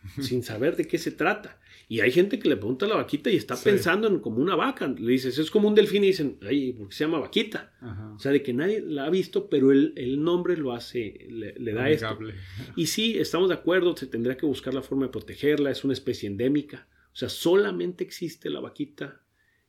[0.21, 1.59] sin saber de qué se trata.
[1.87, 4.55] Y hay gente que le pregunta a la vaquita y está pensando en como una
[4.55, 4.87] vaca.
[4.87, 7.73] Le dices, es como un delfín y dicen, ay, ¿por qué se llama vaquita?
[8.15, 11.73] O sea, de que nadie la ha visto, pero el, el nombre lo hace, le,
[11.73, 12.17] da esto.
[12.77, 15.91] Y sí, estamos de acuerdo, se tendría que buscar la forma de protegerla, es una
[15.91, 16.87] especie endémica.
[17.11, 19.21] O sea, solamente existe la vaquita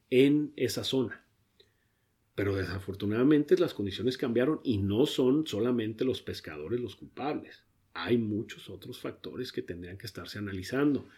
[0.09, 1.27] en esa zona.
[2.37, 7.65] Pero desafortunadamente las condiciones cambiaron y no son solamente los pescadores los culpables
[7.95, 11.09] hay muchos otros factores que tendrían que estarse analizando.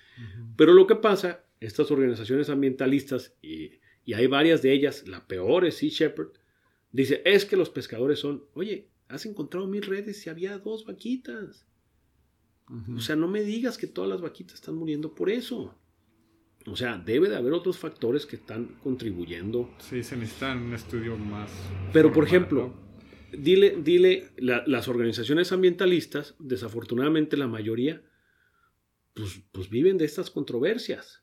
[0.57, 3.81] Pero lo que pasa, estas organizaciones ambientalistas, y,
[4.13, 6.33] hay varias de ellas, la peor es Sea Shepherd,
[6.93, 11.67] dice, es que los pescadores son, oye, has encontrado mil redes y había dos vaquitas.
[12.97, 15.75] O sea, no me digas que todas las vaquitas están muriendo por eso.
[16.67, 19.71] O sea, debe de haber otros factores que están contribuyendo.
[19.79, 21.51] Sí, se necesita un estudio más.
[21.93, 22.73] Pero, por ejemplo,
[23.39, 28.03] dile, dile, las organizaciones ambientalistas, desafortunadamente la mayoría,
[29.15, 31.23] pues, pues, viven de estas controversias.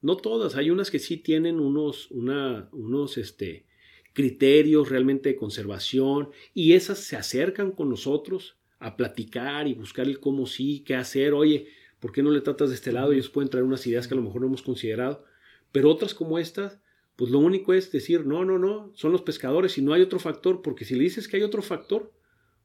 [0.00, 3.66] No todas, hay unas que sí tienen unos, una, unos este,
[4.12, 10.20] criterios realmente de conservación y esas se acercan con nosotros a platicar y buscar el
[10.20, 11.34] cómo sí, qué hacer.
[11.34, 11.68] Oye,
[11.98, 13.12] ¿por qué no le tratas de este lado?
[13.12, 15.24] Ellos pueden traer unas ideas que a lo mejor no hemos considerado.
[15.72, 16.78] Pero otras como estas,
[17.16, 20.18] pues lo único es decir, no, no, no, son los pescadores y no hay otro
[20.18, 22.12] factor, porque si le dices que hay otro factor,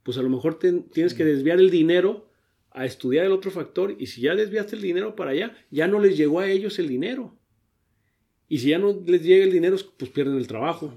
[0.03, 2.29] pues a lo mejor tienes que desviar el dinero
[2.71, 5.99] a estudiar el otro factor y si ya desviaste el dinero para allá, ya no
[5.99, 7.37] les llegó a ellos el dinero.
[8.47, 10.93] Y si ya no les llega el dinero, pues pierden el trabajo.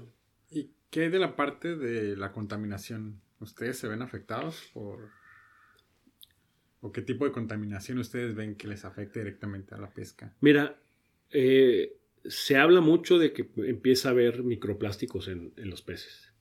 [0.49, 3.21] ¿Y qué hay de la parte de la contaminación?
[3.39, 5.11] ¿Ustedes se ven afectados por...
[6.81, 10.35] ¿O qué tipo de contaminación ustedes ven que les afecte directamente a la pesca?
[10.41, 10.77] Mira,
[11.31, 16.33] eh, se habla mucho de que empieza a haber microplásticos en, los peces.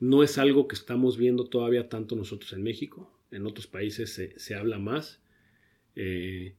[0.00, 3.10] No es algo que estamos viendo todavía tanto nosotros en México.
[3.30, 5.22] En otros países se, habla más.
[5.96, 6.56] Eh,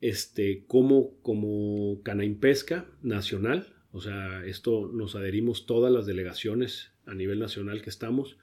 [0.00, 2.00] este, como, como
[2.40, 8.38] Pesca nacional, o sea, esto nos adherimos todas las delegaciones a nivel nacional que estamos,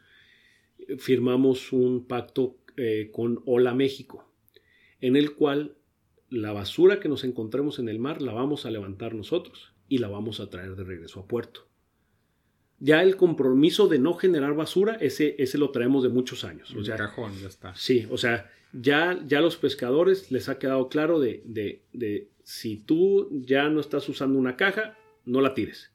[0.97, 4.31] firmamos un pacto eh, con Hola México,
[5.01, 5.75] en el cual
[6.31, 10.07] la basura que nos encontremos en el mar la vamos a levantar nosotros y la
[10.07, 11.67] vamos a traer de regreso a puerto.
[12.79, 16.73] Ya el compromiso de no generar basura, ese, ese lo traemos de muchos años.
[16.73, 17.75] O sea, cajón, ya está.
[17.75, 22.77] Sí, o sea, ya, ya los pescadores les ha quedado claro de, de, de si
[22.77, 25.90] tú ya no estás usando una caja, no la tires.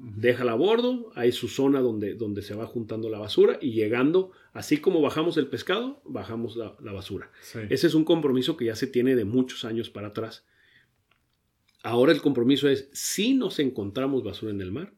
[0.00, 4.30] Déjala a bordo, hay su zona donde, donde se va juntando la basura y llegando,
[4.52, 7.32] así como bajamos el pescado, bajamos la, basura.
[7.68, 10.46] Ese es un compromiso que ya se tiene de muchos años para atrás.
[11.82, 14.92] Ahora el compromiso es, si nos encontramos basura en el mar,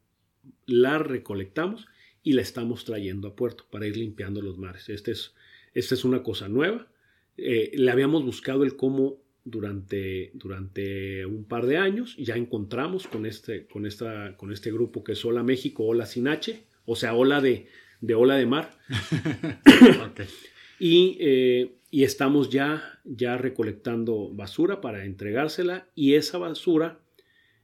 [0.67, 1.87] la recolectamos
[2.21, 4.87] y la estamos trayendo a puerto para ir limpiando los mares.
[4.89, 5.33] Este es,
[5.73, 6.91] esta es una cosa nueva.
[7.37, 12.15] Eh, le habíamos buscado el cómo durante, durante un par de años.
[12.17, 16.27] Ya encontramos con este, con esta, con este grupo que es Hola México, Hola Sin
[16.27, 17.67] H, o sea, Hola de,
[18.01, 18.77] de Ola de Mar.
[20.79, 26.99] y, eh, y, estamos ya, ya recolectando basura para entregársela y esa basura,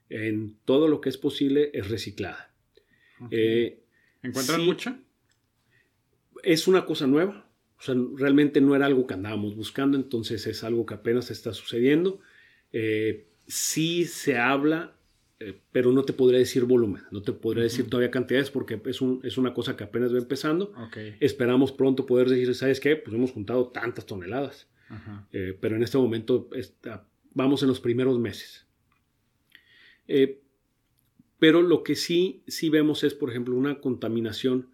[0.10, 2.54] en todo lo que es posible, es reciclada.
[3.32, 3.84] Eh,
[4.24, 5.00] ¿Encuentran mucha?
[6.44, 7.47] Es una cosa nueva.
[7.80, 11.54] O sea, realmente no era algo que andábamos buscando, entonces es algo que apenas está
[11.54, 12.20] sucediendo.
[12.74, 14.96] Eh, sí se habla,
[15.40, 19.02] eh, pero no te podría decir volumen, no te podría decir todavía cantidades porque es,
[19.02, 20.74] un, es una cosa que apenas va empezando.
[21.20, 22.96] Esperamos pronto poder decir, ¿sabes qué?
[22.96, 24.68] Pues hemos juntado tantas toneladas,
[25.32, 28.66] eh, pero en este momento está, vamos en los primeros meses.
[31.38, 34.72] pero lo que sí, sí vemos es, por ejemplo, una contaminación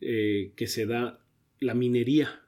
[0.00, 1.20] que se da
[1.58, 2.45] la minería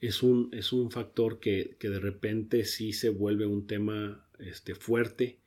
[0.00, 5.40] es un, es un factor que, de repente sí se vuelve un tema este, fuerte.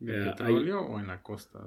[0.00, 1.60] ¿En el eh, petróleo o en la costa?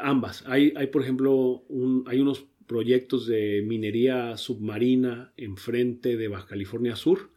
[0.00, 0.44] Ambas.
[0.46, 1.32] Hay, hay por ejemplo,
[1.68, 7.30] un, hay unos proyectos de minería submarina enfrente de Baja California Sur,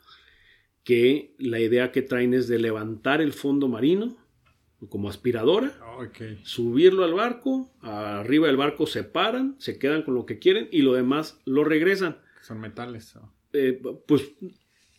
[0.84, 4.18] que la idea que traen es de levantar el fondo marino
[4.88, 5.78] como aspiradora,
[6.44, 10.84] subirlo al barco, arriba del barco se paran, se quedan con lo que quieren y
[10.84, 12.18] lo demás lo regresan.
[12.42, 13.18] Son metales.
[13.54, 14.32] Eh, pues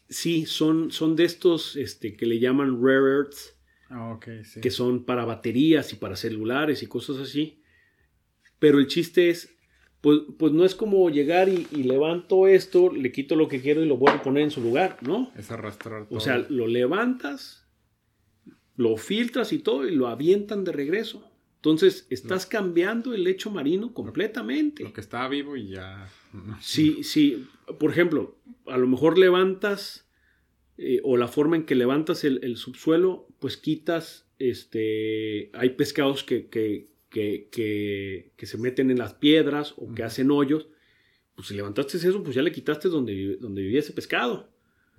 [0.09, 3.55] sí, son, son de estos este, que le llaman rare earths,
[3.93, 4.61] Ah, sí.
[4.61, 7.61] que son para baterías y para celulares y cosas así.
[8.61, 9.53] Pero el chiste es,
[10.01, 13.83] pues, pues no es como llegar y, y levanto esto, le quito lo que quiero
[13.83, 15.33] y lo vuelvo a poner en su lugar, ¿no?
[15.37, 16.19] Es arrastrar todo.
[16.19, 17.67] O sea, lo levantas,
[18.77, 21.30] lo filtras y todo y lo avientan de regreso.
[21.61, 24.83] Entonces, estás cambiando el lecho marino completamente.
[24.83, 26.11] lo que está vivo y ya.
[26.59, 27.47] Sí, sí.
[27.79, 30.09] Por ejemplo, a lo mejor levantas
[30.79, 36.25] eh, o la forma en que levantas el, el subsuelo, pues quitas, este, hay pescados
[36.25, 40.69] que, que, que, que, que se meten en las piedras o que hacen hoyos.
[41.35, 44.50] Pues si levantaste eso, pues ya le quitaste donde, donde vivía ese pescado.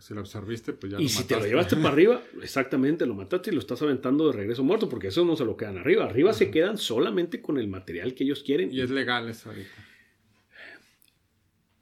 [0.02, 3.14] Si lo absorbiste, pues ya y lo si te lo llevaste para arriba, exactamente, lo
[3.14, 6.06] mataste y lo estás aventando de regreso muerto, porque eso no se lo quedan arriba.
[6.06, 8.73] Arriba se quedan solamente con el material que ellos quieren.
[8.73, 9.69] Y es legal eso ahorita.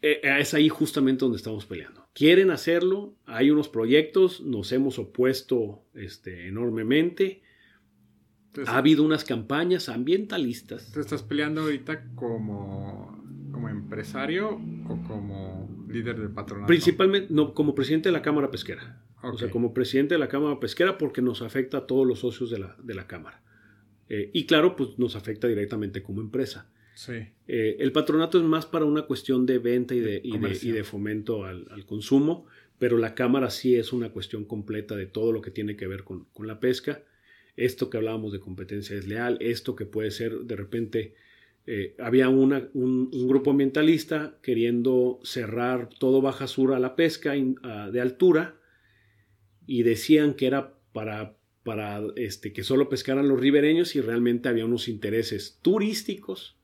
[0.02, 2.08] Eh, es ahí justamente donde estamos peleando.
[2.14, 7.42] Quieren hacerlo, hay unos proyectos, nos hemos opuesto este, enormemente.
[8.48, 10.92] Entonces, Ha habido unas campañas ambientalistas.
[10.92, 13.19] ¿Te estás peleando ahorita como,
[13.60, 16.68] como empresario o como líder del patronato?
[16.68, 19.04] Principalmente, no, como presidente de la Cámara Pesquera.
[19.22, 22.50] O sea, como presidente de la Cámara Pesquera porque nos afecta a todos los socios
[22.50, 23.42] de la, de la Cámara.
[24.08, 26.72] Eh, y claro, pues nos afecta directamente como empresa.
[26.96, 27.14] Sí.
[27.48, 30.72] Eh, el patronato es más para una cuestión de venta y de, y de, y
[30.72, 32.46] de fomento al, al consumo,
[32.78, 36.06] pero la Cámara sí es una cuestión completa de todo lo que tiene que ver
[36.06, 37.04] con, con la pesca.
[37.58, 41.14] Esto que hablábamos de competencia desleal, esto que puede ser de repente,
[41.72, 47.36] eh, había una- un, un grupo ambientalista queriendo cerrar todo Baja Sur a la pesca
[47.36, 48.56] in- a- de altura
[49.68, 54.66] y decían que era para, para este, que solo pescaran los ribereños y realmente había
[54.66, 56.58] unos intereses turísticos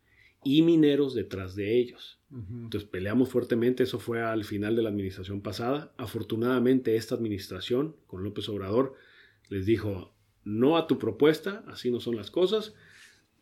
[0.43, 2.19] y mineros detrás de ellos.
[2.31, 2.63] Ujú.
[2.63, 5.93] Entonces peleamos fuertemente, eso fue al final de la administración pasada.
[5.97, 8.93] Afortunadamente esta administración con López Obrador
[9.49, 10.13] les dijo
[10.43, 12.73] no a tu propuesta, así no son las cosas.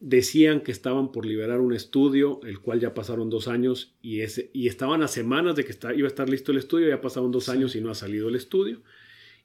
[0.05, 4.49] Decían que estaban por liberar un estudio, el cual ya pasaron dos años y, ese,
[4.53, 7.31] y estaban a semanas de que está- iba a estar listo el estudio, ya pasaron
[7.31, 7.51] dos Sí.
[7.51, 8.81] años y no ha salido el estudio.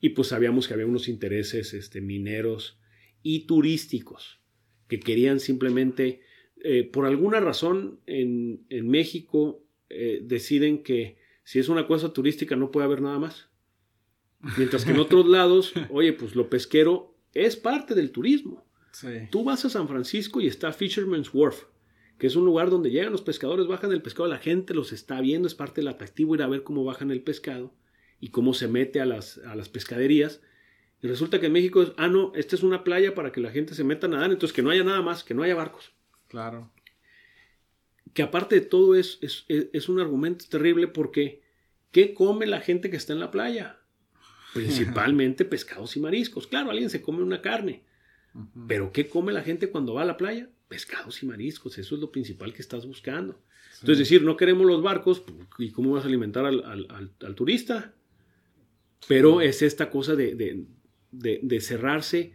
[0.00, 2.76] Y pues sabíamos que había unos intereses este, mineros
[3.22, 4.40] y turísticos
[4.88, 6.22] que querían simplemente
[6.64, 12.56] eh, por alguna razón en, en México eh, deciden que si es una cosa turística
[12.56, 13.48] no puede haber nada más.
[14.56, 18.66] Mientras que en otros lados, oye, pues lo pesquero es parte del turismo.
[18.92, 19.28] Sí.
[19.30, 21.64] Tú vas a San Francisco y está Fisherman's Wharf,
[22.18, 25.20] que es un lugar donde llegan los pescadores, bajan el pescado, la gente los está
[25.20, 27.72] viendo, es parte del atractivo ir a ver cómo bajan el pescado
[28.20, 30.40] y cómo se mete a las, a las pescaderías.
[31.00, 33.50] Y resulta que en México es, ah, no, esta es una playa para que la
[33.52, 35.92] gente se meta a nadar, entonces que no haya nada más, que no haya barcos
[36.26, 36.72] Claro.
[38.14, 41.42] que aparte de todo es, es, es- es un argumento terrible porque
[41.92, 43.78] ¿qué come la gente que está en la playa?
[44.54, 46.46] Principalmente pescados y mariscos.
[46.46, 47.84] Claro, alguien se come una carne,
[48.68, 50.48] Pero ¿qué come la gente cuando va a la playa?
[50.68, 53.40] Pescados y mariscos, eso es lo principal que estás buscando.
[53.72, 53.78] Sí.
[53.80, 55.22] Entonces, decir, no queremos los barcos,
[55.58, 57.94] ¿y cómo vas a alimentar al, al- al- al turista?
[59.06, 60.64] Pero es esta cosa de, de-
[61.12, 62.32] de- de cerrarse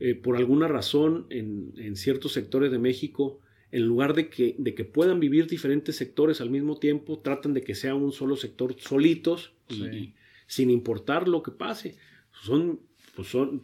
[0.00, 3.40] eh, por alguna razón en, en ciertos sectores de México,
[3.70, 7.62] en lugar de que, de que puedan vivir diferentes sectores al mismo tiempo, tratan de
[7.62, 10.14] que sea un solo sector solitos y, y
[10.46, 11.96] sin importar lo que pase.
[12.42, 12.80] Son,
[13.14, 13.62] pues son,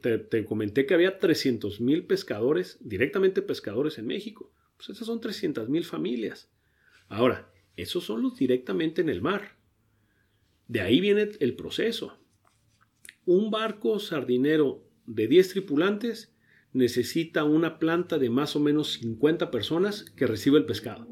[0.00, 4.52] te, comenté que había 300 mil pescadores, directamente pescadores en México.
[4.76, 6.50] Pues esas son 300 mil familias.
[7.08, 9.56] Ahora, esos son los directamente en el mar.
[10.68, 12.18] De ahí viene el proceso.
[13.24, 16.34] Un barco sardinero de 10 tripulantes
[16.72, 21.06] necesita una planta de más o menos 50 personas que reciba el pescado.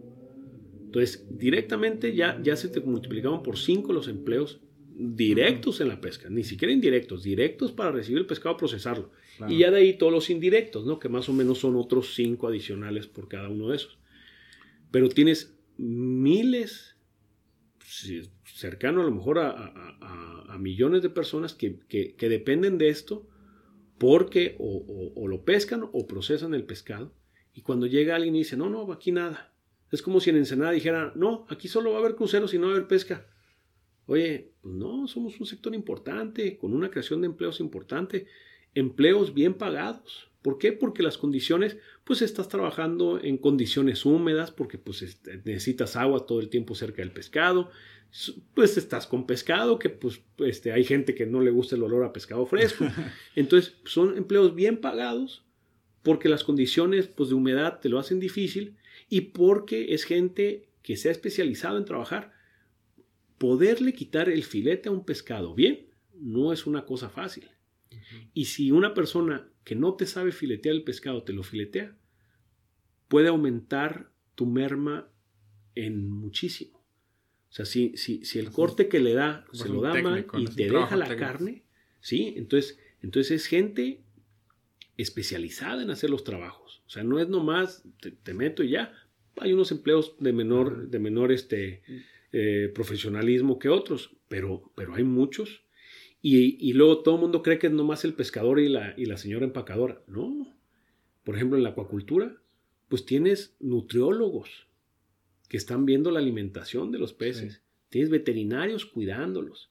[0.85, 4.61] Entonces, directamente ya, ya se te multiplicaban por 5 los empleos
[4.97, 9.11] directos en la pesca, ni siquiera indirectos, directos para recibir el pescado, procesarlo.
[9.39, 9.53] Claro.
[9.53, 10.99] Y ya de ahí todos los indirectos, ¿no?
[11.01, 13.99] Que más o menos son otros 5 adicionales por cada uno de esos.
[14.93, 16.97] Pero tienes miles,
[18.45, 22.79] cercano a lo mejor a, a- a- a millones de personas que, que- que dependen
[22.79, 23.27] de esto
[23.99, 27.13] porque o, o- o lo pescan o procesan el pescado.
[27.53, 29.53] Y cuando llega alguien y dice, no, no, aquí nada.
[29.93, 32.67] Es como si en Ensenada dijera, no, aquí solo va a haber cruceros y no
[32.67, 33.27] va a haber pesca.
[34.07, 38.27] Oye, pues no, somos un sector importante, con una creación de empleos importante,
[38.75, 40.31] empleos bien pagados.
[40.43, 40.73] ¿Por qué?
[40.73, 46.41] Porque las condiciones, pues estás trabajando en condiciones húmedas, porque pues este, necesitas agua todo
[46.41, 47.71] el tiempo cerca del pescado,
[48.55, 52.05] pues estás con pescado, que pues este, hay gente que no le gusta el olor
[52.05, 52.85] a pescado fresco.
[53.35, 55.45] Entonces, son empleos bien pagados,
[56.03, 58.77] porque las condiciones pues, de humedad te lo hacen difícil
[59.09, 62.34] y porque es gente que se ha especializado en trabajar.
[63.39, 67.49] Poderle quitar el filete a un pescado bien no es una cosa fácil.
[68.33, 71.97] Y si una persona que no te sabe filetear el pescado te lo filetea,
[73.09, 75.09] puede aumentar tu merma
[75.75, 76.79] en muchísimo.
[77.51, 80.47] O sea, si, si, si el corte que le da se lo da mal y
[80.47, 81.63] te deja la carne,
[82.01, 82.35] ¿sí?
[82.37, 84.01] Entonces, entonces es gente
[84.97, 86.83] especializada en hacer los trabajos.
[86.87, 88.93] O sea, no es nomás te, meto y ya.
[89.37, 91.83] Hay unos empleos de menor, de menor este,
[92.37, 95.63] eh, profesionalismo que otros, pero, pero hay muchos.
[96.21, 99.05] Y, y, luego todo el mundo cree que es nomás el pescador y la, y
[99.05, 100.03] la señora empacadora.
[100.09, 100.53] No.
[101.23, 102.37] Por ejemplo, en la acuacultura,
[102.89, 104.67] pues tienes nutriólogos
[105.49, 107.63] que están viendo la alimentación de los peces.
[107.89, 109.71] Tienes veterinarios cuidándolos.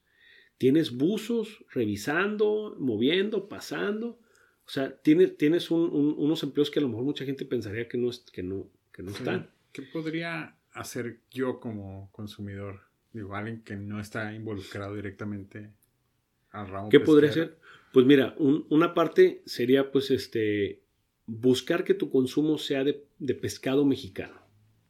[0.56, 4.18] Tienes buzos revisando, moviendo, pasando.
[4.66, 8.08] O sea, tienes, tienes unos empleos que a lo mejor mucha gente pensaría que no,
[8.32, 9.50] que no, que no están.
[9.70, 12.82] ¿Qué podría hacer yo como consumidor?
[13.12, 15.70] Digo, alguien que no está involucrado directamente
[16.50, 16.88] al ramo.
[16.88, 17.58] ¿Qué podría hacer?
[17.92, 20.82] Pues mira, una parte sería pues este
[21.26, 24.42] buscar que tu consumo sea de, pescado mexicano.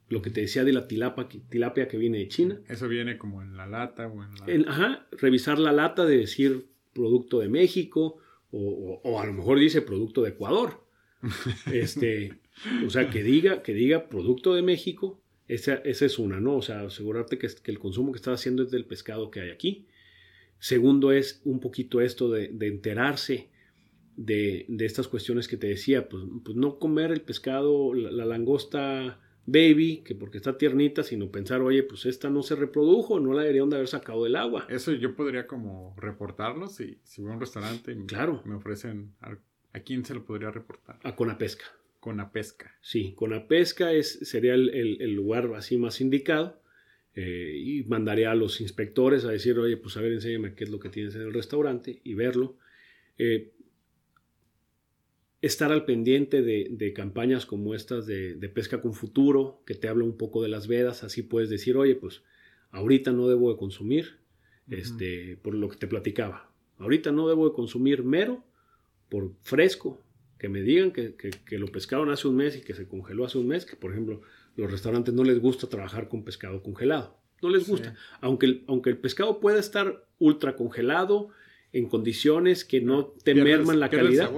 [0.08, 2.60] Lo que te decía de la tilapa, tilapia que viene de China.
[2.68, 4.70] Eso viene como en la lata o en la...
[4.70, 8.18] ajá, revisar la lata de decir producto de México
[8.50, 10.84] o, a lo mejor dice producto de Ecuador.
[11.72, 12.38] Este,
[12.86, 16.56] o sea, que diga, que diga producto de México, esa, es una, ¿no?
[16.56, 19.86] O sea, asegurarte que, el consumo que estás haciendo es del pescado que hay aquí.
[20.58, 23.50] Segundo es un poquito esto de, de enterarse
[24.16, 30.02] de, estas cuestiones que te decía, pues, pues no comer el pescado, la, langosta baby,
[30.04, 33.68] que porque está tiernita, sino pensar, oye, pues esta no se reprodujo, no la deberían
[33.68, 34.66] de haber sacado del agua.
[34.70, 38.42] Eso yo podría como reportarlo si, si voy a un restaurante y claro.
[38.46, 40.98] me ofrecen, ¿a quién se lo podría reportar?
[41.02, 41.64] A Conapesca.
[42.04, 42.76] Conapesca.
[42.82, 46.60] Sí, Conapesca es, sería el, lugar así más indicado.
[47.14, 50.70] Eh, y mandaría a los inspectores a decir, oye, pues a ver, enséñame qué es
[50.70, 52.58] lo que tienes en el restaurante y verlo.
[53.16, 53.54] Eh,
[55.40, 60.18] estar al pendiente de, campañas como estas de, pesca con futuro, que te habla un
[60.18, 62.20] poco de las vedas, así puedes decir, oye, pues
[62.70, 64.18] ahorita no debo de consumir,
[64.68, 68.44] este, por lo que te platicaba, ahorita no debo de consumir mero
[69.08, 70.03] por fresco,
[70.44, 71.14] que me digan que,
[71.52, 74.20] lo pescaron hace un mes y que se congeló hace un mes, que por ejemplo
[74.56, 78.90] los restaurantes no les gusta trabajar con pescado congelado, no les gusta, aunque, el, aunque
[78.90, 81.30] el pescado pueda estar ultra congelado,
[81.72, 84.30] en condiciones que no te merman la calidad.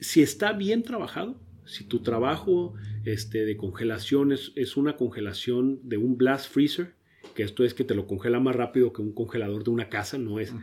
[0.00, 2.72] si está bien trabajado, si tu trabajo
[3.04, 6.94] este, de congelación es, una congelación de un blast freezer,
[7.34, 10.16] que esto es que te lo congela más rápido que un congelador de una casa,
[10.16, 10.54] no es.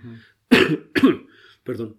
[1.64, 1.98] Perdón.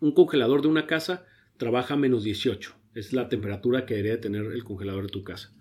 [0.00, 1.26] Un congelador de una casa
[1.56, 2.74] trabaja a menos 18.
[2.94, 5.52] Es la temperatura que debería tener el congelador de tu casa.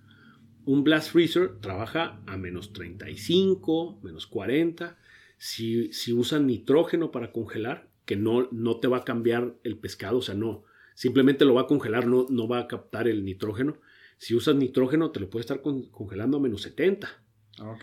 [0.65, 4.97] Un blast freezer trabaja a menos 35, menos 40.
[5.37, 10.19] Si, si usan nitrógeno para congelar, que no, no te va a cambiar el pescado,
[10.19, 10.63] o sea, no,
[10.93, 13.77] simplemente lo va a congelar, no, no va a captar el nitrógeno.
[14.17, 17.09] Si usas nitrógeno, te lo puede estar congelando a menos 70.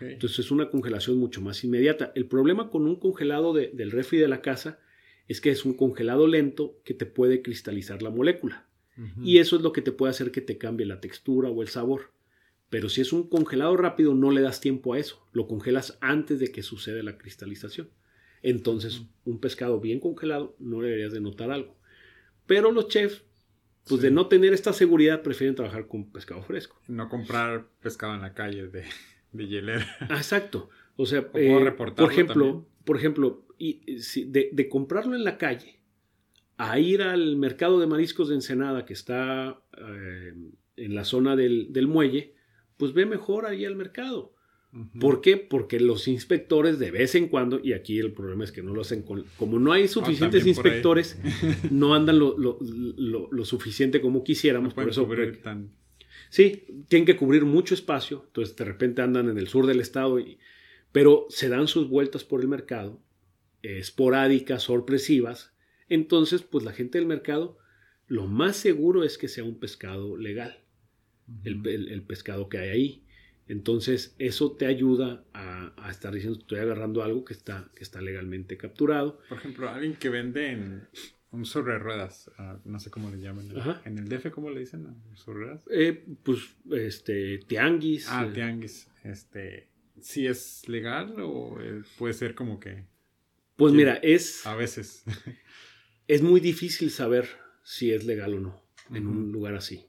[0.00, 2.12] Entonces es una congelación mucho más inmediata.
[2.14, 4.78] El problema con un congelado del refri de la casa
[5.32, 8.66] es que es un congelado lento que te puede cristalizar la molécula.
[9.20, 11.68] Y eso es lo que te puede hacer que te cambie la textura o el
[11.68, 12.12] sabor.
[12.68, 15.26] Pero si es un congelado rápido, no le das tiempo a eso.
[15.32, 17.88] Lo congelas antes de que suceda la cristalización.
[18.42, 21.76] Entonces, un pescado bien congelado no deberías de notar algo.
[22.46, 23.24] Pero los chefs,
[23.88, 26.78] pues de no tener esta seguridad, prefieren trabajar con pescado fresco.
[26.86, 28.84] No comprar pescado en la calle de,
[29.32, 29.86] de hielera.
[30.10, 30.68] Ah, exacto.
[30.96, 33.96] O sea, eh, por ejemplo, por ejemplo, y,
[34.26, 35.80] de, de, comprarlo en la calle
[36.56, 40.34] a ir al mercado de mariscos de Ensenada que está eh,
[40.76, 42.34] en la zona del, del, muelle,
[42.76, 44.34] pues ve mejor ahí al mercado.
[44.98, 45.36] ¿Por qué?
[45.36, 48.80] Porque los inspectores de vez en cuando, y aquí el problema es que no lo
[48.80, 51.20] hacen con, como no hay suficientes inspectores,
[51.70, 54.72] no andan lo, lo, lo, suficiente como quisiéramos.
[54.72, 55.06] por eso,
[56.30, 60.18] Sí, tienen que cubrir mucho espacio, entonces de repente andan en el sur del estado,
[60.18, 60.38] y,
[60.90, 62.98] pero se dan sus vueltas por el mercado,
[63.62, 65.52] esporádicas, sorpresivas.
[65.88, 67.58] Entonces, pues la gente del mercado,
[68.06, 70.62] lo más seguro es que sea un pescado legal,
[71.44, 73.02] el pescado que hay ahí.
[73.48, 78.56] Entonces, eso te ayuda a, estar diciendo, estoy agarrando algo que está, que está legalmente
[78.56, 79.18] capturado.
[79.28, 80.88] Por ejemplo, alguien que vende en
[81.32, 83.50] un sobre ruedas, ah, no sé cómo le llaman.
[83.84, 84.86] ¿En el DF cómo le dicen?
[85.14, 85.64] ¿Sobre ruedas?
[85.70, 88.08] Eh, pues, este, tianguis.
[88.08, 88.32] Ah, eh.
[88.32, 88.88] tianguis.
[89.04, 89.68] Este,
[90.00, 92.84] ¿sí es legal o eh, puede ser como que...
[93.56, 94.46] Pues mira, es...
[94.46, 95.04] A veces.
[96.08, 97.28] es muy difícil saber
[97.62, 99.86] si es legal o no en un lugar así.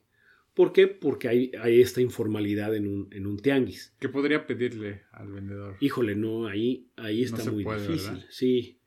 [0.54, 0.88] ¿Por qué?
[0.88, 3.96] Porque hay, hay esta informalidad en un, en un, tianguis.
[4.00, 5.78] ¿Qué podría pedirle al vendedor?
[5.80, 8.24] Híjole, no, ahí, ahí está muy difícil.
[8.30, 8.80] Sí,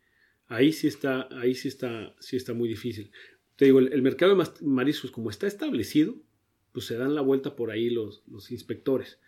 [0.47, 3.11] ahí sí está, ahí sí está, sí está muy difícil.
[3.57, 6.15] Te digo, el, mercado de mariscos, como está establecido,
[6.77, 9.19] pues se dan la vuelta por ahí los, los inspectores.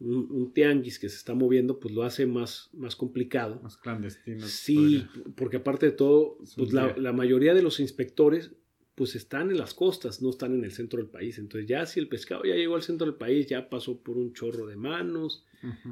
[0.00, 3.60] un, tianguis que se está moviendo, pues lo hace más, más complicado.
[3.62, 4.46] Más clandestino.
[4.46, 8.52] Sí, porque aparte de todo, pues la, la, mayoría de los inspectores
[8.94, 11.36] pues están en las costas, no están en el centro del país.
[11.36, 14.32] Entonces ya si el pescado ya llegó al centro del país, ya pasó por un
[14.32, 15.44] chorro de manos,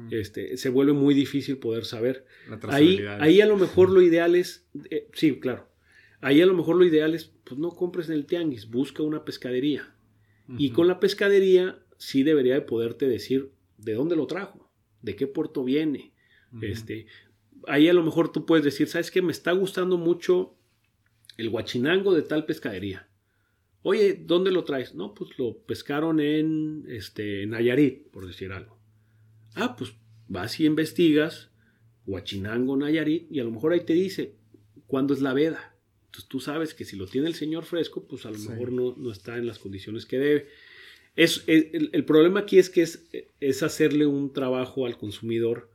[0.09, 2.25] este, se vuelve muy difícil poder saber.
[2.63, 5.67] ahí, ahí a lo mejor lo ideal es, eh, sí, claro,
[6.19, 9.23] ahí a lo mejor lo ideal es, pues no compres en el tianguis, busca una
[9.23, 9.94] pescadería.
[10.57, 15.27] Y con la pescadería sí debería de poderte decir de dónde lo trajo, de qué
[15.27, 16.13] puerto viene.
[16.61, 17.07] este,
[17.67, 19.21] ahí a lo mejor tú puedes decir, ¿sabes qué?
[19.21, 20.55] Me está gustando mucho
[21.37, 23.09] el guachinango de tal pescadería.
[23.81, 24.95] Oye, ¿dónde lo traes?
[24.95, 28.79] No, pues lo pescaron en este, Nayarit, por decir algo.
[29.53, 29.93] Ah, pues
[30.27, 31.51] vas y investigas
[32.07, 34.35] Huachinango, Nayarit, y a lo mejor ahí te dice
[34.87, 35.74] cuándo es la veda.
[36.15, 38.95] Entonces tú sabes que si lo tiene el señor fresco, pues a lo mejor no,
[38.95, 40.47] no, está en las condiciones que debe.
[41.15, 43.05] Es, el, el, problema aquí es que es,
[43.39, 45.69] es hacerle un trabajo al consumidor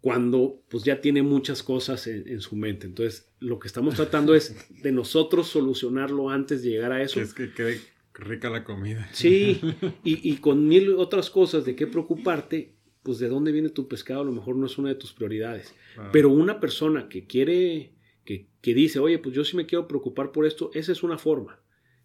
[0.00, 2.86] cuando pues ya tiene muchas cosas en, su mente.
[2.86, 7.20] Entonces, lo que estamos tratando es de nosotros solucionarlo antes de llegar a eso.
[7.20, 7.80] es que quede
[8.14, 9.08] rica la comida.
[9.12, 9.60] Sí,
[10.04, 14.24] y, con mil otras cosas de qué preocuparte, pues de dónde viene tu pescado a
[14.24, 15.74] lo mejor no es una de tus prioridades.
[16.12, 17.92] Pero una persona que quiere,
[18.30, 21.18] que, que dice, oye, pues yo sí me quiero preocupar por esto, esa es una
[21.18, 21.60] forma.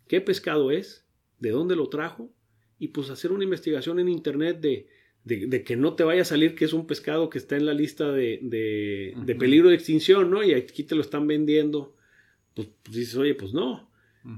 [0.07, 1.05] ¿Qué pescado es?
[1.39, 2.31] ¿De dónde lo trajo?
[2.79, 4.87] Y pues hacer una investigación en internet de
[5.25, 7.73] de, que no te vaya a salir que es un pescado que está en la
[7.73, 10.43] lista de, de, peligro de extinción, ¿no?
[10.43, 11.95] Y aquí te lo están vendiendo,
[12.53, 13.89] pues, pues dices, oye, pues no.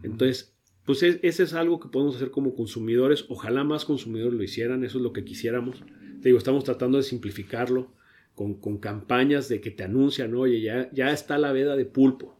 [0.04, 0.56] Entonces,
[0.86, 3.26] pues ese es algo que podemos hacer como consumidores.
[3.28, 5.84] Ojalá más consumidores lo hicieran, eso es lo que quisiéramos.
[6.22, 7.92] Te digo, estamos tratando de simplificarlo
[8.38, 12.40] con, con campañas de que te anuncian, oye, ya, ya está la veda de pulpo,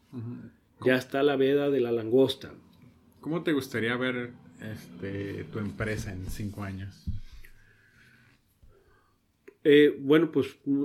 [0.86, 2.54] ya está la veda de la langosta.
[3.20, 4.30] ¿Cómo te gustaría ver
[4.62, 7.04] este, tu empresa en cinco años?
[9.64, 10.84] Eh, bueno, pues mm,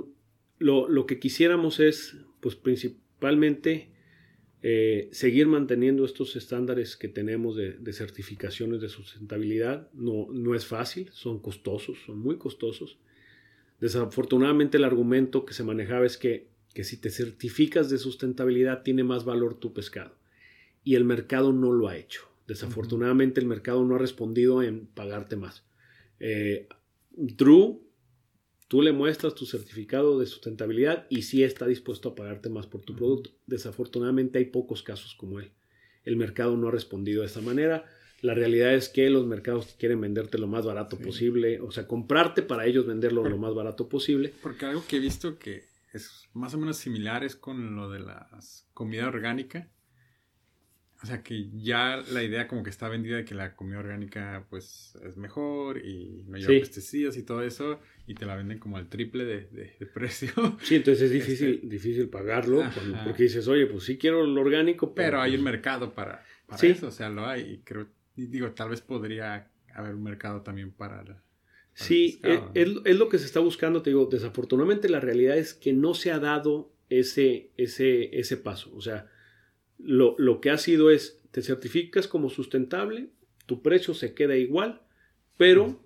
[0.57, 3.91] lo, que quisiéramos es, pues principalmente,
[4.63, 9.91] eh, seguir manteniendo estos estándares que tenemos de, certificaciones de sustentabilidad.
[9.93, 12.97] No, no es fácil, son costosos, son muy costosos.
[13.83, 19.03] Desafortunadamente el argumento que se manejaba es que, que si te certificas de sustentabilidad tiene
[19.03, 20.15] más valor tu pescado.
[20.85, 22.21] Y el mercado no lo ha hecho.
[22.47, 25.65] Desafortunadamente el mercado no ha respondido en pagarte más.
[26.21, 26.69] Eh,
[27.11, 27.81] Drew
[28.69, 32.83] Tú le muestras tu certificado de sustentabilidad y sí está dispuesto a pagarte más por
[32.83, 33.31] tu producto.
[33.47, 35.51] Desafortunadamente hay pocos casos como él.
[36.05, 37.83] El mercado no ha respondido de esta manera.
[38.23, 42.41] La realidad es que los mercados quieren venderte lo más barato posible, o sea, comprarte
[42.41, 44.33] para ellos venderlo lo más barato posible.
[44.41, 47.99] Porque algo que he visto que es más o menos similar es con lo de
[47.99, 48.29] la
[48.73, 49.67] comida orgánica.
[51.03, 54.47] O sea que ya la idea como que está vendida de que la comida orgánica
[54.49, 58.77] pues es mejor y no lleva pesticidas y todo eso y te la venden como
[58.77, 60.31] al triple de, precio.
[60.61, 62.63] Sí, entonces es difícil, este, difícil pagarlo
[63.03, 64.95] porque dices, oye, pues sí quiero lo orgánico.
[64.95, 66.23] Pero, hay un pues mercado para,
[66.61, 70.71] eso, o sea, lo hay y creo, digo, tal vez podría haber un mercado también
[70.71, 71.03] para...
[71.73, 75.53] sí, eh, es, es, lo que se está buscando, te digo, desafortunadamente la realidad es
[75.53, 79.09] que no se ha dado ese, ese, ese paso, o sea
[79.83, 83.09] lo, que ha sido es, te certificas como sustentable,
[83.45, 84.81] tu precio se queda igual,
[85.37, 85.79] pero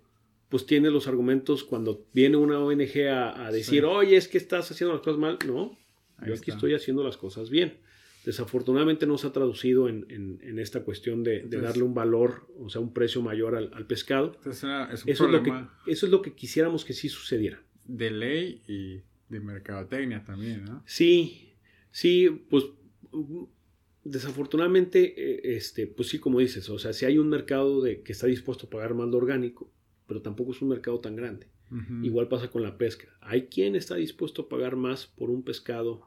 [0.50, 4.94] pues tiene los argumentos cuando viene una ONG a, decir, oye, es que estás haciendo
[4.94, 5.38] las cosas mal.
[5.46, 5.78] No,
[6.26, 7.78] yo aquí estoy haciendo las cosas bien.
[8.28, 12.92] Desafortunadamente no se ha traducido en, esta cuestión de, darle un valor, o sea, un
[12.92, 14.38] precio mayor al, pescado.
[14.46, 14.68] eso,
[15.06, 15.54] es lo que,
[15.86, 17.64] eso es lo que quisiéramos que sí sucediera.
[17.86, 20.84] De ley y de mercadotecnia también, ¿no?
[20.86, 21.54] Sí,
[21.90, 22.66] sí, pues
[24.04, 28.12] desafortunadamente, eh, este, pues sí, como dices, o sea, si hay un mercado de, que
[28.12, 29.72] está dispuesto a pagar más lo orgánico,
[30.06, 31.48] pero tampoco es un mercado tan grande.
[32.04, 33.08] Igual pasa con la pesca.
[33.22, 36.07] Hay quien está dispuesto a pagar más por un pescado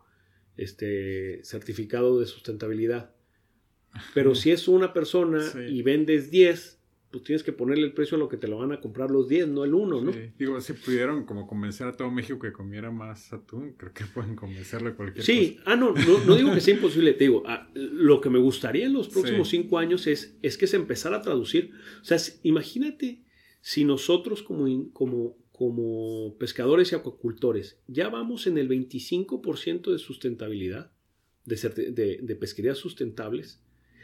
[0.61, 3.15] este, certificado de sustentabilidad.
[4.15, 6.81] Pero si es una persona y vendes 10,
[7.11, 9.29] pues tienes que ponerle el precio a lo que te lo van a comprar los
[9.29, 10.13] 10, no el 1, ¿no?
[10.39, 14.37] Digo, si pudieron como convencer a todo México que comiera más atún, creo que pueden
[14.37, 15.57] convencerle a cualquier sí.
[15.57, 15.73] cosa.
[15.73, 18.93] ah, no, no, digo que sea imposible, te digo, ah, lo que me gustaría en
[18.93, 21.73] los próximos 5 años es, es que se empezara a traducir.
[22.01, 23.25] O sea, imagínate
[23.61, 30.91] si nosotros como, como, como pescadores y acuacultores ya vamos en el 25% de sustentabilidad,
[31.45, 31.57] de,
[31.93, 33.61] de, de pesquerías sustentables,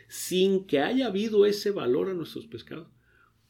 [0.06, 2.88] sin que haya habido ese valor a nuestros pescados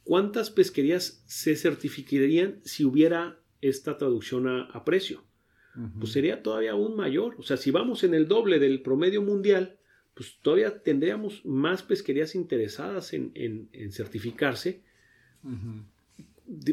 [0.07, 5.25] ¿cuántas pesquerías se certificarían si hubiera esta traducción a, precio?
[5.99, 7.35] Pues sería todavía aún mayor.
[7.39, 9.79] O sea, si vamos en el doble del promedio mundial,
[10.15, 14.85] pues todavía tendríamos más pesquerías interesadas en, certificarse.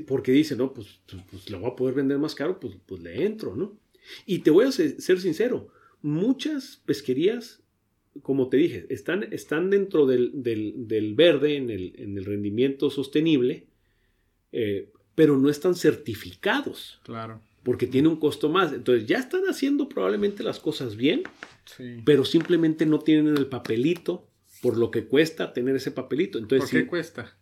[0.06, 3.02] Porque dicen, no, pues, pues, pues, lo voy a poder vender más caro, pues, pues
[3.02, 3.78] le entro, ¿no?
[4.26, 5.70] Y te voy a ser, sincero,
[6.02, 7.62] muchas pesquerías,
[8.22, 10.32] como te dije, están, están dentro del,
[11.16, 13.66] verde, en el, rendimiento sostenible,
[14.52, 17.00] eh, pero no están certificados.
[17.04, 17.42] Claro.
[17.64, 18.74] Porque tiene un costo más.
[18.74, 21.24] Entonces ya están haciendo probablemente las cosas bien,
[22.04, 24.28] pero simplemente no tienen el papelito
[24.62, 26.38] por lo que cuesta tener ese papelito.
[26.40, 27.38] Entonces, ¿Por qué cuesta?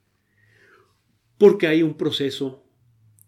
[1.41, 2.63] Porque hay un proceso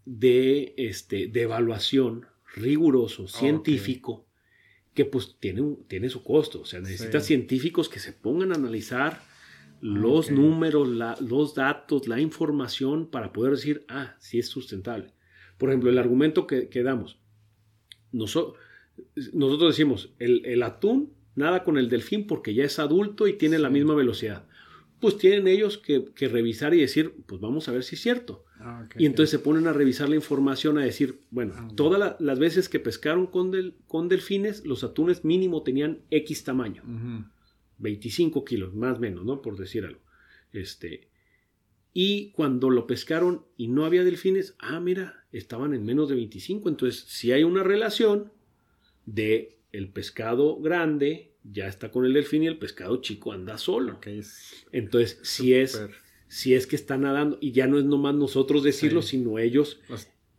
[0.05, 4.27] de, este, de evaluación riguroso, científico,
[4.93, 6.61] que pues tiene, tiene su costo.
[6.61, 9.19] O sea, necesita científicos que se pongan a analizar
[9.81, 10.87] los números,
[11.21, 15.11] los datos, la información para poder decir, ah, sí es sustentable.
[15.57, 17.17] Por ejemplo, el argumento que, damos.
[18.11, 18.55] nosotros
[19.59, 23.95] decimos, el, atún nada con el delfín porque ya es adulto y tiene la misma
[23.95, 24.45] velocidad.
[25.03, 28.45] Pues tienen ellos que, revisar y decir, pues vamos a ver si es cierto.
[28.57, 32.39] Ah, y entonces se ponen a revisar la información, a decir, bueno, ah, todas las
[32.39, 33.51] veces que pescaron con,
[33.85, 36.83] con delfines, los atunes mínimo tenían X tamaño.
[37.79, 39.41] 25 kilos, más o menos, ¿no?
[39.41, 39.99] Por decir algo.
[40.53, 41.09] Este,
[41.91, 46.69] y cuando lo pescaron y no había delfines, ah, mira, estaban en menos de 25.
[46.69, 48.31] Entonces, si hay una relación
[49.05, 53.99] de el pescado grande ya está con el delfín y el pescado chico anda solo.
[54.71, 55.79] Entonces, si es
[56.33, 59.79] si es que está nadando, y ya no es nomás nosotros decirlo, sino ellos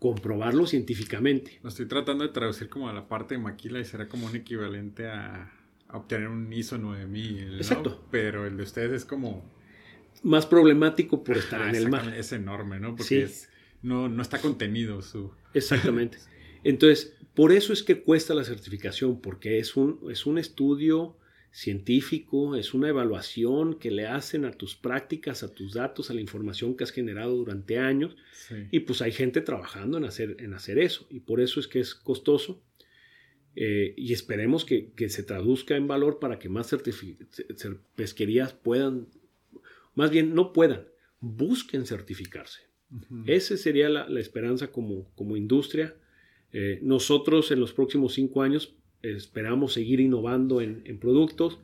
[0.00, 1.60] comprobarlo científicamente.
[1.62, 4.34] Lo estoy tratando de traducir como a la parte de maquila y será como un
[4.34, 5.52] equivalente a,
[5.92, 7.54] obtener un ISO 9000.
[7.54, 8.04] Exacto.
[8.10, 9.48] Pero el de ustedes es como...
[10.24, 12.12] Más problemático por estar en el mar.
[12.12, 12.96] Es enorme, ¿no?
[12.96, 13.30] Porque
[13.82, 15.30] no, no está contenido su...
[15.54, 16.18] Exactamente.
[16.64, 21.16] Entonces, por eso es que cuesta la certificación, porque es un, es un estudio
[21.54, 26.20] científico, es una evaluación que le hacen a tus prácticas, a tus datos, a la
[26.20, 28.16] información que has generado durante años.
[28.72, 31.06] Y pues hay gente trabajando en hacer, en hacer eso.
[31.10, 32.60] Y por eso es que es costoso.
[33.54, 36.74] Eh, y esperemos que, se traduzca en valor para que más
[37.94, 39.06] pesquerías puedan,
[39.94, 40.86] más bien no puedan,
[41.20, 42.62] busquen certificarse.
[43.26, 45.94] Esa sería la, esperanza como, como industria.
[46.56, 51.58] Eh, nosotros en los próximos cinco años esperamos seguir innovando en, productos.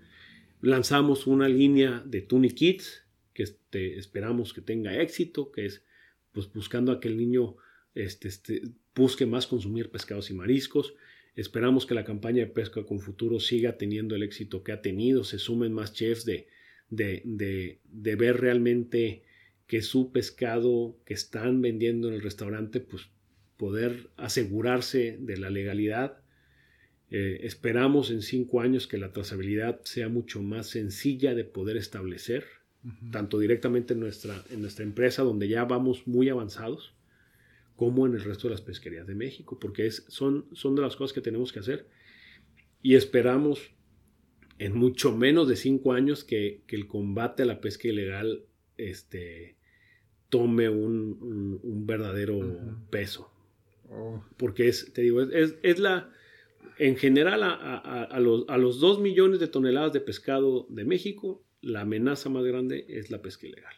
[0.61, 5.85] Lanzamos una línea de Tunic Kits que este, esperamos que tenga éxito, que es
[6.33, 7.57] pues, buscando a que el niño
[7.95, 8.62] este, este,
[8.93, 10.95] busque más consumir pescados y mariscos.
[11.37, 15.23] Esperamos que la campaña de pesca con futuro siga teniendo el éxito que ha tenido,
[15.23, 16.49] se sumen más chefs de,
[16.89, 19.23] de, de, de ver realmente
[19.69, 23.09] que su pescado que están vendiendo en el restaurante, pues
[23.61, 26.20] poder asegurarse de la legalidad
[27.11, 32.45] eh, esperamos en cinco años que la trazabilidad sea mucho más sencilla de poder establecer,
[33.11, 36.95] tanto directamente en nuestra, en nuestra empresa, donde ya vamos muy avanzados,
[37.77, 40.97] como en el resto de las pesquerías de México, porque es, son, son de las
[40.97, 41.89] cosas que tenemos que hacer.
[42.81, 43.73] Y esperamos
[44.59, 48.45] en mucho menos de cinco años que, el combate a la pesca ilegal
[48.77, 49.57] este,
[50.28, 52.41] tome un, verdadero
[52.91, 53.32] peso.
[53.91, 54.25] Oh.
[54.37, 56.11] Porque es, te digo, es la
[56.81, 61.83] en general, a, los, a los 2 millones de toneladas de pescado de México, la
[61.83, 63.75] amenaza más grande es la pesca ilegal.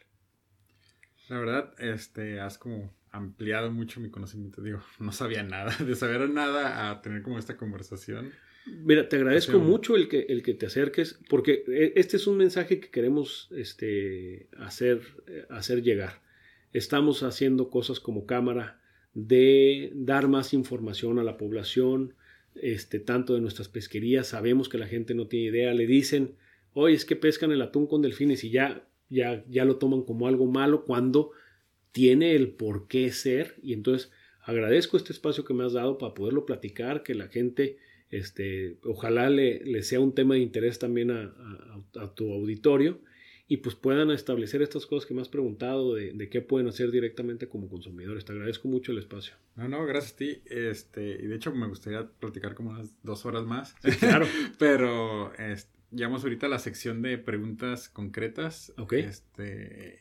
[1.29, 4.63] La verdad, este, has como ampliado mucho mi conocimiento.
[4.63, 8.31] Digo, no sabía nada, de saber nada a tener como esta conversación.
[8.67, 12.37] Mira, te agradezco mucho el que, el que te acerques, porque e, este es un
[12.37, 16.23] mensaje que queremos este, hacer, eh, hacer llegar.
[16.73, 18.81] Estamos haciendo cosas como cámara
[19.15, 22.15] de dar más información a la población,
[22.55, 26.35] este, tanto de nuestras pesquerías, sabemos que la gente no tiene idea, le dicen,
[26.75, 30.29] oye, es que pescan el atún con delfines y ya, ya, ya lo toman como
[30.29, 31.33] algo malo cuando
[31.93, 33.57] tiene el por qué ser.
[33.63, 34.11] Y entonces
[34.45, 37.79] agradezco este espacio que me has dado para poderlo platicar, que la gente,
[38.11, 41.35] este, ojalá le, le sea un tema de interés también a,
[41.99, 43.01] a tu auditorio
[43.48, 47.48] y pues puedan establecer estas cosas que me has preguntado de, qué pueden hacer directamente
[47.48, 48.24] como consumidores.
[48.24, 49.35] Te agradezco mucho el espacio.
[49.56, 50.43] No, no, gracias a ti.
[50.47, 53.74] Este, y de hecho me gustaría platicar como unas dos horas más.
[53.98, 54.27] claro.
[54.59, 55.32] Pero
[55.90, 58.73] llegamos ahorita a la sección de preguntas concretas.
[58.78, 58.94] Ok.
[58.94, 60.01] Este,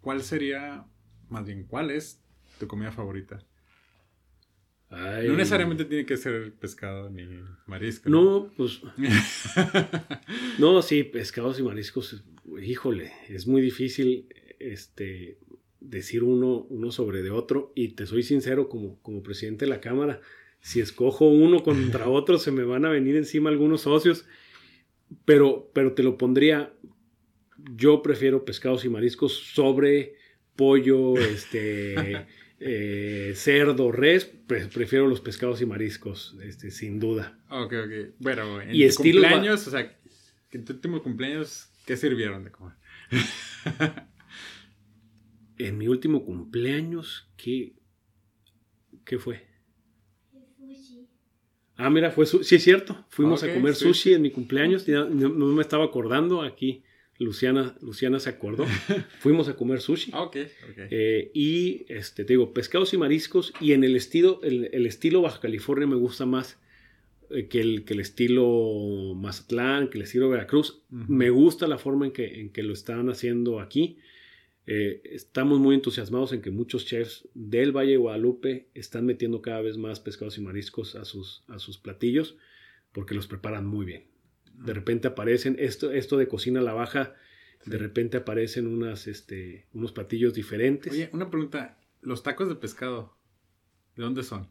[0.00, 0.86] ¿Cuál sería,
[1.28, 2.22] más bien, cuál es
[2.58, 3.40] tu comida favorita?
[4.90, 7.26] No necesariamente tiene que ser pescado ni
[7.66, 8.08] marisco.
[8.08, 8.80] No, pues.
[10.58, 12.24] no, sí, pescados y mariscos
[12.62, 14.26] híjole, es muy difícil.
[14.58, 15.38] Este,
[15.80, 17.72] decir uno, uno sobre de otro.
[17.74, 20.20] Y te soy sincero, como, como presidente de la Cámara,
[20.60, 24.26] si escojo uno contra otro, se me van a venir encima algunos socios.
[25.24, 26.72] Pero, pero te lo pondría,
[27.74, 30.16] yo prefiero pescados y mariscos sobre
[30.54, 32.26] pollo, este,
[32.60, 37.38] eh, cerdo, res, prefiero los pescados y mariscos, este, sin duda.
[37.50, 38.14] Ok, ok.
[38.18, 39.96] Bueno, en y cumpleaños, o sea,
[40.52, 42.74] en tu último cumpleaños, ¿qué sirvieron de comer?
[45.58, 47.74] en mi último cumpleaños, ¿qué,
[49.04, 49.46] qué fue?
[51.78, 53.06] Ah, mira, fue sí es cierto.
[53.08, 54.86] Fuimos a comer sushi en mi cumpleaños.
[54.88, 56.82] No, no, me estaba acordando aquí.
[57.18, 58.64] Luciana, Luciana se acordó.
[59.18, 60.12] Fuimos a comer sushi.
[60.14, 60.36] Ah, ok,
[60.76, 63.52] eh, y este, te digo, pescados y mariscos.
[63.60, 66.58] Y en el estilo, el, estilo Baja California me gusta más
[67.30, 70.82] eh, que, el, que el estilo Mazatlán, que el estilo Veracruz.
[70.90, 73.98] Me gusta la forma en que, en que lo están haciendo aquí.
[74.70, 79.62] Eh, estamos muy entusiasmados en que muchos chefs del Valle de Guadalupe están metiendo cada
[79.62, 82.36] vez más pescados y mariscos a sus, a sus platillos
[82.92, 84.04] porque los preparan muy bien
[84.64, 87.14] de repente aparecen, esto, esto de cocina a la baja,
[87.64, 90.92] de repente aparecen unas, este, unos platillos diferentes.
[90.92, 93.16] Oye, una pregunta, los tacos de pescado,
[93.96, 94.50] ¿de dónde son?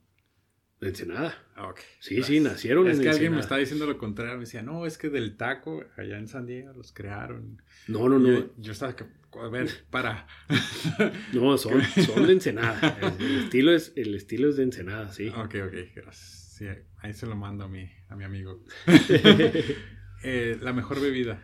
[0.80, 1.36] De Ensenada.
[1.56, 1.80] Ah, ok.
[2.00, 4.36] Sí, sí, nacieron es que alguien me está diciendo lo contrario.
[4.36, 7.64] Me decía, no, es que del taco, allá en San Diego los crearon.
[7.88, 8.52] No, no, no.
[8.58, 8.96] Yo, estaba,
[9.42, 10.28] a ver, para.
[11.34, 13.16] no, son, son de Ensenada.
[13.20, 15.30] El, estilo es, el estilo es de Ensenada, sí.
[15.30, 16.54] Ok, ok, gracias.
[16.58, 16.66] Sí,
[16.98, 18.64] ahí se lo mando a mi, a mi amigo.
[20.24, 21.44] Eh, la mejor bebida.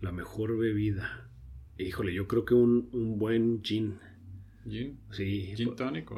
[0.00, 1.28] La mejor bebida.
[1.78, 3.98] Híjole, yo creo que un, buen gin.
[4.68, 4.98] ¿Gin?
[5.10, 5.52] Sí.
[5.56, 6.10] ¿Gin tonic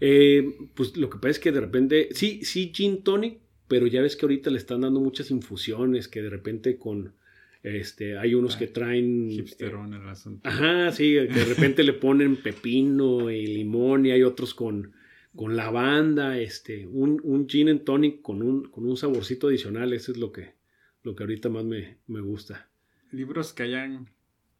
[0.00, 3.38] eh, pues lo que pasa es que de repente, sí, sí, gin tonic,
[3.68, 7.14] pero ya ves que ahorita le están dando muchas infusiones que de repente con,
[7.62, 9.30] este, hay unos que traen...
[9.30, 10.46] Hipsterón el asunto.
[10.46, 14.92] Ajá, sí, que de repente le ponen pepino y limón y hay otros con
[15.36, 20.12] con lavanda, este, un, un gin and tonic con un, con un saborcito adicional, eso
[20.12, 20.54] es lo que,
[21.02, 22.68] lo que ahorita más me, gusta.
[23.10, 24.08] Libros que hayan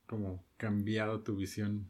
[0.06, 1.86] como cambiado tu visión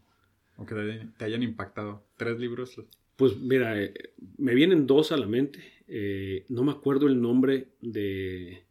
[0.57, 2.05] o que te hayan impactado.
[2.17, 2.81] ¿Tres libros?
[3.17, 3.95] Pues mira, eh,
[4.39, 5.61] me vienen dos a la mente.
[5.89, 8.65] Eh, no me acuerdo el nombre de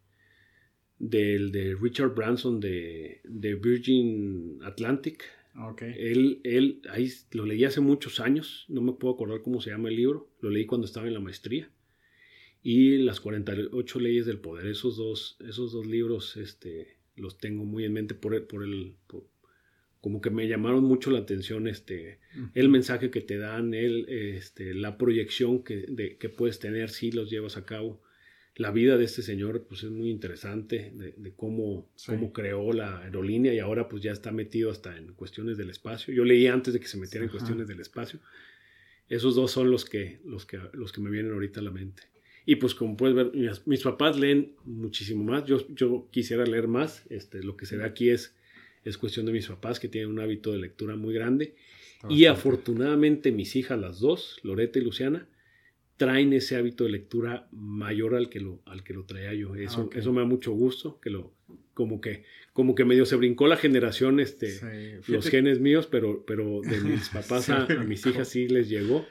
[0.99, 5.23] del de Richard Branson de, de Virgin Atlantic.
[5.55, 5.93] Okay.
[5.97, 9.89] Él, él, ahí lo leí hace muchos años, no me puedo acordar cómo se llama
[9.89, 11.69] el libro, lo leí cuando estaba en la maestría.
[12.63, 17.83] Y las 48 leyes del poder, esos dos, esos dos libros este, los tengo muy
[17.83, 18.95] en mente por el, por el
[20.03, 22.19] como que me llamaron mucho la atención este,
[22.55, 27.11] el mensaje que te dan, el, este, la proyección que, de, que puedes tener si
[27.13, 28.01] los llevas a cabo
[28.55, 33.53] la vida de este señor pues es muy interesante de, cómo, cómo creó la aerolínea
[33.53, 36.13] y ahora pues ya está metido hasta en cuestiones del espacio.
[36.13, 38.19] Yo leí antes de que se metiera en cuestiones del espacio.
[39.09, 42.03] Esos dos son los que, los que, los que me vienen ahorita a la mente.
[42.45, 43.31] Y pues como puedes ver,
[43.65, 45.45] mis, papás leen muchísimo más.
[45.45, 47.05] Yo, yo quisiera leer más.
[47.09, 48.35] Este, lo que se ve aquí es,
[48.83, 51.55] es cuestión de mis papás que tienen un hábito de lectura muy grande.
[52.09, 55.25] Y afortunadamente mis hijas, las dos, Loreta y Luciana,
[56.03, 59.55] traen ese hábito de lectura mayor al que lo, al que lo traía yo.
[59.55, 61.33] Eso, eso me da mucho gusto, que lo,
[61.73, 66.59] como que, como que medio se brincó la generación, este, los genes míos, pero, pero
[66.59, 69.05] de mis papás a, mis hijas sí les llegó.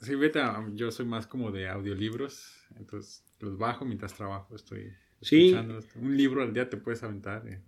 [0.00, 0.40] Sí, vete,
[0.72, 5.80] yo soy más como de audiolibros, entonces los bajo mientras trabajo, estoy escuchando.
[5.96, 7.46] Un libro al día te puedes aventar.
[7.46, 7.60] Eh,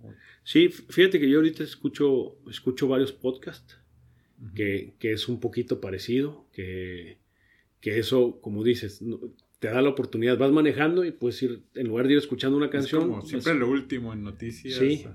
[0.43, 3.79] sí, fíjate que yo ahorita escucho, escucho varios podcasts,
[4.55, 7.19] que, que es un poquito parecido, que
[7.81, 9.03] que eso, como dices,
[9.59, 12.71] te da la oportunidad, vas manejando y puedes ir, en lugar de ir escuchando una
[12.71, 13.03] canción.
[13.03, 14.75] como pues siempre lo último en noticias.
[14.75, 15.07] Sí.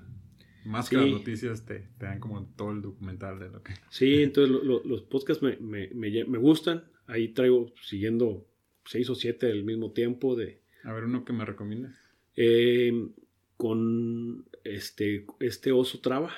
[0.65, 3.73] Más que las noticias te, dan como todo el documental de lo que...
[3.89, 6.85] Sí, entonces los podcasts me, me, me, gustan.
[7.05, 8.47] Ahí traigo siguiendo
[8.85, 10.61] seis o siete al mismo tiempo de...
[10.83, 11.97] A ver, uno que me recomiendas.
[12.35, 13.11] Em,
[13.57, 16.31] con este, este oso traba.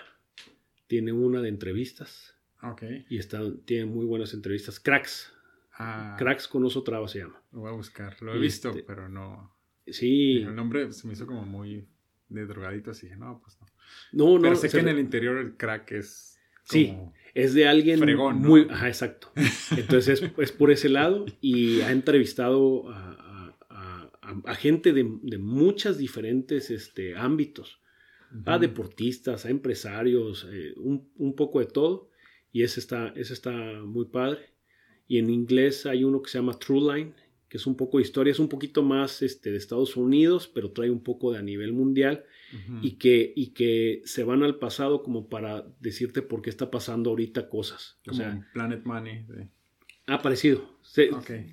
[0.88, 2.36] Tiene una de entrevistas.
[2.64, 2.84] Ok.
[3.10, 4.80] Y está, tiene muy buenas entrevistas.
[4.80, 5.35] Cracks
[5.78, 6.16] Ah.
[6.18, 7.42] Cracks con oso traba se llama.
[7.52, 8.22] Lo voy a buscar.
[8.22, 9.56] Lo he visto, este, pero no.
[9.88, 10.38] Sí.
[10.42, 11.88] El nombre se me hizo como muy
[12.30, 13.68] de drogadito, así dije, no, pues no.
[14.12, 14.42] No, no.
[14.42, 16.40] Pero sé que en el interior el crack es.
[16.64, 16.96] sí,
[17.34, 18.68] es de alguien fregón, muy.
[18.70, 19.32] Ajá, exacto.
[19.78, 27.16] Entonces es, por ese lado y ha entrevistado a, gente de, de, muchas diferentes este,
[27.16, 27.80] ámbitos.
[28.46, 32.10] A deportistas, a empresarios, eh, un, un, poco de todo.
[32.52, 33.52] Y ese está, ese está
[33.84, 34.55] muy padre.
[35.08, 37.14] Y en inglés hay uno que se llama True Line,
[37.50, 40.72] que es un poco de historia, es un poquito más este, de Estados Unidos, pero
[40.72, 42.24] trae un poco de a nivel mundial
[42.82, 47.10] y, que, y que se van al pasado como para decirte por qué está pasando
[47.10, 47.98] ahorita cosas.
[48.08, 49.26] o sea, Planet Money.
[50.08, 50.78] Ha parecido.
[50.82, 51.10] Se,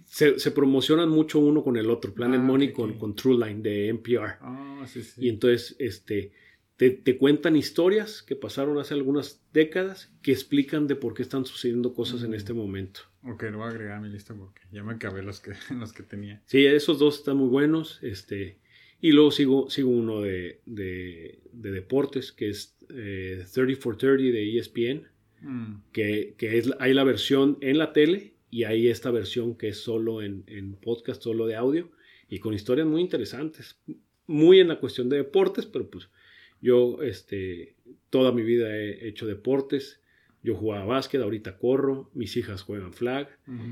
[0.06, 2.14] se, promocionan mucho uno con el otro.
[2.14, 4.36] Planet ah, Money con, con True Line de NPR.
[4.40, 5.24] Ah, sí, sí.
[5.24, 6.32] Y entonces, este,
[6.76, 11.94] te, cuentan historias que pasaron hace algunas décadas que explican de por qué están sucediendo
[11.94, 12.34] cosas en mm.
[12.34, 13.00] este momento.
[13.24, 15.92] Ok, lo voy a agregar a mi lista porque ya me acabé los que, los
[15.92, 16.42] que tenía.
[16.46, 18.00] Sí, esos dos están muy buenos.
[18.02, 18.58] Este,
[19.00, 24.58] y luego sigo, sigo uno de, de, deportes que es eh, 30 for 30 de
[24.58, 25.08] ESPN,
[25.40, 25.74] mm.
[25.92, 29.78] que, que, es, hay la versión en la tele y hay esta versión que es
[29.78, 31.90] solo en, en podcast, solo de audio
[32.28, 33.78] y con historias muy interesantes.
[34.26, 36.08] Muy en la cuestión de deportes, pero pues
[36.60, 37.74] yo, este,
[38.08, 40.00] toda mi vida he hecho deportes.
[40.42, 43.28] Yo jugaba básquet, ahorita corro, mis hijas juegan flag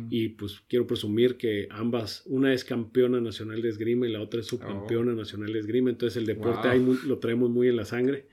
[0.09, 4.41] y pues quiero presumir que ambas, una es campeona nacional de esgrima y la otra
[4.41, 5.17] es subcampeona oh.
[5.17, 8.29] nacional de esgrima, entonces el deporte ahí lo traemos muy en la sangre.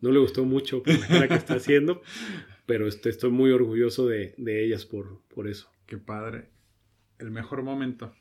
[0.00, 2.02] No le gustó mucho por la cara que está haciendo,
[2.64, 5.70] pero este, estoy muy orgulloso de, de ellas por, por eso.
[5.86, 6.48] Qué padre.
[7.18, 8.14] El mejor momento.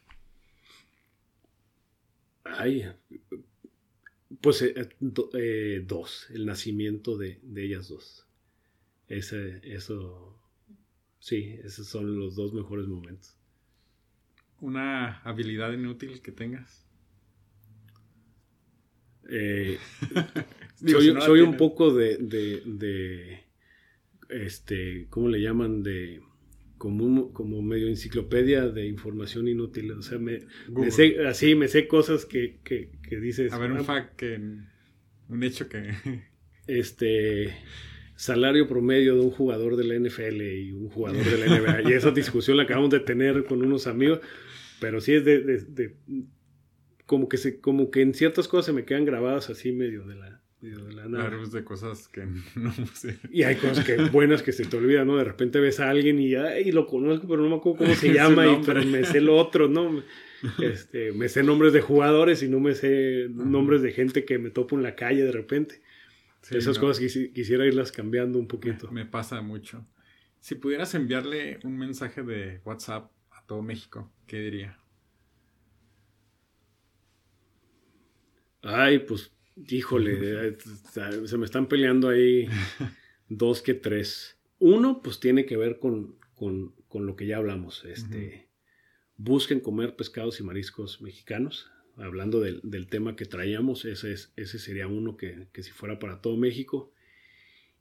[2.44, 2.86] Ay,
[4.42, 4.90] pues eh,
[5.34, 8.25] eh, dos, el nacimiento de, ellas dos.
[9.08, 10.40] Ese, eso,
[11.20, 13.38] sí, esos son los dos mejores momentos.
[14.62, 16.86] ¿Una habilidad inútil que tengas?
[19.30, 19.78] Eh,
[20.86, 23.40] soy, un poco de, de, de,
[24.30, 25.84] este, ¿cómo le llaman?
[25.84, 26.22] De
[26.78, 29.92] como, como medio enciclopedia de información inútil.
[29.92, 30.42] O sea, me,
[30.92, 33.54] sé, así me sé cosas que, que, dices.
[33.54, 34.40] A ver, un ah, fact que.
[35.30, 35.94] Un hecho que.
[36.68, 37.56] Este.
[38.16, 41.90] Salario promedio de un jugador de la NFL y un jugador de la NBA.
[41.90, 44.20] y esa discusión la acabamos de tener con unos amigos.
[44.80, 45.96] Pero sí es de, de
[47.06, 50.16] como que se, como que en ciertas cosas se me quedan grabadas así medio de
[50.16, 51.32] la, de la nada.
[51.52, 52.26] de cosas que
[52.56, 53.18] no sé.
[53.32, 55.18] Y hay cosas que buenas que se te olvidan, ¿no?
[55.18, 58.14] De repente ves a alguien y, ay, lo conozco, pero no me acuerdo cómo se
[58.14, 60.04] llama, y, pero me sé lo otro, ¿no?
[60.62, 64.52] Este, me sé nombres de jugadores y no me sé nombres de gente que me
[64.52, 65.82] topo en la calle de repente.
[66.52, 68.92] Esas cosas quisiera irlas cambiando un poquito.
[68.92, 69.86] Me, me pasa mucho.
[70.40, 74.80] Si pudieras enviarle un mensaje de WhatsApp a todo México, ¿qué diría?
[78.62, 80.58] Ay, pues Híjole,
[81.26, 82.48] se me están peleando ahí
[83.30, 84.38] dos que tres.
[84.60, 86.18] Uno, pues tiene que ver con,
[86.94, 87.86] lo que ya hablamos.
[87.86, 88.50] Este,
[89.18, 91.72] Busquen comer pescados y mariscos mexicanos.
[91.98, 96.36] Hablando del, tema que traíamos, ese, es, ese sería uno que, si fuera para todo
[96.38, 96.92] México.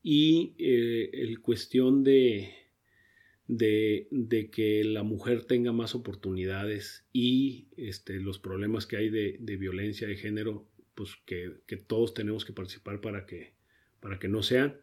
[0.02, 2.54] Y eh, el cuestión de,
[3.48, 9.56] de, que la mujer tenga más oportunidades y este, los problemas que hay de, de
[9.56, 13.52] violencia de género pues que, todos tenemos que participar para que,
[14.00, 14.76] para que no sean.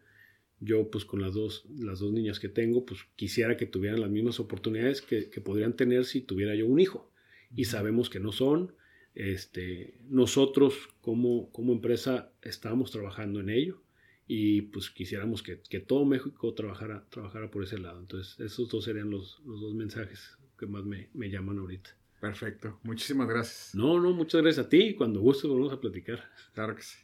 [0.60, 4.12] Yo pues con las dos, las dos niñas que tengo, pues quisiera que tuvieran las
[4.12, 7.12] mismas oportunidades que, podrían tener si tuviera yo un hijo.
[7.56, 8.74] Y sabemos que no son.
[9.14, 13.82] Este, nosotros como, como empresa estamos trabajando en ello
[14.28, 18.00] y pues quisiéramos que, todo México trabajara, trabajara por ese lado.
[18.00, 21.90] Entonces esos dos serían los, dos mensajes que más me, me llaman ahorita.
[22.22, 22.80] Perfecto.
[22.84, 23.76] Muchísimas gracias.
[23.76, 24.94] No, no, muchas gracias a ti.
[24.94, 26.24] Cuando guste volvemos a platicar.
[26.54, 26.98] Claro que sí.